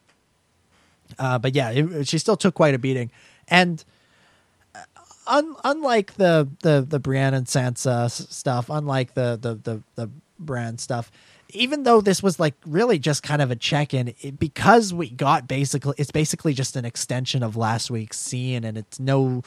[1.18, 3.10] Uh, but yeah, it, she still took quite a beating,
[3.48, 3.84] and
[4.76, 4.78] uh,
[5.26, 10.78] un, unlike the the the Brienne and Sansa stuff, unlike the the the the Bran
[10.78, 11.10] stuff,
[11.50, 15.94] even though this was like really just kind of a check-in because we got basically
[15.98, 19.42] it's basically just an extension of last week's scene and it's no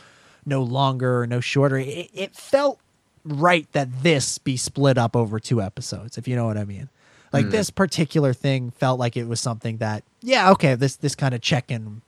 [0.46, 2.80] no longer no shorter it, it felt
[3.26, 6.90] right that this be split up over two episodes if you know what i mean
[7.34, 7.52] like mm.
[7.52, 11.42] this particular thing felt like it was something that yeah okay this this kind of
[11.42, 12.02] check-in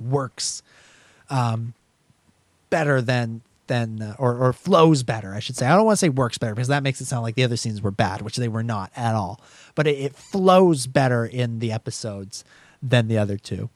[0.00, 0.62] works
[1.30, 1.74] um
[2.70, 5.66] better than than uh, or or flows better, I should say.
[5.66, 7.56] I don't want to say works better because that makes it sound like the other
[7.56, 9.40] scenes were bad, which they were not at all.
[9.74, 12.44] But it, it flows better in the episodes
[12.82, 13.70] than the other two.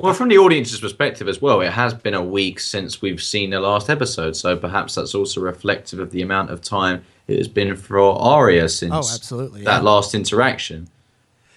[0.00, 3.50] Well, from the audience's perspective as well, it has been a week since we've seen
[3.50, 7.48] the last episode, so perhaps that's also reflective of the amount of time it has
[7.48, 9.90] been for Arya since oh, absolutely, that yeah.
[9.90, 10.88] last interaction.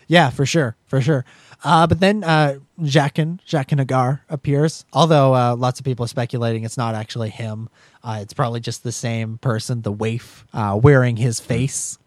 [0.08, 1.24] Yeah, for sure, for sure.
[1.64, 4.86] Uh, but then uh, Jaqen, Jaqen H'ghar appears.
[4.92, 7.70] Although uh, lots of people are speculating it's not actually him.
[8.04, 11.98] Uh, it's probably just the same person, the waif, uh, wearing his face.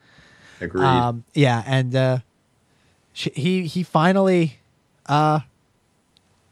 [0.60, 0.84] Agreed.
[0.84, 2.18] Um, yeah, and uh,
[3.12, 4.58] she, he he finally
[5.06, 5.40] uh,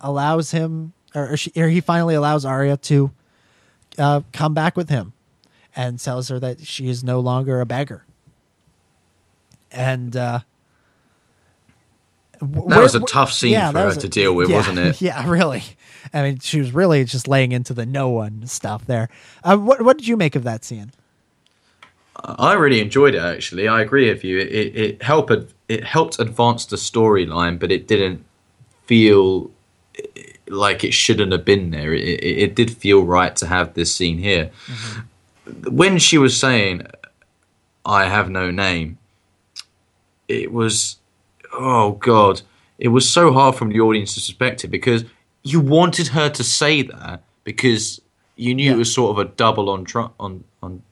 [0.00, 3.10] allows him, or, or, she, or he finally allows Arya to
[3.98, 5.12] uh, come back with him,
[5.76, 8.04] and tells her that she is no longer a beggar.
[9.70, 10.16] And
[12.40, 14.78] uh, that was a tough scene yeah, for her a, to deal with, yeah, wasn't
[14.78, 15.00] it?
[15.00, 15.62] Yeah, really.
[16.12, 19.08] I mean, she was really just laying into the no one stuff there.
[19.42, 20.92] Uh, what what did you make of that scene?
[22.16, 23.22] I really enjoyed it.
[23.22, 24.38] Actually, I agree with you.
[24.38, 25.32] It it helped
[25.68, 28.24] it helped advance the storyline, but it didn't
[28.86, 29.50] feel
[30.48, 31.92] like it shouldn't have been there.
[31.92, 34.50] It, it, it did feel right to have this scene here.
[34.66, 35.74] Mm-hmm.
[35.74, 36.86] When she was saying,
[37.84, 38.98] "I have no name,"
[40.28, 40.96] it was
[41.58, 42.42] oh god,
[42.78, 45.04] it was so hard from the audience to audience's perspective because
[45.42, 48.00] you wanted her to say that because
[48.36, 48.72] you knew yeah.
[48.72, 50.82] it was sort of a double on tr- on on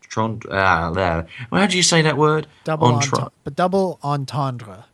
[0.00, 1.26] tron ah there.
[1.50, 2.46] Well, how do you say that word?
[2.64, 4.86] Double entendre, but double entendre.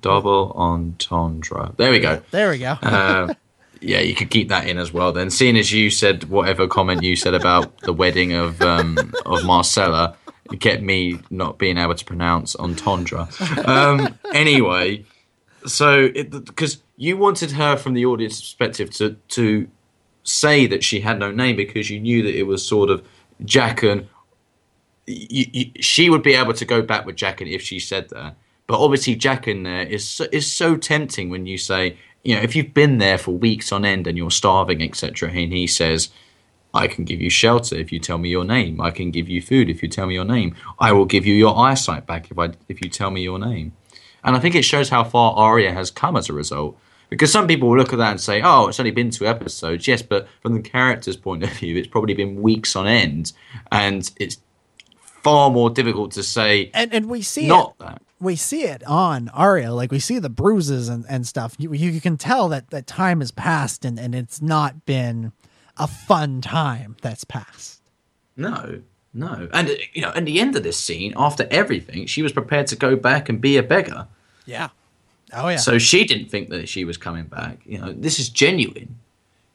[0.00, 1.74] Double entendre.
[1.76, 2.22] There we go.
[2.30, 2.72] There we go.
[2.82, 3.34] uh,
[3.80, 5.12] yeah, you could keep that in as well.
[5.12, 8.96] Then, seeing as you said whatever comment you said about the wedding of um,
[9.26, 10.16] of Myrcella,
[10.58, 13.28] get me not being able to pronounce entendre.
[13.64, 15.04] Um, anyway,
[15.66, 19.68] so because you wanted her from the audience perspective to to
[20.24, 23.04] say that she had no name because you knew that it was sort of
[23.44, 24.06] Jaqen.
[25.06, 28.36] You, you, she would be able to go back with Jaqen if she said that.
[28.66, 32.54] But obviously, Jaqen there is so, is so tempting when you say, you know, if
[32.54, 36.10] you've been there for weeks on end and you're starving, etc., and he says,
[36.74, 38.80] I can give you shelter if you tell me your name.
[38.80, 40.54] I can give you food if you tell me your name.
[40.78, 43.72] I will give you your eyesight back if I if you tell me your name.
[44.24, 46.78] And I think it shows how far Arya has come as a result.
[47.10, 49.86] Because some people will look at that and say, "Oh, it's only been two episodes."
[49.86, 53.32] Yes, but from the character's point of view, it's probably been weeks on end,
[53.70, 54.38] and it's
[55.22, 56.70] far more difficult to say.
[56.72, 57.78] And and we see not it.
[57.80, 59.74] that we see it on Arya.
[59.74, 61.56] Like we see the bruises and, and stuff.
[61.58, 65.32] You, you can tell that that time has passed and, and it's not been
[65.76, 67.80] a fun time that's passed.
[68.36, 68.80] No,
[69.14, 72.32] No, and uh, you know, at the end of this scene, after everything, she was
[72.32, 74.06] prepared to go back and be a beggar.
[74.46, 74.68] Yeah.
[75.34, 75.56] Oh yeah.
[75.56, 77.58] So she didn't think that she was coming back.
[77.66, 78.98] You know, this is genuine.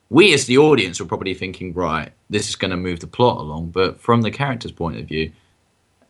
[0.09, 3.39] We, as the audience, were probably thinking, right, this is going to move the plot
[3.39, 3.71] along.
[3.71, 5.31] But from the character's point of view,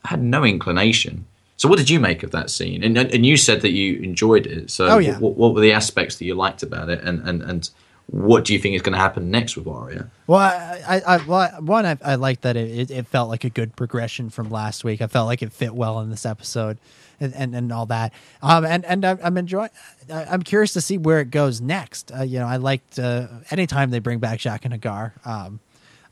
[0.05, 1.25] I had no inclination.
[1.55, 2.83] So, what did you make of that scene?
[2.83, 4.69] And and you said that you enjoyed it.
[4.69, 5.17] So, Oh, yeah.
[5.19, 7.01] what, what were the aspects that you liked about it?
[7.03, 7.69] And and and
[8.07, 10.09] what do you think is going to happen next with Arya?
[10.27, 11.17] Well, I, I, I
[11.59, 15.01] one, I, I like that it, it, felt like a good progression from last week.
[15.01, 16.77] I felt like it fit well in this episode,
[17.19, 18.13] and and, and all that.
[18.41, 19.71] Um, and and I'm enjoying.
[20.09, 22.11] I'm curious to see where it goes next.
[22.17, 25.11] Uh, you know, I liked uh, anytime they bring back Jaqen H'ghar.
[25.25, 25.59] Um,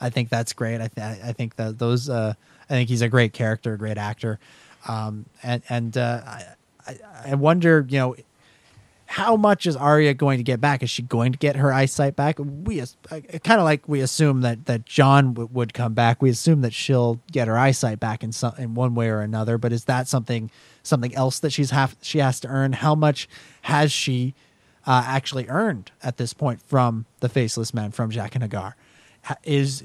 [0.01, 0.81] I think that's great.
[0.81, 2.09] I th- I think that those.
[2.09, 2.33] Uh,
[2.69, 4.39] I think he's a great character, a great actor.
[4.87, 8.15] Um, and and uh, I I wonder, you know,
[9.07, 10.81] how much is Arya going to get back?
[10.81, 12.37] Is she going to get her eyesight back?
[12.39, 16.21] We kind of like we assume that that Jon w- would come back.
[16.21, 19.57] We assume that she'll get her eyesight back in some in one way or another.
[19.57, 20.49] But is that something
[20.83, 22.73] something else that she's have she has to earn?
[22.73, 23.29] How much
[23.63, 24.33] has she
[24.87, 28.73] uh, actually earned at this point from the faceless man from Jaqen H'ghar?
[29.43, 29.83] Is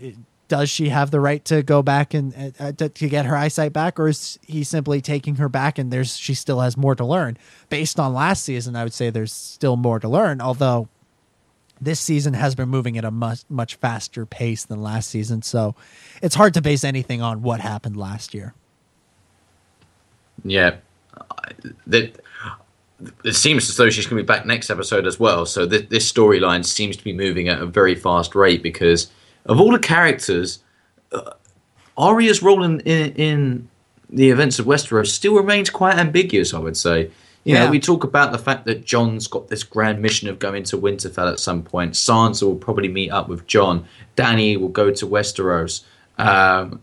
[0.51, 3.72] does she have the right to go back and uh, to, to get her eyesight
[3.72, 7.05] back, or is he simply taking her back and there's she still has more to
[7.05, 7.39] learn?
[7.70, 10.40] Based on last season, I would say there's still more to learn.
[10.40, 10.89] Although
[11.81, 15.77] this season has been moving at a much much faster pace than last season, so
[16.20, 18.52] it's hard to base anything on what happened last year.
[20.44, 20.78] Yeah,
[21.86, 22.20] that
[23.24, 25.47] it seems as though she's going to be back next episode as well.
[25.47, 29.10] So th- this storyline seems to be moving at a very fast rate because
[29.51, 30.48] of all the characters,
[31.12, 31.32] uh,
[31.97, 33.68] Arya's role in, in in
[34.09, 36.55] the events of Westeros still remains quite ambiguous.
[36.55, 37.10] I would say.
[37.44, 37.70] You know, Yeah.
[37.70, 41.32] we talk about the fact that Jon's got this grand mission of going to Winterfell
[41.32, 41.94] at some point.
[41.94, 43.86] Sansa will probably meet up with John.
[44.14, 45.81] Danny will go to Westeros.
[46.18, 46.81] Um,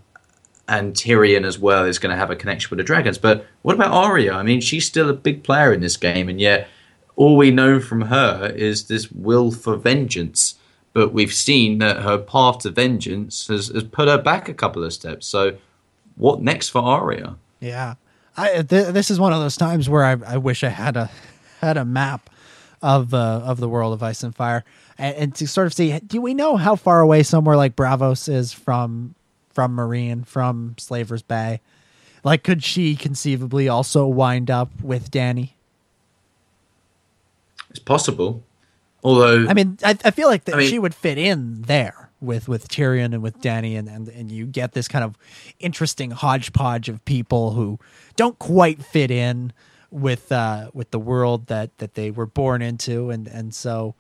[0.68, 3.19] and Tyrion as well is going to have a connection with the dragons.
[3.19, 4.34] But what about Arya?
[4.34, 6.68] I mean, she's still a big player in this game, and yet
[7.15, 10.56] all we know from her is this will for vengeance.
[10.98, 14.84] But we've seen that her path to vengeance has, has put her back a couple
[14.84, 15.28] of steps.
[15.28, 15.56] So,
[16.15, 17.36] what next for Arya?
[17.60, 17.94] Yeah,
[18.36, 21.11] I th- this is one of those times where I, I wish I had a
[21.61, 22.32] had a map
[22.82, 24.64] of uh, of the world of Ice and Fire,
[24.98, 28.28] and, and to sort of see, do we know how far away somewhere like Braavos
[28.28, 29.14] is from
[29.52, 31.61] from Meereen, from Slaver's Bay?
[32.24, 35.57] Like, could she conceivably also wind up with Danny?
[37.69, 38.44] It's possible.
[39.03, 42.10] Although, I mean, I, I feel like that I mean- she would fit in there
[42.19, 45.18] with with Tyrion and with Danny, and, and and you get this kind of
[45.60, 47.80] interesting hodgepodge of people who
[48.15, 49.53] don't quite fit in
[49.91, 53.95] with uh, with the world that that they were born into, and and so.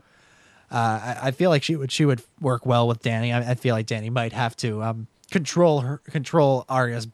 [0.69, 3.31] Uh, I, I feel like she would she would work well with Danny.
[3.31, 7.07] I, I feel like Danny might have to um, control her control Arya's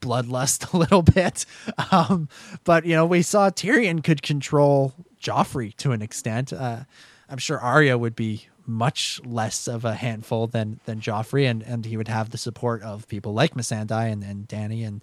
[0.00, 1.46] bloodlust a little bit.
[1.92, 2.28] Um,
[2.64, 4.92] but you know, we saw Tyrion could control
[5.22, 6.52] Joffrey to an extent.
[6.52, 6.80] Uh,
[7.28, 11.84] I'm sure Arya would be much less of a handful than than Joffrey, and and
[11.84, 15.02] he would have the support of people like Missandei and, and Danny and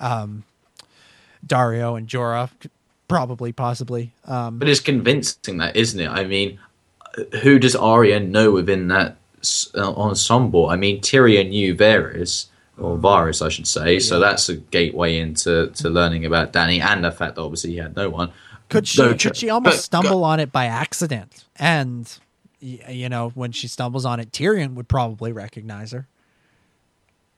[0.00, 0.44] um,
[1.46, 2.50] Daario and Jorah,
[3.08, 4.12] probably, possibly.
[4.24, 6.08] Um, but it's convincing that, isn't it?
[6.08, 6.58] I mean,
[7.42, 9.16] who does Arya know within that
[9.74, 10.68] uh, ensemble?
[10.68, 12.46] I mean, Tyrion knew Varys,
[12.78, 13.98] or Varys, I should say.
[13.98, 17.76] So that's a gateway into to learning about Danny and the fact that obviously he
[17.76, 18.32] had no one.
[18.74, 19.02] Could she?
[19.02, 21.44] No, could she almost but- stumble on it by accident?
[21.56, 22.10] And
[22.60, 26.06] you know, when she stumbles on it, Tyrion would probably recognize her.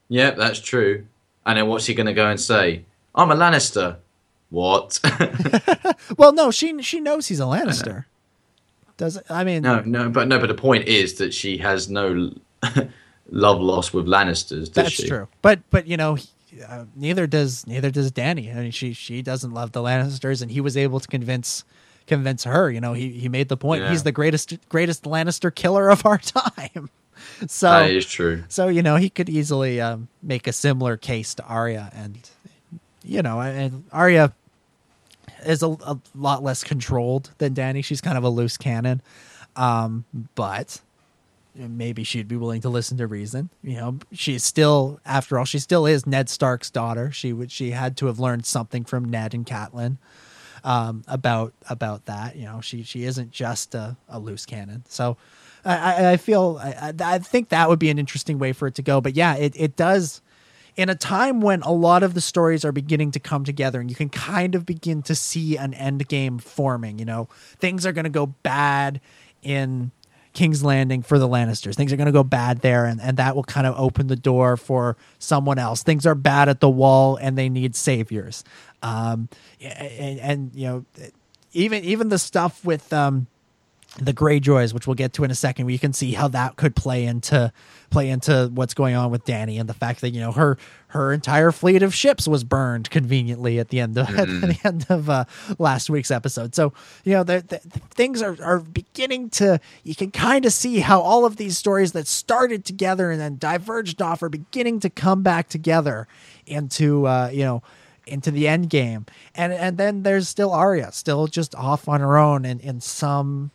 [0.09, 1.05] Yeah, that's true.
[1.45, 2.85] And then what's he going to go and say?
[3.13, 3.97] I'm a Lannister.
[4.49, 4.99] What?
[6.17, 8.05] Well, no, she she knows he's a Lannister.
[8.97, 9.19] Does?
[9.29, 12.31] I mean, no, no, but no, but the point is that she has no
[13.29, 14.65] love lost with Lannisters.
[14.65, 15.07] Does that's she?
[15.07, 15.27] true.
[15.41, 16.27] But but you know, he-
[16.67, 18.51] uh, neither does neither does Danny.
[18.51, 21.63] I mean, she she doesn't love the Lannisters, and he was able to convince
[22.05, 22.71] convince her.
[22.71, 23.83] You know, he he made the point.
[23.83, 23.91] Yeah.
[23.91, 26.89] He's the greatest greatest Lannister killer of our time.
[27.47, 28.43] So That is true.
[28.47, 32.29] So you know he could easily um, make a similar case to Arya, and
[33.03, 34.33] you know, and Arya
[35.45, 37.81] is a, a lot less controlled than Danny.
[37.81, 39.01] She's kind of a loose cannon,
[39.55, 40.05] um,
[40.35, 40.81] but
[41.57, 43.49] maybe she'd be willing to listen to reason.
[43.63, 47.11] You know, she's still, after all, she still is Ned Stark's daughter.
[47.11, 49.97] She would she had to have learned something from Ned and Catelyn
[50.63, 52.35] um, about about that.
[52.35, 54.83] You know, she she isn't just a, a loose cannon.
[54.87, 55.17] So
[55.65, 58.81] I, I- feel I I think that would be an interesting way for it to
[58.81, 59.01] go.
[59.01, 60.21] But yeah, it it does.
[60.75, 63.89] In a time when a lot of the stories are beginning to come together and
[63.89, 67.27] you can kind of begin to see an end game forming, you know,
[67.57, 69.01] things are going to go bad
[69.41, 69.89] in
[70.37, 71.73] King's Landing for the Lannisters.
[71.73, 74.15] Things are going to go bad there, and, and that will kind of open the
[74.15, 75.81] door for someone else.
[75.81, 78.43] Things are bad at the wall, and they need saviors.
[78.83, 80.85] Um, and, and you know,
[81.53, 83.25] even even the stuff with um,
[83.99, 86.75] the Greyjoys, which we'll get to in a second, we can see how that could
[86.75, 87.51] play into
[87.89, 90.57] play into what's going on with Danny and the fact that you know her
[90.89, 94.85] her entire fleet of ships was burned conveniently at the end of at the end
[94.89, 95.25] of uh,
[95.57, 96.53] last week's episode.
[96.53, 100.53] So you know the, the, the things are are beginning to you can kind of
[100.53, 104.79] see how all of these stories that started together and then diverged off are beginning
[104.81, 106.07] to come back together
[106.45, 107.63] into uh, you know
[108.07, 109.05] into the end game.
[109.35, 113.51] And and then there's still Arya, still just off on her own in, in some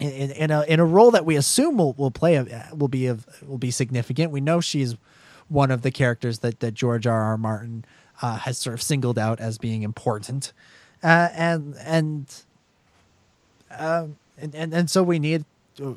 [0.00, 3.06] in, in a in a role that we assume will, will play a, will be
[3.06, 4.32] of will be significant.
[4.32, 4.96] We know she's
[5.48, 7.20] one of the characters that that George R.
[7.20, 7.36] R.
[7.36, 7.84] Martin
[8.22, 10.52] uh, has sort of singled out as being important,
[11.02, 12.34] uh, and and,
[13.70, 14.06] uh,
[14.38, 15.44] and and and so we need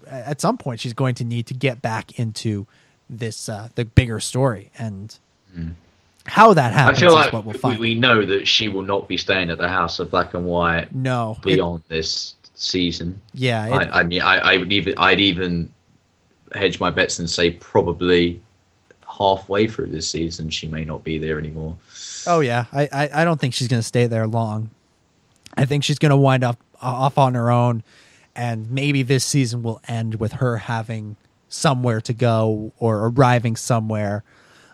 [0.07, 2.67] at some point she's going to need to get back into
[3.09, 5.17] this uh, the bigger story and.
[5.55, 5.73] Mm.
[6.25, 9.09] How that happens I feel like what we'll we, we know that she will not
[9.09, 10.95] be staying at the House of Black and White.
[10.95, 13.21] No, beyond it, this season.
[13.33, 15.71] Yeah, it, I, I mean, I, I would even I'd even
[16.53, 18.41] hedge my bets and say probably
[19.07, 21.77] halfway through this season she may not be there anymore.
[22.25, 24.69] Oh yeah, I I, I don't think she's going to stay there long.
[25.55, 27.83] I think she's going to wind up off on her own,
[28.35, 31.15] and maybe this season will end with her having
[31.49, 34.23] somewhere to go or arriving somewhere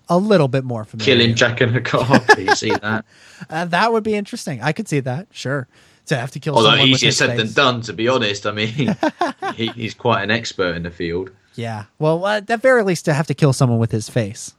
[0.07, 1.17] a little bit more familiar.
[1.17, 2.35] Killing Jaqen H'ghar.
[2.35, 3.05] Do you see that?
[3.49, 4.61] Uh, that would be interesting.
[4.61, 5.25] I could see that.
[5.31, 5.65] Sure
[6.09, 6.55] to have to kill.
[6.55, 8.45] Although someone easier said than done, to be honest.
[8.45, 8.95] I mean,
[9.55, 11.31] he, he's quite an expert in the field.
[11.55, 11.85] Yeah.
[11.97, 14.53] Well, uh, at very least, to have to kill someone with his face.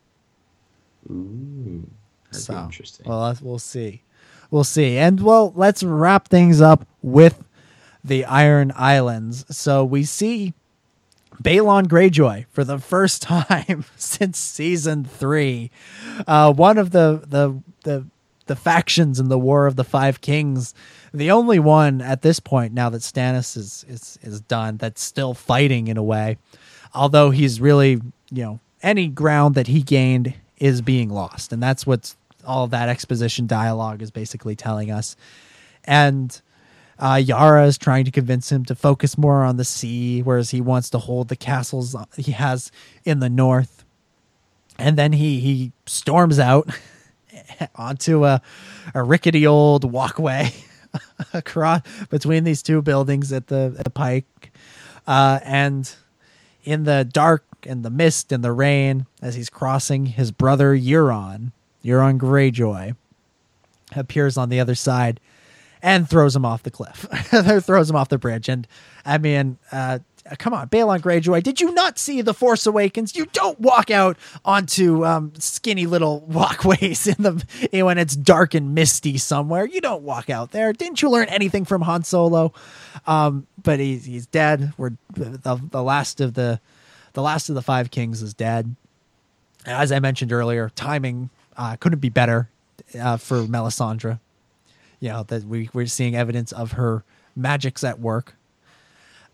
[1.11, 1.89] Ooh,
[2.31, 3.07] that'd so, be interesting.
[3.09, 4.03] Well, we'll see.
[4.51, 4.99] We'll see.
[4.99, 7.45] And well, let's wrap things up with
[8.03, 9.45] the Iron Islands.
[9.57, 10.55] So we see
[11.43, 15.71] Balon Greyjoy for the first time since season three.
[16.27, 18.07] Uh, one of the the the
[18.47, 20.75] the factions in the War of the Five Kings
[21.13, 25.35] the only one at this point now that Stannis is is is done that's still
[25.35, 26.39] fighting in a way,
[26.95, 28.01] although he's really
[28.31, 32.15] you know any ground that he gained is being lost, and that's what
[32.47, 35.17] all that exposition dialogue is basically telling us,
[35.85, 36.41] and.
[37.03, 40.61] Uh, Yara is trying to convince him to focus more on the sea, whereas he
[40.61, 42.71] wants to hold the castles he has
[43.07, 43.87] in the north.
[44.79, 46.69] And then he he storms out
[47.75, 48.43] onto a,
[48.95, 50.53] a rickety old walkway
[51.33, 54.53] across between these two buildings at the at the pike,
[55.07, 55.95] uh, and
[56.65, 61.53] in the dark and the mist and the rain as he's crossing, his brother Euron,
[61.85, 62.97] Euron Greyjoy,
[63.95, 65.21] appears on the other side
[65.83, 67.07] and throws him off the cliff.
[67.65, 68.67] throws him off the bridge, and
[69.05, 70.01] I mean, uh,
[70.39, 73.17] come on, Balon Greyjoy, did you not see The Force Awakens?
[73.17, 78.75] You don't walk out onto um, skinny little walkways in the when it's dark and
[78.75, 79.67] misty somewhere.
[79.67, 80.73] You don't walk out there.
[80.73, 82.53] Didn't you learn anything from Han Solo?
[83.07, 84.73] Um, but he's he's dead.
[84.77, 86.61] We're the, the last of the
[87.13, 88.75] the last of the five kings is dead.
[89.67, 92.49] As I mentioned earlier, timing uh, couldn't be better
[92.99, 94.21] uh, for Melisandre.
[95.01, 97.05] You know that we we're seeing evidence of her
[97.37, 98.35] magics at work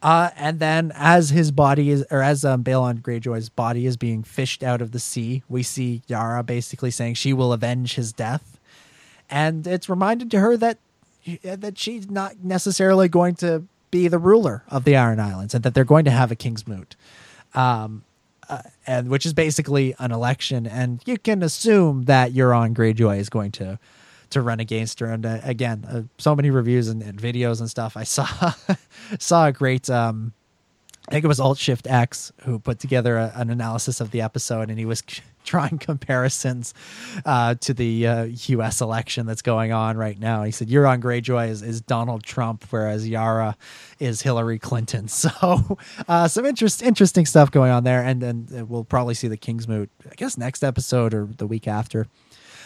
[0.02, 4.22] uh, and then as his body is, or as um, Balon Greyjoy's body is being
[4.22, 8.58] fished out of the sea, we see Yara basically saying she will avenge his death.
[9.28, 10.78] And it's reminded to her that
[11.42, 15.74] that she's not necessarily going to be the ruler of the Iron Islands and that
[15.74, 16.94] they're going to have a Kingsmoot.
[17.54, 18.04] Um,
[18.48, 20.66] uh, and which is basically an election.
[20.68, 23.80] And you can assume that Euron Greyjoy is going to
[24.30, 25.06] to run against her.
[25.06, 27.96] And uh, again, uh, so many reviews and, and, videos and stuff.
[27.96, 28.26] I saw
[29.18, 29.88] saw a great.
[29.90, 30.32] Um,
[31.08, 34.22] I think it was Alt Shift X who put together a, an analysis of the
[34.22, 35.04] episode, and he was
[35.44, 36.74] drawing comparisons
[37.24, 38.80] uh, to the uh, U.S.
[38.80, 40.42] election that's going on right now.
[40.42, 43.56] He said Euron Greyjoy is, is Donald Trump, whereas Yara
[44.00, 45.08] is Hillary Clinton.
[45.16, 45.78] So
[46.08, 49.88] uh, some interest, interesting stuff going on there, and and we'll probably see the Kingsmoot,
[50.10, 52.06] I guess, next episode or the week after.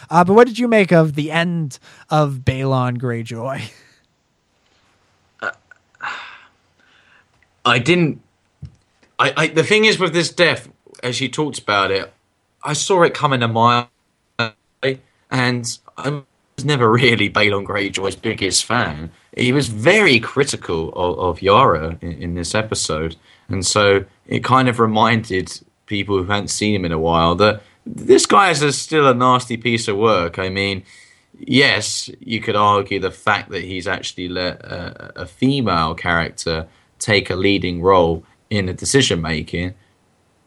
[0.09, 1.79] Uh, but what did you make of the end
[2.09, 3.71] of Balon Greyjoy?
[7.65, 8.21] I didn't.
[9.19, 10.69] I, I the thing is with this death,
[11.03, 12.11] as you talked about it,
[12.63, 13.89] I saw it coming a mile,
[14.39, 19.11] and I was never really Balon Greyjoy's biggest fan.
[19.37, 23.15] He was very critical of, of Yara in, in this episode,
[23.47, 27.61] and so it kind of reminded people who hadn't seen him in a while that
[27.85, 30.37] this guy is a, still a nasty piece of work.
[30.39, 30.83] I mean,
[31.37, 36.67] yes, you could argue the fact that he's actually let a, a female character
[36.99, 39.73] take a leading role in the decision making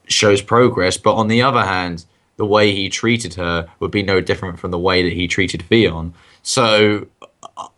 [0.07, 0.97] shows progress.
[0.97, 2.05] But on the other hand,
[2.37, 5.63] the way he treated her would be no different from the way that he treated
[5.63, 6.15] Theon.
[6.43, 7.07] So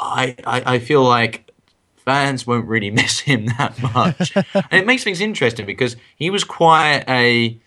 [0.01, 1.51] I, I, I feel like
[1.97, 4.35] fans won't really miss him that much.
[4.55, 7.59] and it makes things interesting because he was quite a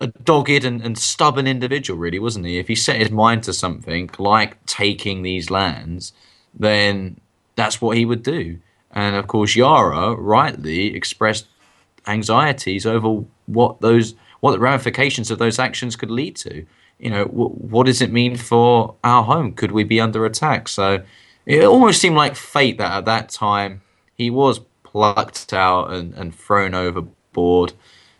[0.00, 2.58] a dogged and, and stubborn individual, really, wasn't he?
[2.58, 6.12] If he set his mind to something like taking these lands,
[6.54, 7.20] then
[7.56, 8.58] that's what he would do.
[8.92, 11.46] And of course, Yara rightly expressed
[12.06, 16.64] anxieties over what those what the ramifications of those actions could lead to.
[16.98, 19.52] You know, what does it mean for our home?
[19.52, 20.68] Could we be under attack?
[20.68, 21.02] So
[21.46, 23.82] it almost seemed like fate that at that time
[24.14, 27.74] he was plucked out and, and thrown overboard.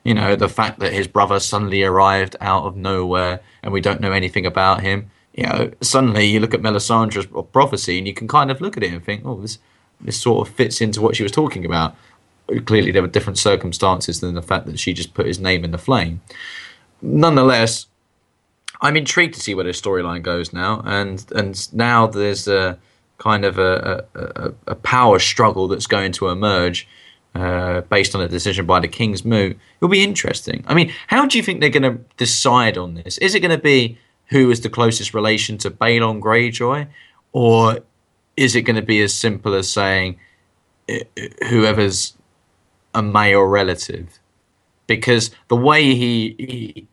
[0.04, 4.00] You know, the fact that his brother suddenly arrived out of nowhere and we don't
[4.00, 5.10] know anything about him.
[5.34, 8.82] You know, suddenly you look at Melisandre's prophecy and you can kind of look at
[8.82, 9.58] it and think, oh, this
[10.00, 11.94] this sort of fits into what she was talking about.
[12.64, 15.70] Clearly, there were different circumstances than the fact that she just put his name in
[15.70, 16.22] the flame.
[17.02, 17.86] Nonetheless,
[18.80, 22.78] I'm intrigued to see where this storyline goes now, and and now there's a
[23.18, 26.88] kind of a, a, a power struggle that's going to emerge
[27.34, 29.56] uh, based on a decision by the Kingsmoot.
[29.78, 30.64] It'll be interesting.
[30.66, 33.18] I mean, how do you think they're going to decide on this?
[33.18, 33.98] Is it going to be
[34.30, 36.86] who is the closest relation to Balon Greyjoy,
[37.32, 37.80] or
[38.36, 40.18] is it going to be as simple as saying
[41.48, 42.16] whoever's
[42.94, 44.18] a male relative?
[44.86, 46.88] Because the way he, he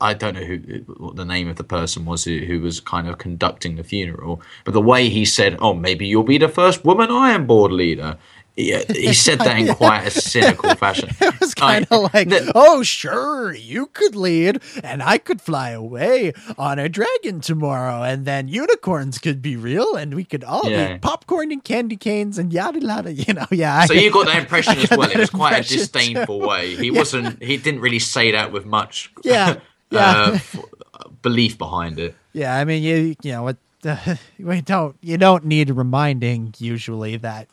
[0.00, 0.56] I don't know who
[0.96, 4.42] what the name of the person was who, who was kind of conducting the funeral,
[4.64, 8.18] but the way he said, "Oh, maybe you'll be the first woman Ironborn leader,"
[8.56, 11.10] Yeah, he said that in quite a cynical fashion.
[11.20, 15.70] It was kind of like, the, "Oh, sure, you could lead, and I could fly
[15.70, 20.70] away on a dragon tomorrow, and then unicorns could be real, and we could all
[20.70, 20.94] yeah.
[20.94, 23.86] eat popcorn and candy canes and yada yada." You know, yeah.
[23.86, 25.10] So I, you got that impression as well.
[25.10, 26.46] It was quite a disdainful too.
[26.46, 26.76] way.
[26.76, 26.98] He yeah.
[26.98, 27.42] wasn't.
[27.42, 29.10] He didn't really say that with much.
[29.24, 29.56] Yeah.
[29.90, 30.38] Yeah.
[30.94, 32.14] uh, belief behind it.
[32.32, 33.56] Yeah, I mean, you you know what.
[33.84, 37.46] Uh, we don't you don't need reminding usually that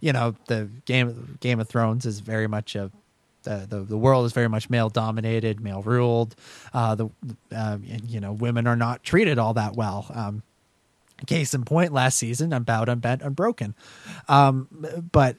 [0.00, 2.90] you know the game Game of Thrones is very much a
[3.46, 6.34] the, the, the world is very much male dominated, male ruled.
[6.74, 7.08] Uh, the
[7.54, 10.06] uh, you know women are not treated all that well.
[10.12, 10.42] Um,
[11.26, 13.74] case in point, last season, I'm Unbowed, Unbent, Unbroken.
[14.28, 14.68] Um,
[15.12, 15.36] but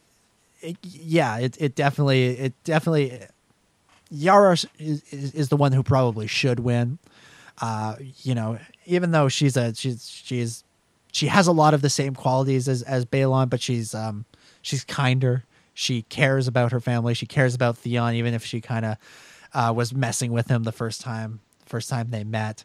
[0.62, 3.20] it, yeah, it it definitely it definitely
[4.10, 6.98] Yara is, is, is the one who probably should win.
[7.62, 10.64] Uh, you know, even though she's a she's she's
[11.12, 14.26] she has a lot of the same qualities as as Balon, but she's um
[14.68, 15.44] she's kinder.
[15.74, 17.14] She cares about her family.
[17.14, 18.98] She cares about Theon, even if she kind of
[19.54, 22.64] uh, was messing with him the first time first time they met.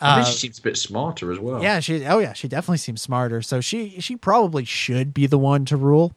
[0.00, 1.62] I uh, she seems a bit smarter as well.
[1.62, 2.06] Yeah, she.
[2.06, 3.42] Oh yeah, she definitely seems smarter.
[3.42, 6.14] So she she probably should be the one to rule.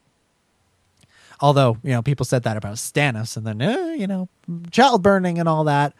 [1.40, 4.28] Although you know people said that about Stannis, and then eh, you know
[4.70, 5.92] child burning and all that.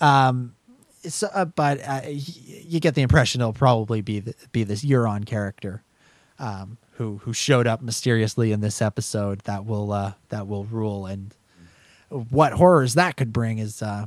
[0.00, 0.54] Um,
[1.04, 5.26] so, uh, but uh, you get the impression it'll probably be the, be this Euron
[5.26, 5.82] character.
[6.38, 11.06] Um, who who showed up mysteriously in this episode that will uh, that will rule.
[11.06, 11.34] And
[12.08, 14.06] what horrors that could bring is uh,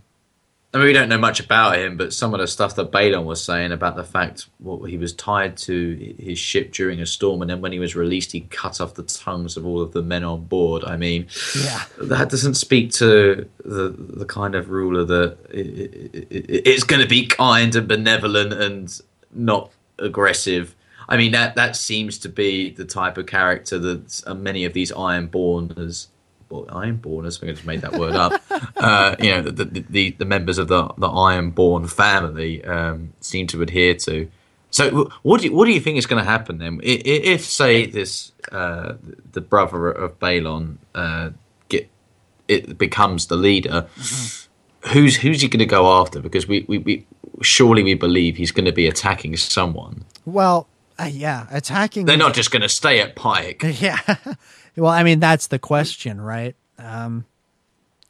[0.73, 3.23] I mean, we don't know much about him, but some of the stuff that Balon
[3.23, 7.41] was saying about the fact well, he was tied to his ship during a storm,
[7.41, 10.01] and then when he was released, he cut off the tongues of all of the
[10.01, 10.83] men on board.
[10.83, 11.27] I mean,
[11.57, 17.27] yeah, that doesn't speak to the the kind of ruler that it's going to be
[17.27, 19.01] kind and benevolent and
[19.33, 20.75] not aggressive
[21.09, 24.73] I mean, that that seems to be the type of character that uh, many of
[24.73, 26.07] these Ironborners,
[26.49, 28.41] well, Ironborners, I think I just made that word up.
[28.77, 33.47] uh, you know, the, the, the the members of the the Ironborn family um, seem
[33.47, 34.29] to adhere to.
[34.69, 36.79] So, what do you, what do you think is going to happen then?
[36.83, 38.95] If, if say, this uh,
[39.31, 41.29] the brother of Balon uh,
[41.69, 41.89] get
[42.47, 44.89] it becomes the leader, mm-hmm.
[44.89, 46.19] who's who's he going to go after?
[46.19, 47.07] Because we, we, we
[47.41, 50.03] surely we believe he's going to be attacking someone.
[50.25, 50.67] Well,
[50.99, 52.05] uh, yeah, attacking.
[52.05, 53.63] They're not just going to stay at Pike.
[53.77, 53.99] Yeah.
[54.75, 56.55] well, I mean, that's the question, right?
[56.79, 57.25] Um,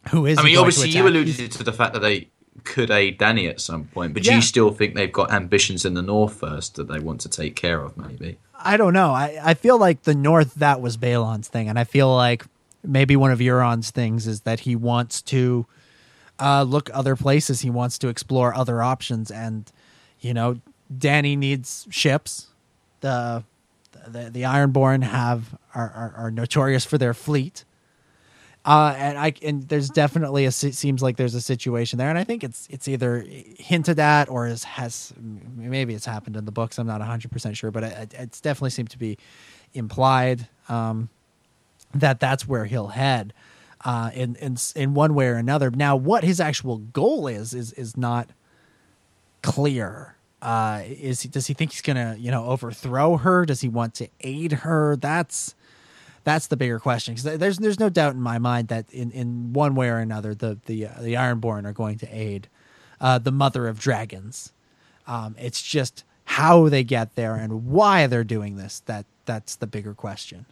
[0.10, 0.38] who is?
[0.38, 2.30] I mean, obviously, you alluded to the fact that they
[2.64, 4.36] could aid Danny at some point, but yeah.
[4.36, 7.56] you still think they've got ambitions in the north first that they want to take
[7.56, 8.38] care of, maybe.
[8.58, 9.12] I don't know.
[9.12, 12.46] I, I feel like the north that was Balon's thing, and I feel like
[12.84, 15.66] maybe one of Euron's things is that he wants to
[16.40, 17.62] uh, look other places.
[17.62, 19.70] He wants to explore other options, and
[20.20, 20.60] you know,
[20.98, 22.47] Danny needs ships
[23.02, 23.44] the
[24.08, 27.66] the, the Ironborn have are, are, are notorious for their fleet.
[28.66, 32.26] Uh, and I and there's definitely a seems like there's a situation there, and I
[32.26, 33.26] think it's it's either
[33.58, 36.78] hinted at or is has maybe it's happened in the books.
[36.80, 39.18] I'm not 100 percent sure, but it, it's definitely seemed to be
[39.74, 41.10] implied um,
[41.96, 43.34] that that's where he'll head.
[43.86, 45.72] uh, in in in one way or another.
[45.72, 48.30] Now, what his actual goal is is is not
[49.44, 50.17] clear.
[50.42, 53.46] Uh, is he, does he think he's gonna you know overthrow her?
[53.46, 54.96] Does he want to aid her?
[54.96, 55.56] That's
[56.24, 59.54] that's the bigger question because there's there's no doubt in my mind that in, in
[59.54, 62.50] one way or another the the uh, the Ironborn are going to aid
[63.00, 64.52] uh, the Mother of Dragons.
[65.08, 69.68] Um, it's just how they get there and why they're doing this that that's the
[69.68, 70.46] bigger question.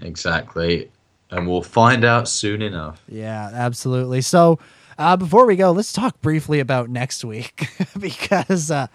[0.00, 0.90] Exactly.
[1.30, 3.02] And we'll find out soon enough.
[3.08, 4.20] Yeah, absolutely.
[4.20, 4.58] So,
[4.98, 7.68] uh, before we go, let's talk briefly about next week
[7.98, 8.86] because uh,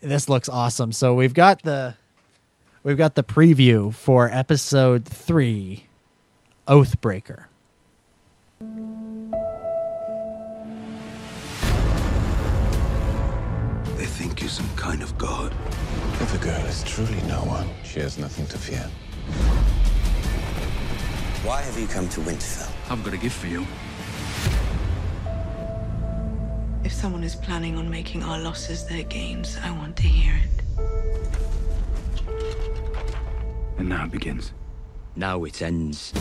[0.00, 0.92] this looks awesome.
[0.92, 1.94] So we've got the
[2.82, 5.86] we've got the preview for episode three,
[6.66, 7.44] Oathbreaker.
[13.96, 15.54] They think you're some kind of god.
[16.20, 18.88] If a girl is truly no one, she has nothing to fear.
[21.44, 22.70] Why have you come to Winterfell?
[22.90, 23.64] I've got a gift for you.
[26.84, 30.48] If someone is planning on making our losses their gains, I want to hear it.
[33.78, 34.52] And now it begins.
[35.16, 36.12] Now it ends.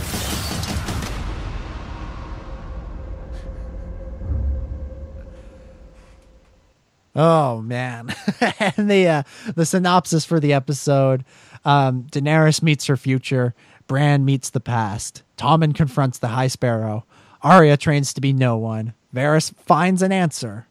[7.15, 8.13] Oh man,
[8.59, 9.23] and the uh,
[9.55, 11.25] the synopsis for the episode:
[11.65, 13.55] um, Daenerys meets her future.
[13.87, 15.23] Bran meets the past.
[15.35, 17.05] Tommen confronts the High Sparrow.
[17.41, 18.93] Arya trains to be no one.
[19.13, 20.67] Varys finds an answer.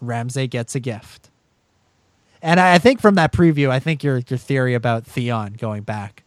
[0.00, 1.30] and Ramsay gets a gift.
[2.42, 5.82] And I, I think from that preview, I think your your theory about Theon going
[5.82, 6.24] back,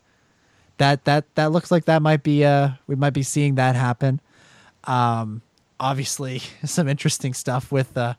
[0.77, 4.19] that that that looks like that might be uh we might be seeing that happen.
[4.85, 5.41] Um,
[5.79, 8.15] obviously, some interesting stuff with uh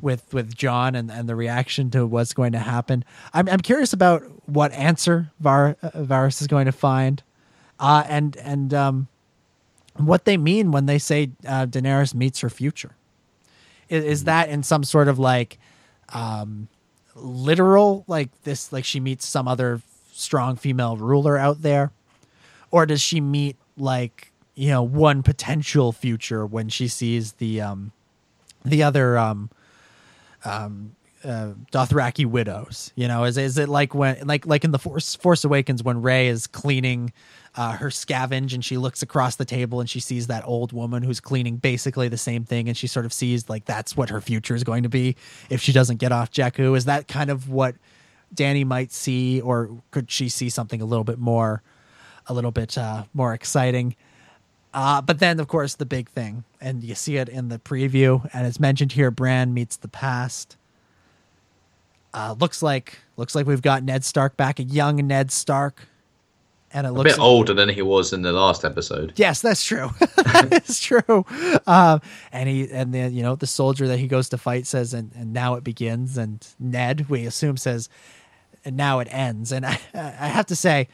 [0.00, 3.04] with with Jon and, and the reaction to what's going to happen.
[3.34, 7.22] I'm I'm curious about what answer Var, uh, Varys is going to find,
[7.78, 9.08] uh, and and um,
[9.96, 12.96] what they mean when they say uh, Daenerys meets her future.
[13.88, 15.58] Is, is that in some sort of like
[16.10, 16.68] um,
[17.14, 19.80] literal like this like she meets some other
[20.12, 21.92] strong female ruler out there,
[22.70, 27.92] or does she meet like you know one potential future when she sees the um
[28.64, 29.50] the other um
[30.44, 30.94] um
[31.24, 32.92] uh, Dothraki widows.
[32.96, 36.02] You know, is is it like when like like in the Force Force Awakens when
[36.02, 37.12] Rey is cleaning
[37.56, 41.02] uh, her scavenge and she looks across the table and she sees that old woman
[41.02, 44.20] who's cleaning basically the same thing and she sort of sees like that's what her
[44.20, 45.16] future is going to be
[45.48, 46.76] if she doesn't get off Jakku.
[46.76, 47.74] Is that kind of what
[48.32, 51.62] Danny might see, or could she see something a little bit more,
[52.26, 53.96] a little bit uh, more exciting?
[54.72, 58.28] Uh, but then, of course, the big thing, and you see it in the preview,
[58.32, 60.56] and it's mentioned here: Bran meets the past.
[62.14, 65.88] Uh, looks like looks like we've got Ned Stark back, a young Ned Stark,
[66.72, 69.12] and it A looks bit older than he was in the last episode.
[69.16, 69.90] Yes, that's true.
[70.32, 71.24] That's true.
[71.66, 72.00] Um,
[72.32, 75.12] and he and then you know the soldier that he goes to fight says, and,
[75.16, 76.16] and now it begins.
[76.16, 77.88] And Ned, we assume, says,
[78.64, 79.50] and now it ends.
[79.52, 80.88] And I, I have to say,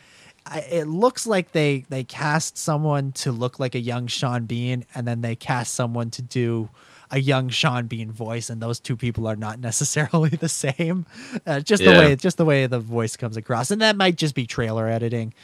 [0.47, 4.87] I, it looks like they they cast someone to look like a young Sean Bean,
[4.95, 6.71] and then they cast someone to do
[7.11, 11.07] a young Sean Bean voice, and those two people are not necessarily the same.
[11.47, 14.35] Uh, just the way just the way the voice comes across, and that might just
[14.35, 15.35] be trailer editing.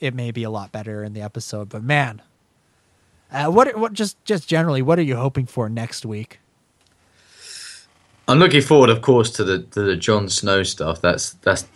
[0.00, 2.22] It may be a lot better in the episode, but man,
[3.30, 6.38] uh, what what just just generally, what are you hoping for next week?
[8.28, 11.00] I'm looking forward, of course, to the to the Jon Snow stuff.
[11.00, 11.66] That's that's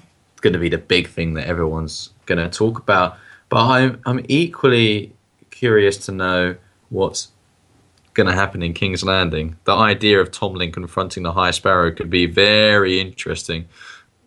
[0.41, 3.19] going to be the big thing that everyone's going to talk about.
[3.49, 5.13] But I'm I'm equally
[5.51, 6.57] curious to know
[6.91, 7.29] what's
[8.17, 9.57] going to happen in King's Landing.
[9.65, 13.69] The idea of Tommen confronting the High Sparrow could be very interesting,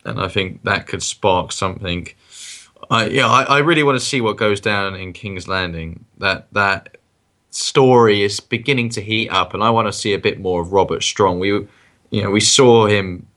[0.05, 2.07] and I think that could spark something.
[2.89, 6.05] I yeah, I, I really want to see what goes down in King's Landing.
[6.19, 6.97] That that
[7.51, 10.71] story is beginning to heat up, and I want to see a bit more of
[10.71, 11.39] Robert Strong.
[11.39, 11.49] We,
[12.11, 13.27] you know, we saw him,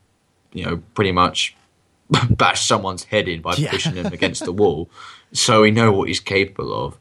[0.53, 1.55] you know, pretty much
[2.29, 3.71] bash someone's head in by Yeah.
[3.71, 4.89] pushing him against the wall,
[5.33, 6.97] so we know what he's capable of.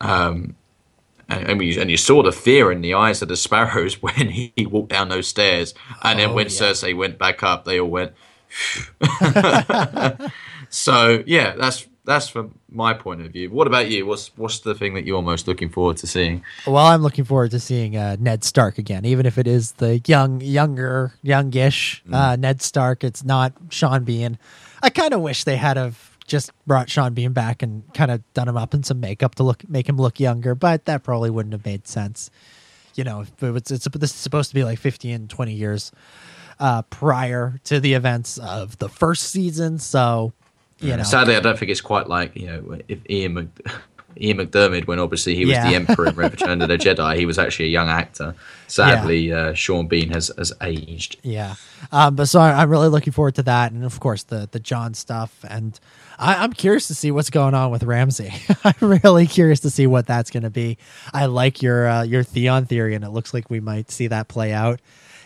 [0.00, 0.56] Um,
[1.28, 4.52] and, we, and you saw the fear in the eyes of the sparrows when he,
[4.66, 6.50] walked down those stairs, and then Oh, when yeah.
[6.50, 8.12] Cersei went back up, they all went.
[10.68, 13.50] so yeah, that's that's from my point of view.
[13.50, 14.06] What about you?
[14.06, 16.42] What's what's the thing that you're most looking forward to seeing?
[16.66, 20.00] Well, I'm looking forward to seeing uh, Ned Stark again, even if it is the
[20.06, 23.04] young, younger, youngish uh, Ned Stark.
[23.04, 24.38] It's not Sean Bean.
[24.82, 28.22] I kind of wish they had have just brought Sean Bean back and kind of
[28.34, 31.30] done him up in some makeup to look make him look younger, but that probably
[31.30, 32.30] wouldn't have made sense.
[32.94, 35.92] You know, it's, it's this is supposed to be like 15, 20 years
[36.60, 40.32] uh, prior to the events of the first season, so
[40.78, 43.66] you know, Sadly, I don't think it's quite like you know if Ian Mc-
[44.20, 45.68] Ian McDiarmid when obviously he was Yeah.
[45.70, 47.16] the Emperor in Return of the Jedi.
[47.16, 48.34] He was actually a young actor.
[48.66, 51.16] Sadly, uh, Sean Bean has, has aged.
[51.22, 51.54] Yeah.
[51.92, 54.60] Um, but so I- I'm really looking forward to that, and of course the the
[54.60, 55.78] Jon stuff, and
[56.22, 58.32] I, I'm curious to see what's going on with Ramsay.
[58.64, 60.78] I'm really curious to see what that's going to be.
[61.12, 64.28] I like your uh, your Theon theory, and it looks like we might see that
[64.28, 64.80] play out.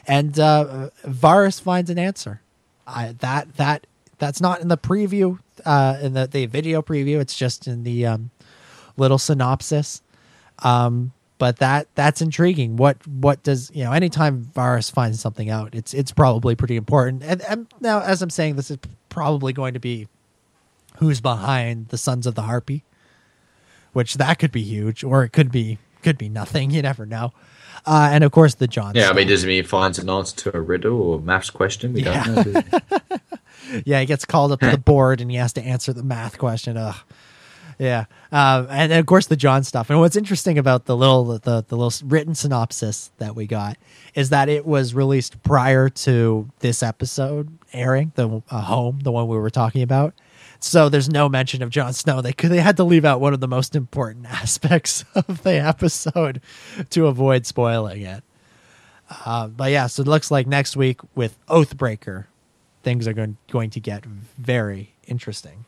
[0.07, 2.41] And uh, Varys finds an answer.
[2.87, 3.87] I, that that
[4.19, 7.21] that's not in the preview, uh, in the the video preview.
[7.21, 8.31] It's just in the um,
[8.97, 10.01] little synopsis.
[10.61, 12.77] Um, but that that's intriguing.
[12.79, 13.93] What what does you know?
[13.93, 17.23] Anytime Varys finds something out, it's it's probably pretty important.
[17.23, 18.79] And, and now, as I'm saying, this is
[19.11, 20.09] probably going to be
[20.99, 22.85] who's behind the Sons of the Harpy,
[23.93, 26.71] which that could be huge, or it could be could be nothing.
[26.77, 27.33] You never know.
[27.85, 28.95] Uh, and of course, the Jon.
[28.95, 31.51] Yeah, I mean, does it mean he finds an answer to a riddle or maths
[31.51, 31.93] question?
[31.93, 32.63] We don't know.
[33.85, 36.39] yeah, he gets called up to the board and he has to answer the math
[36.39, 36.77] question.
[36.77, 36.97] Ugh.
[37.79, 39.91] Yeah, um, and of course the Jon stuff.
[39.91, 43.77] And what's interesting about the little the, the little written synopsis that we got
[44.15, 49.29] is that it was released prior to this episode airing, the uh, home, the one
[49.29, 50.15] we were talking about.
[50.61, 52.21] So there's no mention of Jon Snow.
[52.21, 55.55] They could they had to leave out one of the most important aspects of the
[55.55, 56.41] episode
[56.91, 58.25] to avoid spoiling it.
[59.25, 62.25] Uh, but yeah, so it looks like next week with Oathbreaker,
[62.83, 65.65] things are going, going to get very interesting.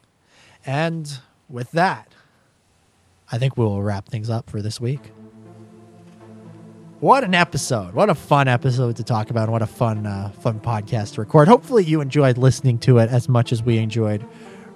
[0.66, 2.12] And with that,
[3.30, 5.12] I think we will wrap things up for this week.
[7.00, 7.94] What an episode!
[7.94, 9.44] What a fun episode to talk about!
[9.44, 11.46] and What a fun, uh, fun podcast to record.
[11.46, 14.26] Hopefully, you enjoyed listening to it as much as we enjoyed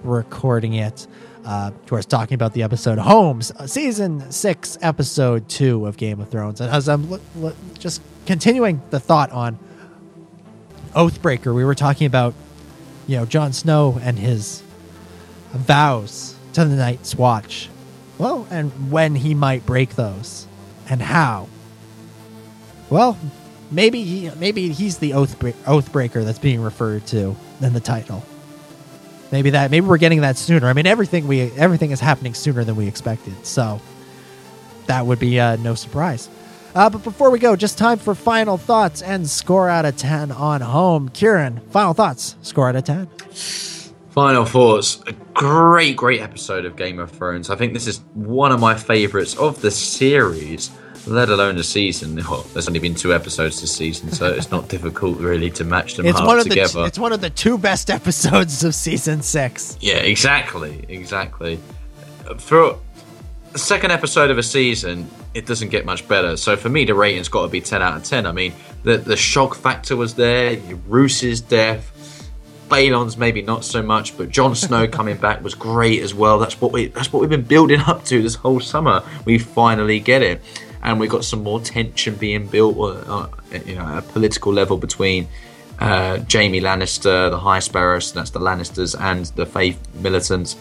[0.03, 1.07] recording it.
[1.45, 6.19] Uh, of course, talking about the episode Holmes, uh, season six, episode two of Game
[6.21, 6.61] of Thrones.
[6.61, 9.59] And as I'm lo- lo- just continuing the thought on
[10.93, 12.33] Oathbreaker, we were talking about,
[13.07, 14.63] you know, Jon Snow and his
[15.51, 17.69] vows to the Night's Watch.
[18.17, 20.47] Well, and when he might break those,
[20.89, 21.47] and how.
[22.89, 23.17] Well,
[23.71, 28.23] maybe he, maybe he's the oath oathbreaker that's being referred to in the title.
[29.33, 30.67] Maybe that maybe we're getting that sooner.
[30.67, 33.81] I mean, everything we everything is happening sooner than we expected, so
[34.85, 36.29] that would be uh, no surprise.
[36.75, 40.31] Uh, but before we go, just time for final thoughts and score out of ten
[40.31, 41.09] on home.
[41.09, 43.07] Ciaran, final thoughts, score out of ten.
[44.11, 45.01] Final thoughts.
[45.07, 47.49] A great, great episode of Game of Thrones.
[47.49, 50.69] I think this is one of my favourites of the series,
[51.07, 52.15] let alone a season.
[52.29, 55.95] Well, there's only been two episodes this season, so it's not difficult really to match
[55.95, 56.81] them It's one of together.
[56.81, 59.77] the it's one of the two best episodes of season six.
[59.81, 61.59] Yeah, exactly, exactly.
[62.37, 62.79] For
[63.51, 66.37] the second episode of a season, it doesn't get much better.
[66.37, 68.25] So for me, the rating's got to be ten out of ten.
[68.25, 68.53] I mean,
[68.83, 70.57] the the shock factor was there.
[70.87, 72.29] Roose's death,
[72.69, 76.39] Balon's maybe not so much, but Jon Snow coming back was great as well.
[76.39, 79.03] That's what we that's what we've been building up to this whole summer.
[79.25, 80.41] We finally get it,
[80.83, 83.29] and we got some more tension being built, uh, uh,
[83.65, 85.27] you know, at a political level between
[85.79, 90.57] uh, Jaime Lannister, the High Sparrows, that's the Lannisters, and the Faith militants.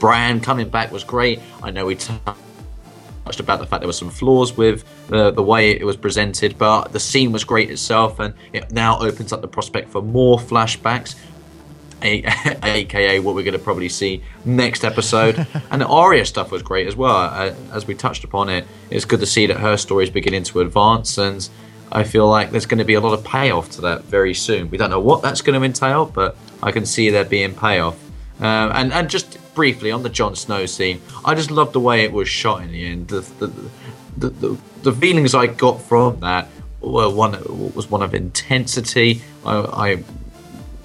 [0.00, 1.40] Bran coming back was great.
[1.62, 5.70] I know we touched about the fact there were some flaws with the, the way
[5.70, 9.48] it was presented, but the scene was great itself, and it now opens up the
[9.48, 11.14] prospect for more flashbacks,
[12.02, 15.46] aka what we're going to probably see next episode.
[15.70, 17.16] and the Arya stuff was great as well.
[17.16, 20.44] Uh, as we touched upon it, it's good to see that her story is beginning
[20.44, 21.48] to advance, and
[21.90, 24.70] I feel like there's going to be a lot of payoff to that very soon.
[24.70, 27.98] We don't know what that's going to entail, but I can see there being payoff.
[28.40, 32.04] Uh, and and just briefly on the Jon Snow scene, I just loved the way
[32.04, 33.08] it was shot in the end.
[33.08, 33.52] The the,
[34.16, 36.48] the, the, the feelings I got from that
[36.80, 37.32] were one
[37.74, 39.22] was one of intensity.
[39.44, 40.04] I, I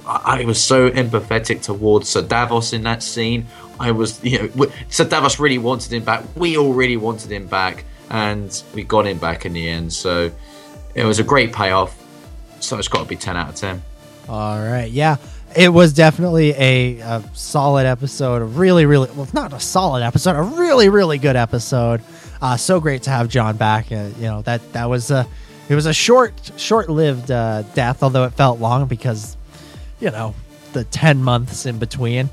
[0.08, 3.46] I was so empathetic towards Ser Davos in that scene.
[3.80, 6.24] I was, you know, Ser Davos really wanted him back.
[6.36, 9.92] We all really wanted him back, and we got him back in the end.
[9.92, 10.32] So
[10.96, 12.04] it was a great payoff.
[12.60, 13.84] So it's got to be ten out of ten.
[14.30, 15.18] All right, yeah,
[15.56, 18.42] it was definitely a, a solid episode.
[18.42, 22.02] A really, really well, not a solid episode, a really, really good episode.
[22.42, 23.92] Uh, so great to have Jon back.
[23.92, 25.28] Uh, you know that that was a
[25.70, 29.37] it was a short, short-lived uh, death, although it felt long because
[30.00, 30.36] you know
[30.74, 32.30] the ten months in between.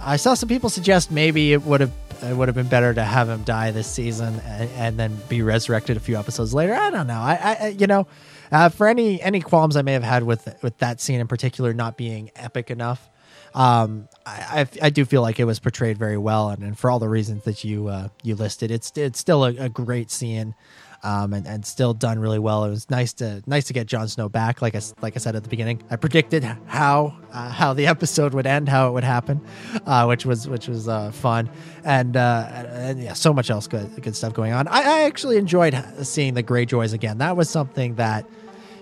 [0.00, 3.02] I saw some people suggest maybe it would have it would have been better to
[3.02, 6.74] have him die this season and, and then be resurrected a few episodes later.
[6.74, 7.14] I don't know.
[7.20, 8.06] I, I you know,
[8.50, 11.72] uh, for any any qualms I may have had with with that scene in particular
[11.72, 13.08] not being epic enough,
[13.54, 16.90] um, I, I, I do feel like it was portrayed very well, and, and for
[16.90, 20.54] all the reasons that you uh, you listed, it's it's still a, a great scene.
[21.02, 22.64] Um, and, and still done really well.
[22.64, 24.60] It was nice to nice to get Jon Snow back.
[24.60, 28.34] Like I like I said at the beginning, I predicted how uh, how the episode
[28.34, 29.40] would end, how it would happen,
[29.86, 31.48] uh, which was which was uh, fun,
[31.84, 34.66] and uh, and yeah, so much else good good stuff going on.
[34.68, 37.18] I, I actually enjoyed seeing the Greyjoys again.
[37.18, 38.26] That was something that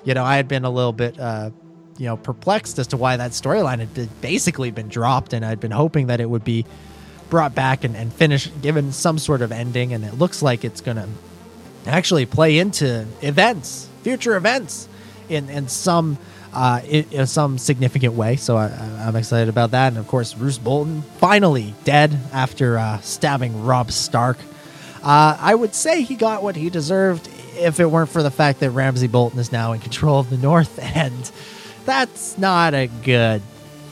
[0.05, 1.19] you know I had been a little bit.
[1.19, 1.51] Uh,
[1.99, 5.71] you know, perplexed as to why that storyline had basically been dropped, and I'd been
[5.71, 6.67] hoping that it would be
[7.31, 10.83] brought back and, and finished, given some sort of ending, and it looks like it's
[10.99, 11.09] to
[11.87, 14.89] actually play into events, future events,
[15.29, 16.19] in in some
[16.53, 18.37] uh, in, in some significant way.
[18.37, 18.69] So I,
[19.01, 19.89] I'm excited about that.
[19.89, 24.39] And of course, Roose Bolton finally dead after uh, stabbing Robb Stark.
[25.03, 28.61] Uh, I would say he got what he deserved if it weren't for the fact
[28.61, 31.31] that Ramsay Bolton is now in control of the North, and
[31.85, 33.43] that's not a good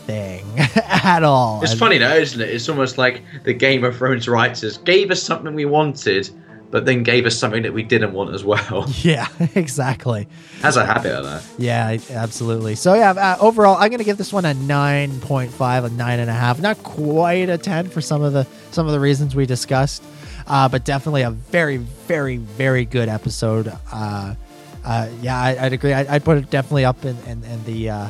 [0.07, 0.45] thing
[0.77, 1.63] at all.
[1.63, 2.49] It's funny though, isn't it?
[2.49, 6.31] It's almost like the Game of Thrones writers gave us something we wanted,
[6.75, 8.85] but then gave us something that we didn't want as well.
[9.05, 10.27] Yeah, exactly.
[10.65, 11.45] As a habit of that.
[11.57, 12.75] Yeah, absolutely.
[12.75, 16.19] So yeah, uh, overall, I'm gonna give this one a nine point five, a nine
[16.19, 16.61] and a half.
[16.61, 20.03] Not quite a ten for some of the some of the reasons we discussed,
[20.49, 23.73] uh, but definitely a very, very, very good episode.
[23.93, 24.35] Uh,
[24.85, 25.93] uh, yeah, I, I'd agree.
[25.93, 28.09] I, I'd put it definitely up in, in, in the uh,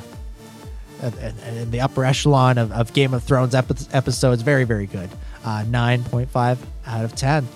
[1.02, 4.40] in, in the upper echelon of, of Game of Thrones epi- episodes.
[4.40, 5.10] Very, very good.
[5.44, 7.46] Uh, nine point five out of ten.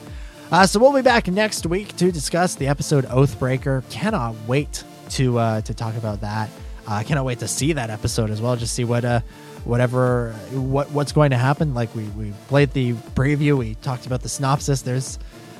[0.50, 3.88] Uh, so we'll be back next week to discuss the episode Oathbreaker.
[3.90, 6.48] Cannot wait to uh, to talk about that.
[6.86, 8.56] I uh, cannot wait to see that episode as well.
[8.56, 9.20] Just see what uh,
[9.64, 11.74] whatever what what's going to happen.
[11.74, 14.80] Like we we played the preview, we talked about the synopsis.
[14.80, 15.18] There's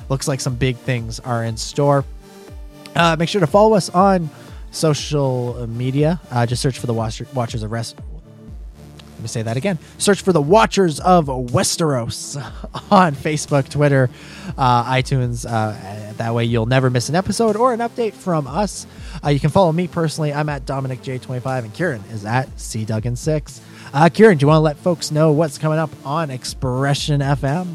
[0.09, 2.03] looks like some big things are in store.
[2.95, 4.27] Uh, make sure to follow us on
[4.71, 6.19] social media.
[6.31, 7.95] Uh, just search for the Watcher, Watchers of Rest.
[9.19, 9.79] Let me say that again.
[9.97, 12.37] Search for the Watchers of Westeros
[12.89, 14.09] on Facebook, Twitter,
[14.57, 15.45] uh, iTunes.
[15.45, 18.87] Uh, that way you'll never miss an episode or an update from us.
[19.21, 20.31] Uh, you can follow me personally.
[20.31, 23.59] I'm at Dominic J25 and Ciaran is at C Duggan6.
[23.93, 27.73] Uh, Ciaran, do you want to let folks know what's coming up on Expression FM?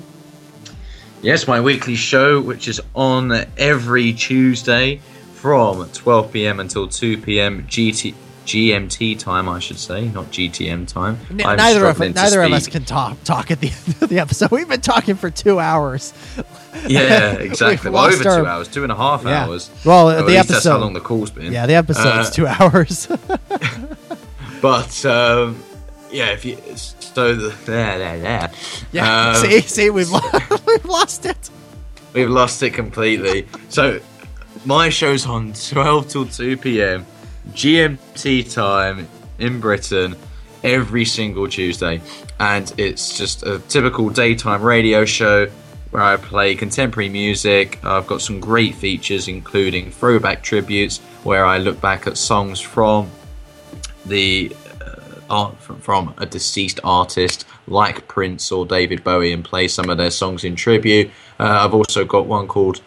[1.20, 5.02] Yes, my weekly show, which is on every Tuesday
[5.34, 6.58] from 12 p.m.
[6.58, 7.64] until 2 p.m.
[7.64, 8.14] GT,
[8.46, 11.18] GMT time, I should say, not GTM time.
[11.30, 14.50] N- neither of neither of us can talk talk at the end of the episode.
[14.50, 16.12] We've been talking for two hours.
[16.86, 17.90] Yeah, exactly.
[17.90, 19.46] Well, over our- two hours, two and a half Yeah.
[19.46, 19.70] hours.
[19.84, 21.52] Well, Or the least That's how long the call's been.
[21.52, 23.08] Yeah, the episode's Uh, two hours.
[24.60, 25.62] But um,
[26.10, 28.50] yeah, if you so the there there there.
[28.92, 30.20] yeah, Um, see, see, we've lo-
[30.66, 31.50] we've lost it.
[32.14, 33.46] We've lost it completely.
[33.68, 34.00] So
[34.64, 37.04] my show's on 12 till 2 p.m.
[37.50, 39.08] GMT time
[39.38, 40.16] in Britain
[40.62, 42.00] every single Tuesday.
[42.40, 45.48] And it's just a typical daytime radio show
[45.90, 47.78] where I play contemporary music.
[47.84, 53.10] I've got some great features, including throwback tributes, where I look back at songs from
[54.04, 54.96] the uh,
[55.30, 59.96] art from, from a deceased artist like Prince or David Bowie and play some of
[59.96, 61.10] their songs in tribute.
[61.38, 62.80] Uh, I've also got one called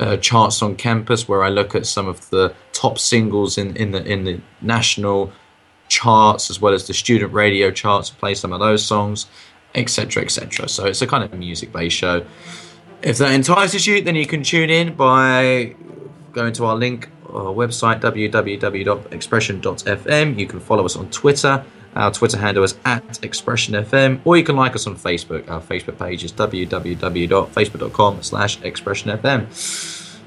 [0.00, 3.92] uh, Charts on Campus where I look at some of the top singles in, in
[3.92, 5.32] the in the national
[5.88, 8.10] charts as well as the student radio charts.
[8.10, 9.26] Play some of those songs,
[9.74, 10.68] etc., etc.
[10.68, 12.26] So it's a kind of music based show.
[13.02, 15.76] If that entices you, then you can tune in by
[16.32, 20.38] going to our link, our website, www.expression.fm.
[20.38, 21.64] You can follow us on Twitter.
[21.94, 25.48] Our Twitter handle is at ExpressionFM, or you can like us on Facebook.
[25.48, 29.50] Our Facebook page is www.facebook.com slash ExpressionFM.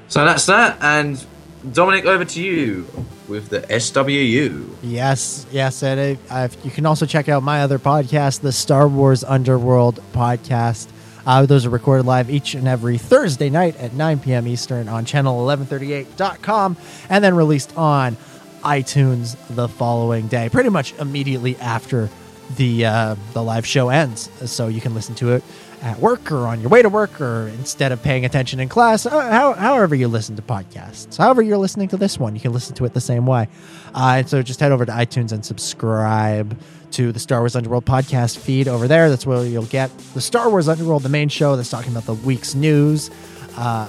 [0.08, 1.24] So that's that, and
[1.72, 2.86] Dominic, over to you
[3.28, 4.68] with the SWU.
[4.82, 6.18] Yes, yes, and
[6.64, 10.88] you can also check out my other podcast, the Star Wars Underworld podcast.
[11.26, 14.48] Uh, those are recorded live each and every Thursday night at 9 p.m.
[14.48, 16.78] Eastern on channel1138.com
[17.10, 18.16] and then released on
[18.62, 22.08] iTunes the following day, pretty much immediately after
[22.56, 24.30] the uh, the live show ends.
[24.50, 25.44] So you can listen to it
[25.82, 29.06] at work or on your way to work or instead of paying attention in class,
[29.06, 31.16] uh, how, however you listen to podcasts.
[31.16, 33.48] However you're listening to this one, you can listen to it the same way.
[33.94, 36.58] Uh, and so just head over to iTunes and subscribe
[36.92, 39.08] to the Star Wars Underworld podcast feed over there.
[39.08, 42.14] That's where you'll get the Star Wars Underworld, the main show that's talking about the
[42.14, 43.10] week's news.
[43.56, 43.88] Uh,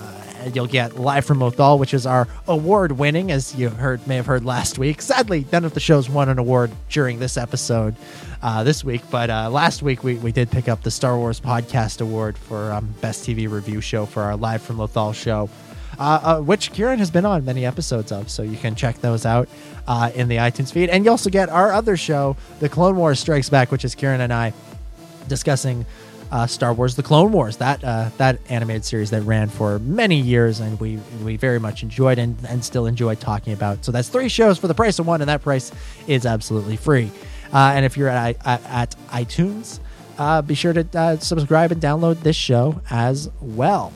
[0.54, 4.26] you'll get live from Lothal, which is our award winning, as you heard may have
[4.26, 5.02] heard last week.
[5.02, 7.96] Sadly, none of the shows won an award during this episode
[8.42, 11.40] uh, this week, but uh, last week we, we did pick up the Star Wars
[11.40, 15.50] Podcast Award for um, Best TV Review Show for our Live from Lothal show.
[16.00, 19.24] Uh, uh, which Ciaran has been on many episodes of, so you can check those
[19.24, 19.48] out
[19.88, 20.90] uh, in the iTunes feed.
[20.90, 24.22] And you also get our other show, The Clone Wars Strikes Back, which is Ciaran
[24.22, 24.54] and I
[25.28, 25.86] discussing
[26.32, 27.58] uh, Star Wars: The Clone Wars.
[27.58, 31.84] That uh, that animated series that ran for many years, and we we very much
[31.84, 33.84] enjoyed and, and still enjoy talking about.
[33.86, 35.72] So that's three shows for the price of one, and that price
[36.08, 37.12] is absolutely free.
[37.54, 39.80] Uh, and if you're at, at, iTunes,
[40.18, 43.92] uh, be sure to uh, subscribe and download this show as well.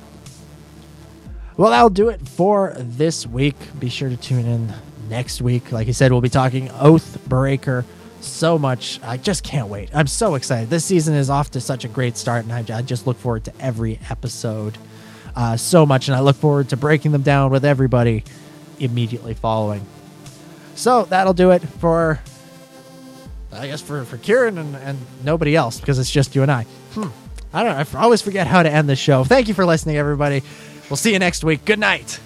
[1.56, 3.56] Well, that'll do it for this week.
[3.80, 4.74] Be sure to tune in
[5.10, 5.72] next week.
[5.72, 7.86] Like I said, we'll be talking Oathbreaker.
[8.26, 8.99] So much.
[9.03, 9.89] I just can't wait.
[9.93, 10.69] I'm so excited.
[10.69, 13.53] This season is off to such a great start, and I, just look forward to
[13.60, 14.77] every episode
[15.35, 16.07] uh, so much.
[16.07, 18.23] And I look forward to breaking them down with everybody
[18.80, 19.85] immediately following.
[20.76, 22.19] So that'll do it for,
[23.53, 26.64] I guess, for, for Ciaran and, and nobody else because it's just you and I.
[26.93, 27.07] Hmm.
[27.53, 27.99] I don't know.
[27.99, 29.23] I always forget how to end the show.
[29.23, 30.43] Thank you for listening, everybody.
[30.89, 31.64] We'll see you next week.
[31.64, 32.19] Good night.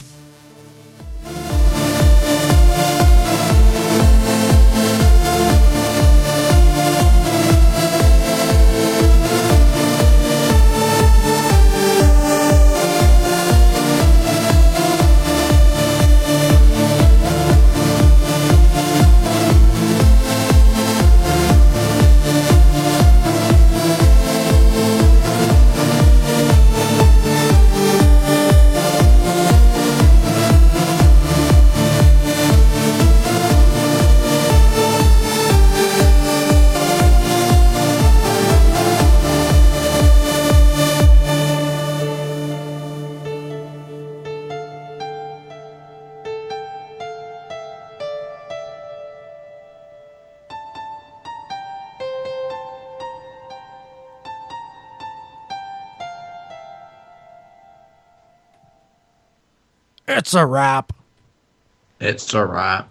[60.19, 60.91] It's a wrap.
[62.01, 62.87] It's a wrap.